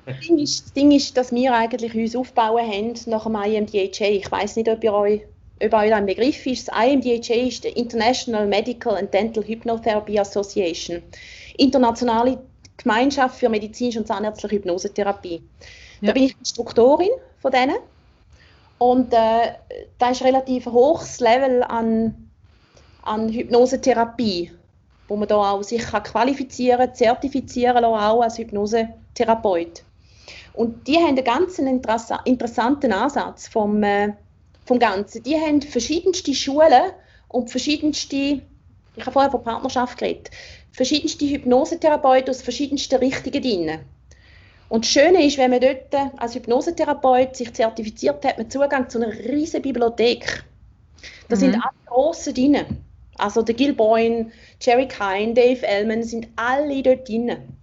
Das 0.06 0.20
Ding 0.22 0.40
ist, 0.40 0.66
das 0.66 0.74
Ding 0.74 0.92
ist, 0.92 1.18
dass 1.18 1.32
wir 1.32 1.54
eigentlich 1.54 1.94
uns 1.94 2.16
aufbauen 2.16 2.66
haben 2.68 2.94
nach 3.06 3.24
dem 3.26 3.36
IMDHA. 3.36 4.06
Ich 4.06 4.32
weiß 4.32 4.56
nicht, 4.56 4.70
ob 4.70 4.84
ihr 4.84 4.94
euch 4.94 5.22
ob 5.64 5.74
euch 5.74 5.94
ein 5.94 6.06
Begriff 6.06 6.46
ist. 6.46 6.68
Das 6.68 6.76
IMDHA 6.86 7.48
ist 7.48 7.64
der 7.64 7.78
International 7.78 8.46
Medical 8.46 8.98
and 8.98 9.14
Dental 9.14 9.44
Hypnotherapy 9.44 10.20
Association. 10.20 11.02
Internationale 11.58 12.38
Gemeinschaft 12.78 13.40
für 13.40 13.50
medizinische 13.50 14.00
und 14.00 14.08
zahnärztliche 14.08 14.56
Hypnosetherapie. 14.58 15.42
Ja. 16.02 16.08
Da 16.08 16.14
bin 16.14 16.24
ich 16.24 16.38
Instruktorin 16.38 17.10
von 17.40 17.52
denen. 17.52 17.76
Und 18.78 19.14
äh, 19.14 19.54
da 19.98 20.10
ist 20.10 20.24
relativ 20.24 20.68
ein 20.68 20.74
hohes 20.74 21.20
Level 21.20 21.64
an, 21.64 22.30
an 23.04 23.30
Hypnosetherapie, 23.30 24.52
wo 25.08 25.16
man 25.16 25.28
da 25.28 25.52
auch 25.52 25.64
sich 25.64 25.82
kann 25.82 26.04
qualifizieren, 26.04 26.94
zertifizieren 26.94 27.82
lassen, 27.82 28.04
auch 28.04 28.22
als 28.22 28.38
Hypnosetherapeut. 28.38 29.84
Und 30.54 30.88
die 30.88 30.98
haben 30.98 31.10
einen 31.10 31.24
ganz 31.24 31.60
interessa 31.60 32.22
interessanten 32.26 32.92
Ansatz 32.92 33.48
vom, 33.48 33.82
äh, 33.84 34.14
vom 34.66 34.80
Ganzen. 34.80 35.24
Die 35.24 35.36
haben 35.36 35.62
verschiedenste 35.62 36.34
Schulen 36.34 36.92
und 37.28 37.50
verschiedenste, 37.50 38.16
ich 38.16 39.02
habe 39.02 39.12
vorher 39.12 39.32
von 39.32 39.44
Partnerschaft 39.44 39.98
geredet, 39.98 40.32
verschiedenste 40.76 41.26
Hypnosetherapeuten 41.26 42.30
aus 42.30 42.42
verschiedensten 42.42 42.96
Richtungen 43.00 43.42
drin. 43.42 43.80
Und 44.68 44.86
das 44.86 44.92
Schöne 44.92 45.26
ist, 45.26 45.38
wenn 45.38 45.52
man 45.52 45.62
dort 45.62 45.94
als 46.18 46.36
Hypnosetherapeut 46.36 47.36
sich 47.36 47.54
zertifiziert 47.54 48.16
hat, 48.26 48.26
hat 48.32 48.38
man 48.38 48.50
Zugang 48.50 48.90
zu 48.90 49.00
einer 49.02 49.14
riesen 49.14 49.62
Bibliothek. 49.62 50.44
Da 51.30 51.36
sind 51.36 51.56
Mhm. 51.56 51.62
alle 51.62 51.74
Grossen 51.86 52.34
drin. 52.34 52.58
Also 53.18 53.42
der 53.42 53.56
Gil 53.56 53.74
Boyne, 53.74 54.32
Jerry 54.62 54.88
Kine, 54.88 55.34
Dave 55.34 55.66
Ellman 55.66 56.04
sind 56.04 56.28
alle 56.36 56.84
dort 56.84 57.08
drin. 57.08 57.60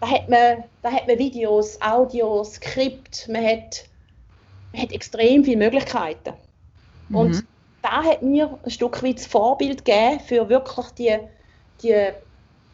Da 0.00 0.08
hat 0.10 0.28
man, 0.28 0.64
da 0.82 0.92
hat 0.92 1.06
man 1.06 1.18
Videos, 1.18 1.80
Audios, 1.80 2.54
Skript, 2.54 3.28
man 3.28 3.44
hat, 3.44 3.88
man 4.72 4.82
hat 4.82 4.92
extrem 4.92 5.44
viele 5.44 5.58
Möglichkeiten. 5.58 6.34
Und 7.12 7.34
Mhm. 7.36 7.48
da 7.82 8.04
hat 8.04 8.22
mir 8.22 8.60
ein 8.64 8.70
Stück 8.70 9.02
weit 9.02 9.18
das 9.18 9.26
Vorbild 9.26 9.84
gegeben 9.84 10.20
für 10.20 10.48
wirklich 10.48 10.86
die, 10.92 11.18
die 11.82 12.12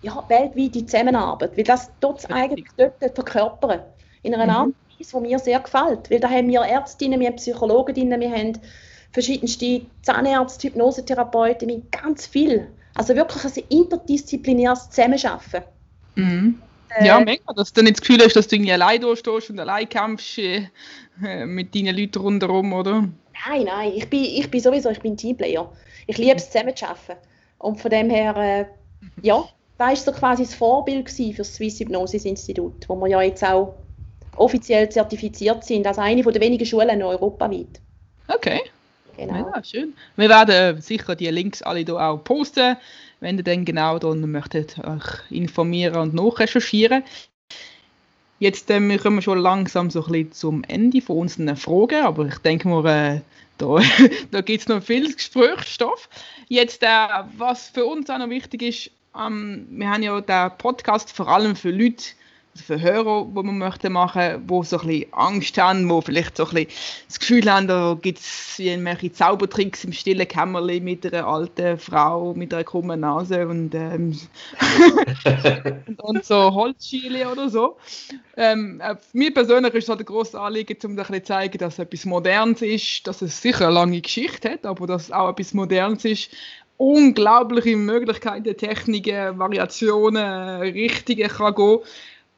ja, 0.05 0.25
weltweite 0.29 0.85
Zusammenarbeit. 0.87 1.57
Weil 1.57 1.65
das 1.65 1.91
es 2.17 2.27
eigentlich 2.27 2.67
dort 2.77 2.95
verkörpern. 3.15 3.81
In 4.23 4.35
einer 4.35 4.45
Mhm. 4.45 4.51
Art 4.51 4.67
und 4.67 4.75
Weise, 4.99 5.17
die 5.17 5.29
mir 5.29 5.39
sehr 5.39 5.61
gefällt. 5.61 6.11
Weil 6.11 6.21
da 6.21 6.29
haben 6.29 6.49
wir 6.49 6.61
Ärztinnen, 6.61 7.21
wir 7.21 7.29
haben 7.29 7.37
Psychologen 7.37 7.95
drin, 7.95 8.21
wir 8.21 8.31
haben 8.31 8.59
verschiedenste 9.13 9.83
Zahnärzte, 10.03 10.69
Hypnosetherapeuten, 10.69 11.69
wir 11.69 11.77
haben 11.77 11.89
ganz 11.91 12.27
viel. 12.27 12.69
Also 12.95 13.15
wirklich 13.17 13.45
ein 13.45 13.65
interdisziplinäres 13.71 14.91
Zusammenarbeiten. 14.91 15.65
Mhm. 16.15 16.61
Äh, 16.97 17.07
Ja, 17.07 17.21
mega, 17.21 17.53
dass 17.55 17.73
du 17.73 17.83
nicht 17.83 17.97
das 17.97 18.01
Gefühl 18.07 18.25
hast, 18.25 18.37
dass 18.37 18.47
du 18.47 18.57
irgendwie 18.57 18.73
allein 18.73 19.01
da 19.01 19.17
stehst 19.17 19.51
und 19.51 19.59
allein 19.59 19.89
kämpfst 19.89 20.39
äh, 20.39 20.69
äh, 21.25 21.45
mit 21.47 21.75
deinen 21.75 21.97
Leuten 21.97 22.19
rundherum, 22.19 22.73
oder? 22.73 23.09
Nein, 23.49 23.65
nein, 23.65 23.93
ich 23.95 24.09
bin, 24.09 24.23
ich 24.25 24.51
bin 24.51 24.61
sowieso 24.61 24.91
ich 24.91 25.01
bin 25.01 25.17
Teamplayer. 25.17 25.71
Ich 26.07 26.19
liebe 26.19 26.37
es, 26.37 26.51
zusammenzuarbeiten. 26.51 27.17
Und 27.59 27.81
von 27.81 27.91
dem 27.91 28.11
her, 28.11 28.37
äh, 28.37 28.65
ja, 29.23 29.45
da 29.79 29.89
war 29.89 29.97
so 29.97 30.13
quasi 30.13 30.45
das 30.45 30.55
Vorbild 30.55 31.11
für 31.11 31.33
das 31.33 31.55
Swiss 31.55 31.81
Hypnosis 31.81 32.25
Institut, 32.25 32.89
wo 32.89 32.97
wir 32.97 33.09
ja 33.09 33.23
jetzt 33.23 33.45
auch 33.45 33.75
offiziell 34.37 34.89
zertifiziert 34.89 35.65
sind, 35.65 35.87
als 35.87 35.99
eine 35.99 36.23
der 36.23 36.41
wenigen 36.41 36.67
Schulen 36.67 37.03
europaweit. 37.03 37.81
Okay. 38.29 38.61
Genau. 39.17 39.51
Ja, 39.55 39.63
schön. 39.63 39.95
Wir 40.17 40.29
werden 40.29 40.81
sicher 40.81 41.15
die 41.15 41.29
Links 41.29 41.63
alle 41.63 41.81
hier 41.81 41.97
auch 41.97 42.19
posten, 42.19 42.77
wenn 43.21 43.37
ihr 43.37 43.45
dann 43.45 43.65
genau 43.65 43.99
dann 43.99 44.29
möchtet 44.31 44.79
euch 44.79 45.31
informieren 45.31 45.97
und 45.97 46.15
nachrecherchieren. 46.15 47.05
Jetzt 48.41 48.71
ähm, 48.71 48.91
wir 48.91 48.99
kommen 48.99 49.23
schon 49.23 49.39
langsam 49.39 49.91
so 49.91 50.05
ein 50.05 50.13
bisschen 50.13 50.33
zum 50.33 50.65
Ende 50.65 51.01
von 51.01 51.19
unseren 51.19 51.57
Fragen, 51.57 52.05
aber 52.05 52.27
ich 52.27 52.39
denke 52.39 52.69
mal, 52.69 52.85
äh, 52.87 53.21
da, 53.59 53.79
da 54.33 54.41
gibt 54.41 54.63
es 54.63 54.69
noch 54.69 54.83
viel 54.83 55.15
Gesprächsstoff. 55.15 56.09
Jetzt, 56.49 56.83
äh, 56.83 56.89
was 57.37 57.69
für 57.69 57.87
uns 57.87 58.11
auch 58.11 58.19
noch 58.19 58.31
wichtig 58.31 58.63
ist, 58.63 58.91
ähm, 59.19 59.67
wir 59.71 59.91
haben 59.91 60.03
ja 60.03 60.21
den 60.21 60.59
Podcast 60.59 61.13
vor 61.13 61.29
allem 61.29 61.57
für 61.57 61.71
Leute, 61.71 62.05
also 62.53 62.65
für 62.65 62.81
Hörer, 62.81 63.27
die 63.27 63.35
wir 63.35 63.53
möchten 63.53 63.93
machen, 63.93 64.47
die 64.47 64.65
so 64.65 64.79
ein 64.79 64.87
bisschen 64.87 65.13
Angst 65.13 65.59
haben, 65.59 65.89
die 65.89 66.03
vielleicht 66.03 66.37
so 66.37 66.45
ein 66.47 66.55
bisschen 66.55 66.69
das 67.09 67.19
Gefühl 67.19 67.51
haben, 67.51 67.67
da 67.67 67.99
gibt 68.01 68.21
es 68.21 68.59
irgendwelche 68.59 69.13
Zaubertricks 69.13 69.85
im 69.85 69.93
stillen 69.93 70.29
Kämmerlein 70.29 70.85
mit 70.85 71.05
einer 71.05 71.27
alten 71.27 71.79
Frau 71.79 72.33
mit 72.35 72.55
einer 72.55 72.63
krummen 72.63 73.01
Nase 73.01 73.47
und, 73.49 73.75
ähm, 73.75 74.17
und, 75.87 76.01
und 76.03 76.25
so 76.25 76.55
Holzschiele 76.55 77.29
oder 77.29 77.49
so. 77.49 77.77
Ähm, 78.37 78.81
äh, 78.81 78.95
mich 79.13 79.35
persönlich 79.35 79.75
ist 79.75 79.85
es 79.85 79.89
halt 79.89 80.01
ein 80.01 80.07
grosses 80.07 80.35
Anliegen, 80.37 80.77
um 80.85 80.93
ein 80.93 80.97
bisschen 80.97 81.15
zu 81.17 81.23
zeigen, 81.25 81.59
dass 81.59 81.75
es 81.75 81.79
etwas 81.81 82.05
Modernes 82.05 82.63
ist, 82.63 83.07
dass 83.07 83.23
es 83.23 83.41
sicher 83.41 83.67
eine 83.67 83.75
lange 83.75 84.01
Geschichte 84.01 84.51
hat, 84.51 84.67
aber 84.67 84.87
dass 84.87 85.05
es 85.05 85.13
auch 85.13 85.31
etwas 85.31 85.55
Modernes 85.55 86.05
ist. 86.05 86.31
Unglaubliche 86.77 87.77
Möglichkeiten, 87.77 88.57
Techniken, 88.57 89.39
Variationen, 89.39 90.61
Richtungen 90.61 91.29
kann 91.29 91.55
gehen. 91.55 91.79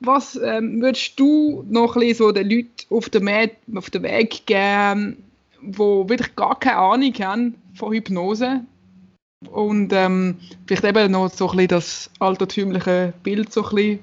Was 0.00 0.36
ähm, 0.36 0.80
würdest 0.82 1.18
du 1.18 1.64
noch 1.68 1.96
ein 1.96 2.14
so 2.14 2.30
den 2.30 2.50
Leuten 2.50 2.70
auf 2.90 3.08
den, 3.08 3.50
auf 3.74 3.90
den 3.90 4.02
Weg 4.02 4.44
geben, 4.46 5.24
die 5.62 5.78
wirklich 5.78 6.36
gar 6.36 6.58
keine 6.58 6.76
Ahnung 6.76 7.14
haben 7.14 7.54
von 7.74 7.92
Hypnose 7.92 8.60
und 9.50 9.92
ähm, 9.92 10.38
vielleicht 10.66 10.84
eben 10.84 11.12
noch 11.12 11.30
so 11.30 11.50
ein 11.50 11.68
das 11.68 12.10
altertümliche 12.18 13.12
Bild 13.22 13.52
so 13.52 13.64
ein 13.70 13.98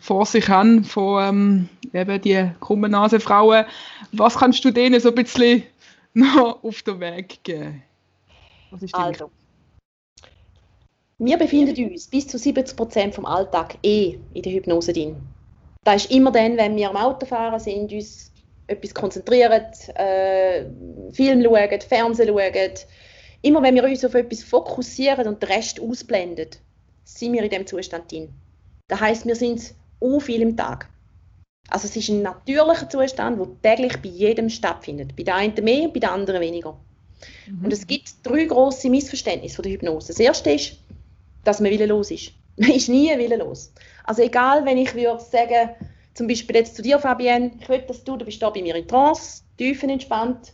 vor 0.00 0.26
sich 0.26 0.48
haben 0.48 0.84
von 0.84 1.22
ähm, 1.22 1.68
eben 1.92 2.20
die 2.20 2.50
krummen 2.60 2.92
Nasenfrauen. 2.92 3.64
Was 4.12 4.36
kannst 4.36 4.64
du 4.64 4.70
denen 4.70 5.00
so 5.00 5.10
ein 5.10 5.14
bisschen 5.14 5.62
noch 6.14 6.62
auf 6.62 6.82
den 6.82 7.00
Weg 7.00 7.40
geben? 7.42 7.82
Also, 8.92 9.30
wir 11.18 11.36
befinden 11.36 11.90
uns 11.90 12.06
bis 12.06 12.28
zu 12.28 12.38
70 12.38 12.76
Prozent 12.76 13.14
vom 13.14 13.26
Alltag 13.26 13.76
eh 13.82 14.18
in 14.34 14.42
der 14.42 14.52
Hypnose 14.52 14.92
drin. 14.92 15.16
Das 15.84 16.04
ist 16.04 16.12
immer 16.12 16.30
dann, 16.30 16.56
wenn 16.56 16.76
wir 16.76 16.90
am 16.90 16.96
Autofahren 16.96 17.58
sind, 17.58 17.92
uns 17.92 18.30
etwas 18.68 18.94
konzentrieren, 18.94 19.64
äh, 19.94 20.64
Film 21.12 21.42
schauen, 21.42 21.80
Fernsehen 21.80 22.28
schauen. 22.28 22.74
Immer 23.42 23.62
wenn 23.62 23.74
wir 23.74 23.84
uns 23.84 24.04
auf 24.04 24.14
etwas 24.14 24.42
fokussieren 24.42 25.26
und 25.26 25.42
den 25.42 25.48
Rest 25.48 25.80
ausblenden, 25.80 26.50
sind 27.04 27.32
wir 27.32 27.42
in 27.42 27.50
dem 27.50 27.66
Zustand 27.66 28.10
drin. 28.12 28.28
Das 28.88 29.00
heißt, 29.00 29.26
wir 29.26 29.36
sind 29.36 29.74
auch 30.00 30.20
viel 30.20 30.42
im 30.42 30.56
Tag. 30.56 30.88
Also 31.70 31.86
es 31.86 31.96
ist 31.96 32.08
ein 32.08 32.22
natürlicher 32.22 32.88
Zustand, 32.88 33.38
der 33.38 33.76
täglich 33.76 33.96
bei 33.98 34.08
jedem 34.08 34.48
stattfindet. 34.48 35.16
Bei 35.16 35.22
der 35.22 35.34
einen 35.36 35.64
mehr, 35.64 35.88
bei 35.88 36.00
der 36.00 36.12
anderen 36.12 36.40
weniger. 36.40 36.78
Mhm. 37.46 37.64
Und 37.64 37.72
es 37.72 37.86
gibt 37.86 38.10
drei 38.22 38.44
große 38.44 38.88
Missverständnisse 38.88 39.56
von 39.56 39.62
der 39.64 39.72
Hypnose. 39.72 40.08
Das 40.08 40.20
erste 40.20 40.50
ist, 40.50 40.78
dass 41.48 41.60
man 41.60 41.70
willenlos 41.70 42.10
ist. 42.10 42.32
Man 42.56 42.72
ist 42.72 42.88
nie 42.88 43.08
willenlos. 43.16 43.72
Also 44.04 44.22
egal, 44.22 44.64
wenn 44.66 44.78
ich 44.78 44.94
würde 44.94 45.22
sagen, 45.22 45.70
zum 46.14 46.26
Beispiel 46.26 46.56
jetzt 46.56 46.76
zu 46.76 46.82
dir, 46.82 46.98
Fabienne, 46.98 47.52
ich 47.60 47.68
will, 47.68 47.82
dass 47.86 48.04
du, 48.04 48.16
du 48.16 48.24
bist 48.24 48.42
da 48.42 48.50
bei 48.50 48.60
mir 48.60 48.74
in 48.74 48.86
Trance, 48.86 49.42
tiefenentspannt, 49.56 50.52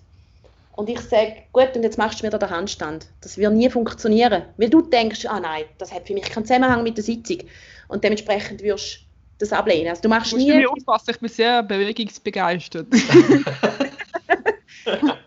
Und 0.76 0.88
ich 0.90 1.00
sage, 1.00 1.36
gut, 1.52 1.74
und 1.74 1.82
jetzt 1.82 1.98
machst 1.98 2.20
du 2.20 2.26
mir 2.26 2.30
da 2.30 2.38
den 2.38 2.50
Handstand. 2.50 3.06
Das 3.22 3.38
wird 3.38 3.52
nie 3.54 3.70
funktionieren. 3.70 4.42
Weil 4.56 4.70
du 4.70 4.82
denkst, 4.82 5.26
ah 5.26 5.40
nein, 5.40 5.64
das 5.78 5.92
hat 5.92 6.06
für 6.06 6.14
mich 6.14 6.24
keinen 6.24 6.44
Zusammenhang 6.44 6.82
mit 6.82 6.96
der 6.96 7.04
Sitzung. 7.04 7.38
Und 7.88 8.04
dementsprechend 8.04 8.62
wirst 8.62 8.98
du 8.98 9.04
das 9.38 9.52
ablehnen. 9.52 9.88
Also 9.88 10.02
du 10.02 10.08
machst 10.08 10.32
Du 10.32 10.36
musst 10.36 10.48
nie... 10.48 10.54
mir 10.54 10.70
aufpassen, 10.70 11.10
ich 11.10 11.20
bin 11.20 11.28
sehr 11.28 11.62
bewegungsbegeistert. 11.62 12.86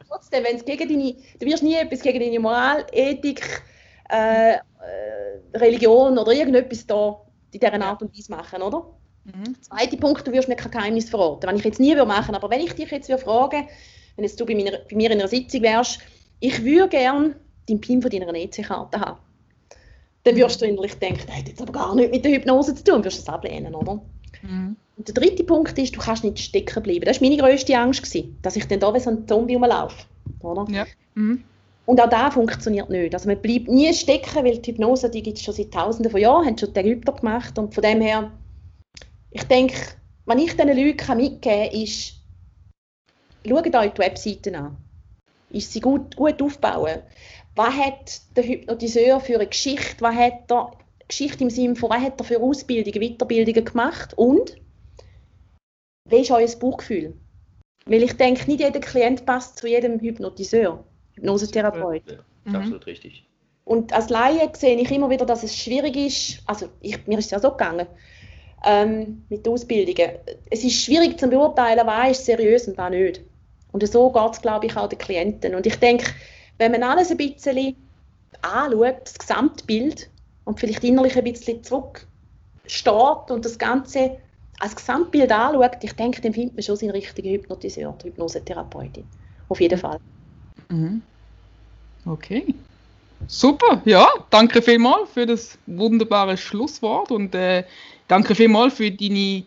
Trotzdem, 0.07 0.43
wenn 0.43 0.57
es 0.57 0.65
gegen 0.65 0.88
deine... 0.88 1.15
Du 1.39 1.45
wirst 1.45 1.63
nie 1.63 1.76
etwas 1.76 2.01
gegen 2.01 2.20
deine 2.20 2.39
Moral, 2.39 2.86
Ethik, 2.91 3.63
äh, 4.09 4.57
Religion 5.60 6.18
oder 6.18 6.32
irgendetwas 6.32 6.86
da 6.86 7.20
in 7.51 7.60
dieser 7.60 7.82
Art 7.82 8.01
und 8.01 8.16
Weise 8.16 8.32
machen, 8.32 8.62
oder? 8.62 8.86
Mhm. 9.26 9.62
Zweiter 9.62 9.97
Punkt, 9.97 10.26
du 10.26 10.32
wirst 10.32 10.47
mir 10.47 10.55
kein 10.55 10.72
Geheimnis 10.72 11.10
verraten, 11.10 11.47
wenn 11.47 11.58
ich 11.58 11.64
jetzt 11.64 11.80
nie 11.80 11.93
würde 11.93 12.05
machen, 12.05 12.36
aber 12.36 12.49
wenn 12.49 12.62
ich 12.62 12.74
dich 12.74 12.89
jetzt 12.89 13.10
würde 13.10 13.24
fragen, 13.24 13.68
wenn 14.16 14.24
jetzt 14.24 14.39
du 14.39 14.45
bei, 14.45 14.55
meiner, 14.55 14.80
bei 14.89 14.95
mir 14.95 15.12
in 15.12 15.20
einer 15.20 15.28
Sitzung 15.28 15.62
wärst, 15.62 15.99
ich 16.39 16.64
würde 16.64 16.89
gerne 16.89 17.36
den 17.68 17.82
PIN 17.82 18.01
von 18.01 18.12
deiner 18.12 18.34
EC-Karte 18.34 18.99
haben, 18.99 19.20
dann 20.24 20.36
würdest 20.36 20.62
du 20.62 20.66
innerlich 20.66 20.95
denken, 20.95 21.24
das 21.26 21.38
hat 21.38 21.47
jetzt 21.47 21.62
aber 21.62 21.72
gar 21.72 21.95
nichts 21.95 22.12
mit 22.12 22.26
der 22.26 22.34
Hypnose 22.34 22.76
zu 22.76 22.84
tun, 22.84 23.03
wirst 23.03 23.18
du 23.18 23.22
es 23.22 23.30
ablehnen, 23.30 23.74
oder? 23.76 24.01
Mhm. 24.41 24.76
Und 24.97 25.08
der 25.08 25.14
dritte 25.14 25.43
Punkt 25.43 25.78
ist, 25.78 25.95
du 25.95 25.99
kannst 25.99 26.24
nicht 26.24 26.39
stecken 26.39 26.84
bleiben. 26.84 27.05
Das 27.05 27.22
war 27.22 27.30
meine 27.30 27.41
grösste 27.41 27.78
Angst, 27.78 28.03
gewesen, 28.03 28.38
dass 28.41 28.55
ich 28.55 28.68
dann 28.68 28.80
da 28.80 28.93
wie 28.93 28.99
so 28.99 29.10
ein 29.10 29.28
Zombie 29.28 29.55
rumlaufe, 29.55 30.05
oder? 30.41 30.66
Ja. 30.72 30.86
Mhm. 31.16 31.43
Und 31.88 32.01
auch 32.01 32.09
das 32.09 32.33
funktioniert 32.33 32.89
nicht. 32.89 33.13
Also 33.13 33.29
man 33.29 33.41
bleibt 33.41 33.69
nie 33.69 33.93
stecken, 33.93 34.43
weil 34.43 34.57
die 34.57 34.71
Hypnose, 34.71 35.09
die 35.09 35.23
gibt 35.23 35.38
es 35.38 35.43
schon 35.43 35.53
seit 35.53 35.71
tausenden 35.71 36.11
von 36.11 36.19
Jahren, 36.19 36.45
haben 36.45 36.57
schon 36.57 36.75
Ägypter 36.75 37.13
gemacht 37.13 37.57
und 37.57 37.73
von 37.73 37.81
dem 37.81 38.01
her, 38.01 38.29
ich 39.31 39.43
denke, 39.43 39.77
was 40.25 40.38
ich 40.38 40.51
diesen 40.51 40.67
Leuten 40.67 40.97
kann 40.97 41.17
mitgeben 41.17 41.71
kann, 41.71 41.81
ist, 41.81 42.15
schaut 43.47 43.73
euch 43.73 43.93
die 43.93 44.01
Webseiten 44.01 44.55
an. 44.55 44.77
Ist 45.49 45.71
sie 45.71 45.79
gut, 45.79 46.17
gut 46.17 46.41
aufbauen? 46.41 47.03
Was 47.55 47.73
hat 47.73 48.21
der 48.35 48.43
Hypnotiseur 48.43 49.21
für 49.21 49.35
eine 49.35 49.47
Geschichte? 49.47 50.01
Was 50.01 50.15
hat 50.15 50.51
er, 50.51 50.71
Geschichte 51.07 51.45
im 51.45 51.49
Sinne 51.49 51.77
von, 51.77 51.89
was 51.89 52.01
hat 52.01 52.19
er 52.19 52.25
für 52.25 52.41
Ausbildungen, 52.41 52.99
Weiterbildungen 52.99 53.63
gemacht? 53.63 54.13
Und, 54.17 54.57
wie 56.09 56.17
ist 56.17 56.31
euer 56.31 56.49
Bauchgefühl? 56.59 57.15
Weil 57.85 58.03
ich 58.03 58.17
denke, 58.17 58.45
nicht 58.47 58.59
jeder 58.59 58.81
Klient 58.81 59.25
passt 59.25 59.59
zu 59.59 59.67
jedem 59.67 60.01
Hypnotiseur, 60.01 60.83
Hypnosetherapeut. 61.18 62.03
Ja, 62.07 62.18
Mhm. 62.45 62.55
absolut 62.55 62.86
richtig. 62.86 63.26
Und 63.65 63.91
als 63.91 64.09
Laie 64.09 64.49
sehe 64.53 64.78
ich 64.78 64.89
immer 64.91 65.09
wieder, 65.09 65.26
dass 65.26 65.43
es 65.43 65.57
schwierig 65.57 65.97
ist, 65.97 66.41
also 66.45 66.70
ich, 66.80 67.05
mir 67.05 67.20
ist 67.20 67.26
es 67.26 67.32
ja 67.32 67.39
so 67.39 67.51
gegangen, 67.51 67.88
ähm, 68.63 69.24
mit 69.30 69.45
den 69.45 69.53
Ausbildungen. 69.53 70.11
Es 70.49 70.63
ist 70.63 70.82
schwierig 70.82 71.20
zu 71.20 71.28
beurteilen, 71.28 71.86
was 71.86 72.11
ist 72.11 72.26
seriös 72.26 72.68
und 72.68 72.78
was 72.78 72.89
nicht. 72.89 73.22
Und 73.74 73.86
so 73.86 74.09
geht 74.09 74.32
es, 74.32 74.41
glaube 74.41 74.65
ich, 74.65 74.78
auch 74.78 74.88
den 74.88 74.97
Klienten. 74.97 75.53
Und 75.53 75.65
ich 75.65 75.76
denke, 75.76 76.05
wenn 76.57 76.72
man 76.72 76.84
alles 76.84 77.11
ein 77.11 77.18
bisschen 77.18 77.76
anschaut, 78.41 79.01
das 79.03 79.20
Gesamtbild, 79.20 80.09
und 80.45 80.61
vielleicht 80.61 80.84
innerlich 80.86 81.18
ein 81.18 81.26
bisschen 81.26 81.61
zurücksteht 81.61 83.30
und 83.30 83.43
das 83.43 83.57
Ganze 83.59 84.18
als 84.59 84.78
Gesamtbild 84.78 85.30
anschaut, 85.30 85.84
ich 85.84 85.93
denke, 85.93 86.22
dann 86.22 86.34
findet 86.34 86.55
man 86.55 86.63
schon 86.63 86.78
seinen 86.78 86.91
richtigen 86.91 87.32
Hypnotiseur, 87.32 87.93
die 88.01 88.07
Hypnosetherapeutin. 88.07 89.05
Auf 89.49 89.59
jeden 89.59 89.78
Fall. 89.78 89.99
Mhm. 90.70 91.01
Okay. 92.05 92.53
Super, 93.26 93.82
ja, 93.86 94.07
danke 94.30 94.61
vielmals 94.61 95.09
für 95.11 95.26
das 95.26 95.57
wunderbare 95.65 96.38
Schlusswort 96.38 97.11
und 97.11 97.34
äh, 97.34 97.63
danke 98.07 98.36
vielmals 98.36 98.76
für 98.76 98.91
deine 98.91 99.43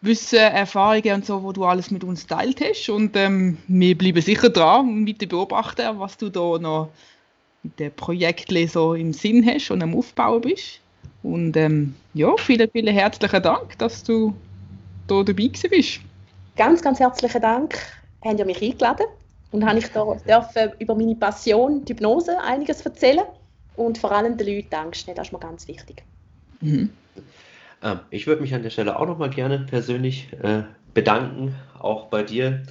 Wissen, 0.00 0.38
Erfahrungen 0.38 1.14
und 1.14 1.26
so, 1.26 1.42
wo 1.42 1.52
du 1.52 1.64
alles 1.64 1.90
mit 1.90 2.04
uns 2.04 2.26
teilt 2.26 2.60
hast. 2.60 2.88
Und 2.88 3.16
ähm, 3.16 3.58
wir 3.66 3.96
bleiben 3.96 4.20
sicher 4.20 4.50
dran 4.50 4.88
und 4.88 5.04
mit 5.04 5.20
dir 5.20 5.28
beobachten, 5.28 5.98
was 5.98 6.16
du 6.16 6.28
da 6.28 6.58
noch 6.58 6.90
mit 7.62 7.78
den 7.78 7.92
Projekten 7.94 8.68
so 8.68 8.94
im 8.94 9.12
Sinn 9.12 9.46
hast 9.46 9.70
und 9.70 9.82
am 9.82 9.96
Aufbauen 9.96 10.40
bist. 10.40 10.80
Und 11.22 11.56
ähm, 11.56 11.94
ja, 12.14 12.36
vielen, 12.36 12.70
vielen 12.70 12.94
herzlichen 12.94 13.42
Dank, 13.42 13.78
dass 13.78 14.04
du 14.04 14.34
da 15.06 15.22
dabei 15.22 15.50
bist. 15.70 16.00
Ganz, 16.56 16.82
ganz 16.82 17.00
herzlichen 17.00 17.42
Dank. 17.42 17.78
Haben 18.24 18.38
ihr 18.38 18.44
mich 18.44 18.62
eingeladen 18.62 19.06
und 19.50 19.64
habe 19.64 19.78
ich 19.78 19.88
da 19.88 20.04
dürfen 20.04 20.72
über 20.78 20.94
meine 20.94 21.14
Passion, 21.14 21.84
die 21.84 21.92
Hypnose, 21.92 22.38
einiges 22.40 22.82
erzählen 22.82 23.24
und 23.76 23.98
vor 23.98 24.12
allem 24.12 24.36
den 24.36 24.46
Leuten 24.46 24.74
Angst 24.74 25.06
nehmen. 25.06 25.16
Das 25.16 25.28
ist 25.28 25.32
mir 25.32 25.38
ganz 25.38 25.66
wichtig. 25.68 26.02
Mhm. 26.60 26.90
Ähm, 27.82 28.00
ich 28.10 28.26
würde 28.26 28.42
mich 28.42 28.54
an 28.54 28.62
der 28.62 28.70
Stelle 28.70 28.98
auch 28.98 29.06
nochmal 29.06 29.30
gerne 29.30 29.60
persönlich 29.60 30.28
äh, 30.42 30.62
bedanken, 30.94 31.54
auch 31.78 32.06
bei 32.06 32.22
dir. 32.22 32.62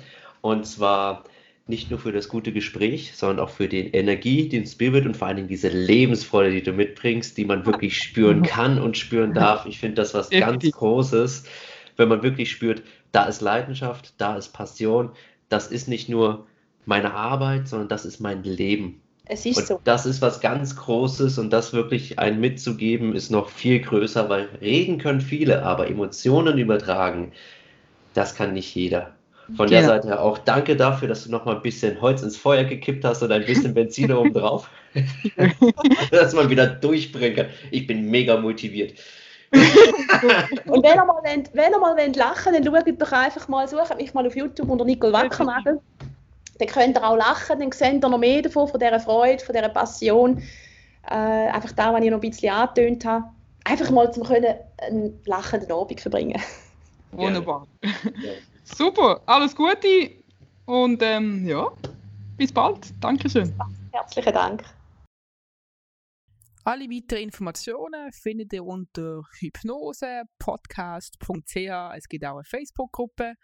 Und 0.41 0.65
zwar 0.65 1.23
nicht 1.65 1.89
nur 1.89 1.99
für 1.99 2.11
das 2.11 2.29
gute 2.29 2.53
Gespräch, 2.53 3.13
sondern 3.15 3.39
auch 3.39 3.49
für 3.49 3.67
die 3.67 3.89
Energie, 3.91 4.47
den 4.47 4.65
Spirit 4.65 5.05
und 5.05 5.17
vor 5.17 5.27
allen 5.27 5.37
Dingen 5.37 5.49
diese 5.49 5.67
Lebensfreude, 5.69 6.51
die 6.51 6.63
du 6.63 6.71
mitbringst, 6.71 7.37
die 7.37 7.45
man 7.45 7.65
wirklich 7.65 7.97
spüren 7.97 8.41
kann 8.43 8.79
und 8.79 8.97
spüren 8.97 9.33
darf. 9.33 9.65
Ich 9.65 9.79
finde 9.79 9.95
das 9.95 10.13
was 10.13 10.29
ganz. 10.29 10.63
Großes, 10.71 11.43
wenn 11.97 12.07
man 12.07 12.23
wirklich 12.23 12.51
spürt, 12.51 12.83
da 13.11 13.25
ist 13.25 13.41
Leidenschaft, 13.41 14.13
da 14.17 14.37
ist 14.37 14.49
Passion, 14.49 15.11
das 15.49 15.67
ist 15.67 15.87
nicht 15.87 16.07
nur 16.07 16.45
meine 16.87 17.13
Arbeit, 17.13 17.67
sondern 17.67 17.89
das 17.89 18.05
ist 18.05 18.19
mein 18.19 18.43
Leben. 18.43 19.01
Es 19.25 19.45
ist 19.45 19.57
Und 19.57 19.67
so. 19.67 19.81
das 19.83 20.05
ist 20.05 20.21
was 20.21 20.39
ganz 20.39 20.77
Großes 20.77 21.37
und 21.37 21.51
das 21.51 21.73
wirklich 21.73 22.17
einen 22.17 22.39
mitzugeben, 22.39 23.13
ist 23.13 23.29
noch 23.29 23.49
viel 23.49 23.81
größer, 23.81 24.29
weil 24.29 24.47
reden 24.61 24.97
können 24.97 25.19
viele, 25.19 25.63
aber 25.63 25.89
Emotionen 25.89 26.57
übertragen, 26.57 27.33
das 28.13 28.35
kann 28.35 28.53
nicht 28.53 28.73
jeder. 28.73 29.11
Von 29.55 29.69
der 29.69 29.81
Genau. 29.81 29.93
Seite 29.93 30.07
her 30.09 30.21
auch 30.21 30.37
danke 30.37 30.75
dafür, 30.75 31.07
dass 31.07 31.23
du 31.23 31.31
noch 31.31 31.45
mal 31.45 31.55
ein 31.55 31.61
bisschen 31.61 31.99
Holz 32.01 32.21
ins 32.21 32.35
Feuer 32.37 32.63
gekippt 32.63 33.03
hast 33.05 33.21
und 33.21 33.31
ein 33.31 33.45
bisschen 33.45 33.73
Benzin 33.73 34.11
oben 34.11 34.33
drauf, 34.33 34.69
dass 36.11 36.33
man 36.33 36.49
wieder 36.49 36.67
durchbringen 36.67 37.35
kann. 37.35 37.45
Ich 37.71 37.85
bin 37.87 38.09
mega 38.09 38.37
motiviert. 38.37 38.93
Und 39.51 40.83
wenn 40.83 40.95
ihr 40.95 41.05
mal, 41.05 41.21
wollt, 41.23 41.49
wenn 41.53 41.71
ihr 41.71 41.79
mal 41.79 41.95
wollt 41.95 42.17
lachen 42.17 42.53
dann 42.53 42.65
schaut 42.65 43.01
doch 43.01 43.11
einfach 43.13 43.47
mal, 43.47 43.65
sucht 43.67 43.95
mich 43.97 44.13
mal 44.13 44.27
auf 44.27 44.35
YouTube 44.35 44.69
unter 44.69 44.83
Nicole 44.83 45.13
Wackernagel. 45.13 45.79
Dann 46.59 46.67
könnt 46.67 46.97
ihr 46.97 47.07
auch 47.07 47.15
lachen, 47.15 47.59
dann 47.59 47.71
seht 47.71 48.03
ihr 48.03 48.09
noch 48.09 48.17
mehr 48.17 48.41
davon, 48.41 48.67
von 48.67 48.79
dieser 48.79 48.99
Freude, 48.99 49.43
von 49.43 49.55
dieser 49.55 49.69
Passion. 49.69 50.41
Äh, 51.09 51.13
einfach 51.13 51.71
da, 51.71 51.93
was 51.93 52.03
ich 52.03 52.09
noch 52.09 52.17
ein 52.17 52.29
bisschen 52.29 52.53
angetönt 52.53 53.05
habe. 53.05 53.25
Einfach 53.63 53.89
mal 53.91 54.11
zum 54.11 54.23
können 54.23 54.55
einen 54.77 55.21
lachenden 55.25 55.71
Abend 55.71 56.01
verbringen. 56.01 56.41
Wunderbar. 57.11 57.67
Super, 58.63 59.21
alles 59.25 59.55
Gute 59.55 60.11
und 60.65 61.01
ähm, 61.01 61.47
ja, 61.47 61.67
bis 62.35 62.51
bald. 62.51 62.93
Dankeschön. 63.01 63.53
Herzlichen 63.91 64.33
Dank. 64.33 64.63
Alle 66.67 66.89
weiteren 66.89 67.23
Informationen 67.23 68.11
findet 68.11 68.51
ihr 68.51 68.65
unter 68.65 69.23
hypnosepodcast.ch. 69.39 71.95
Es 71.95 72.09
gibt 72.09 72.25
auch 72.25 72.35
eine 72.35 72.43
Facebook-Gruppe, 72.43 73.35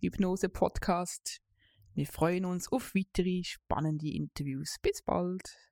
Hypnose 0.00 0.48
Podcast. 0.48 1.42
Wir 2.00 2.06
freuen 2.06 2.46
uns 2.46 2.72
auf 2.72 2.94
weitere 2.94 3.44
spannende 3.44 4.08
Interviews. 4.08 4.76
Bis 4.80 5.02
bald. 5.02 5.69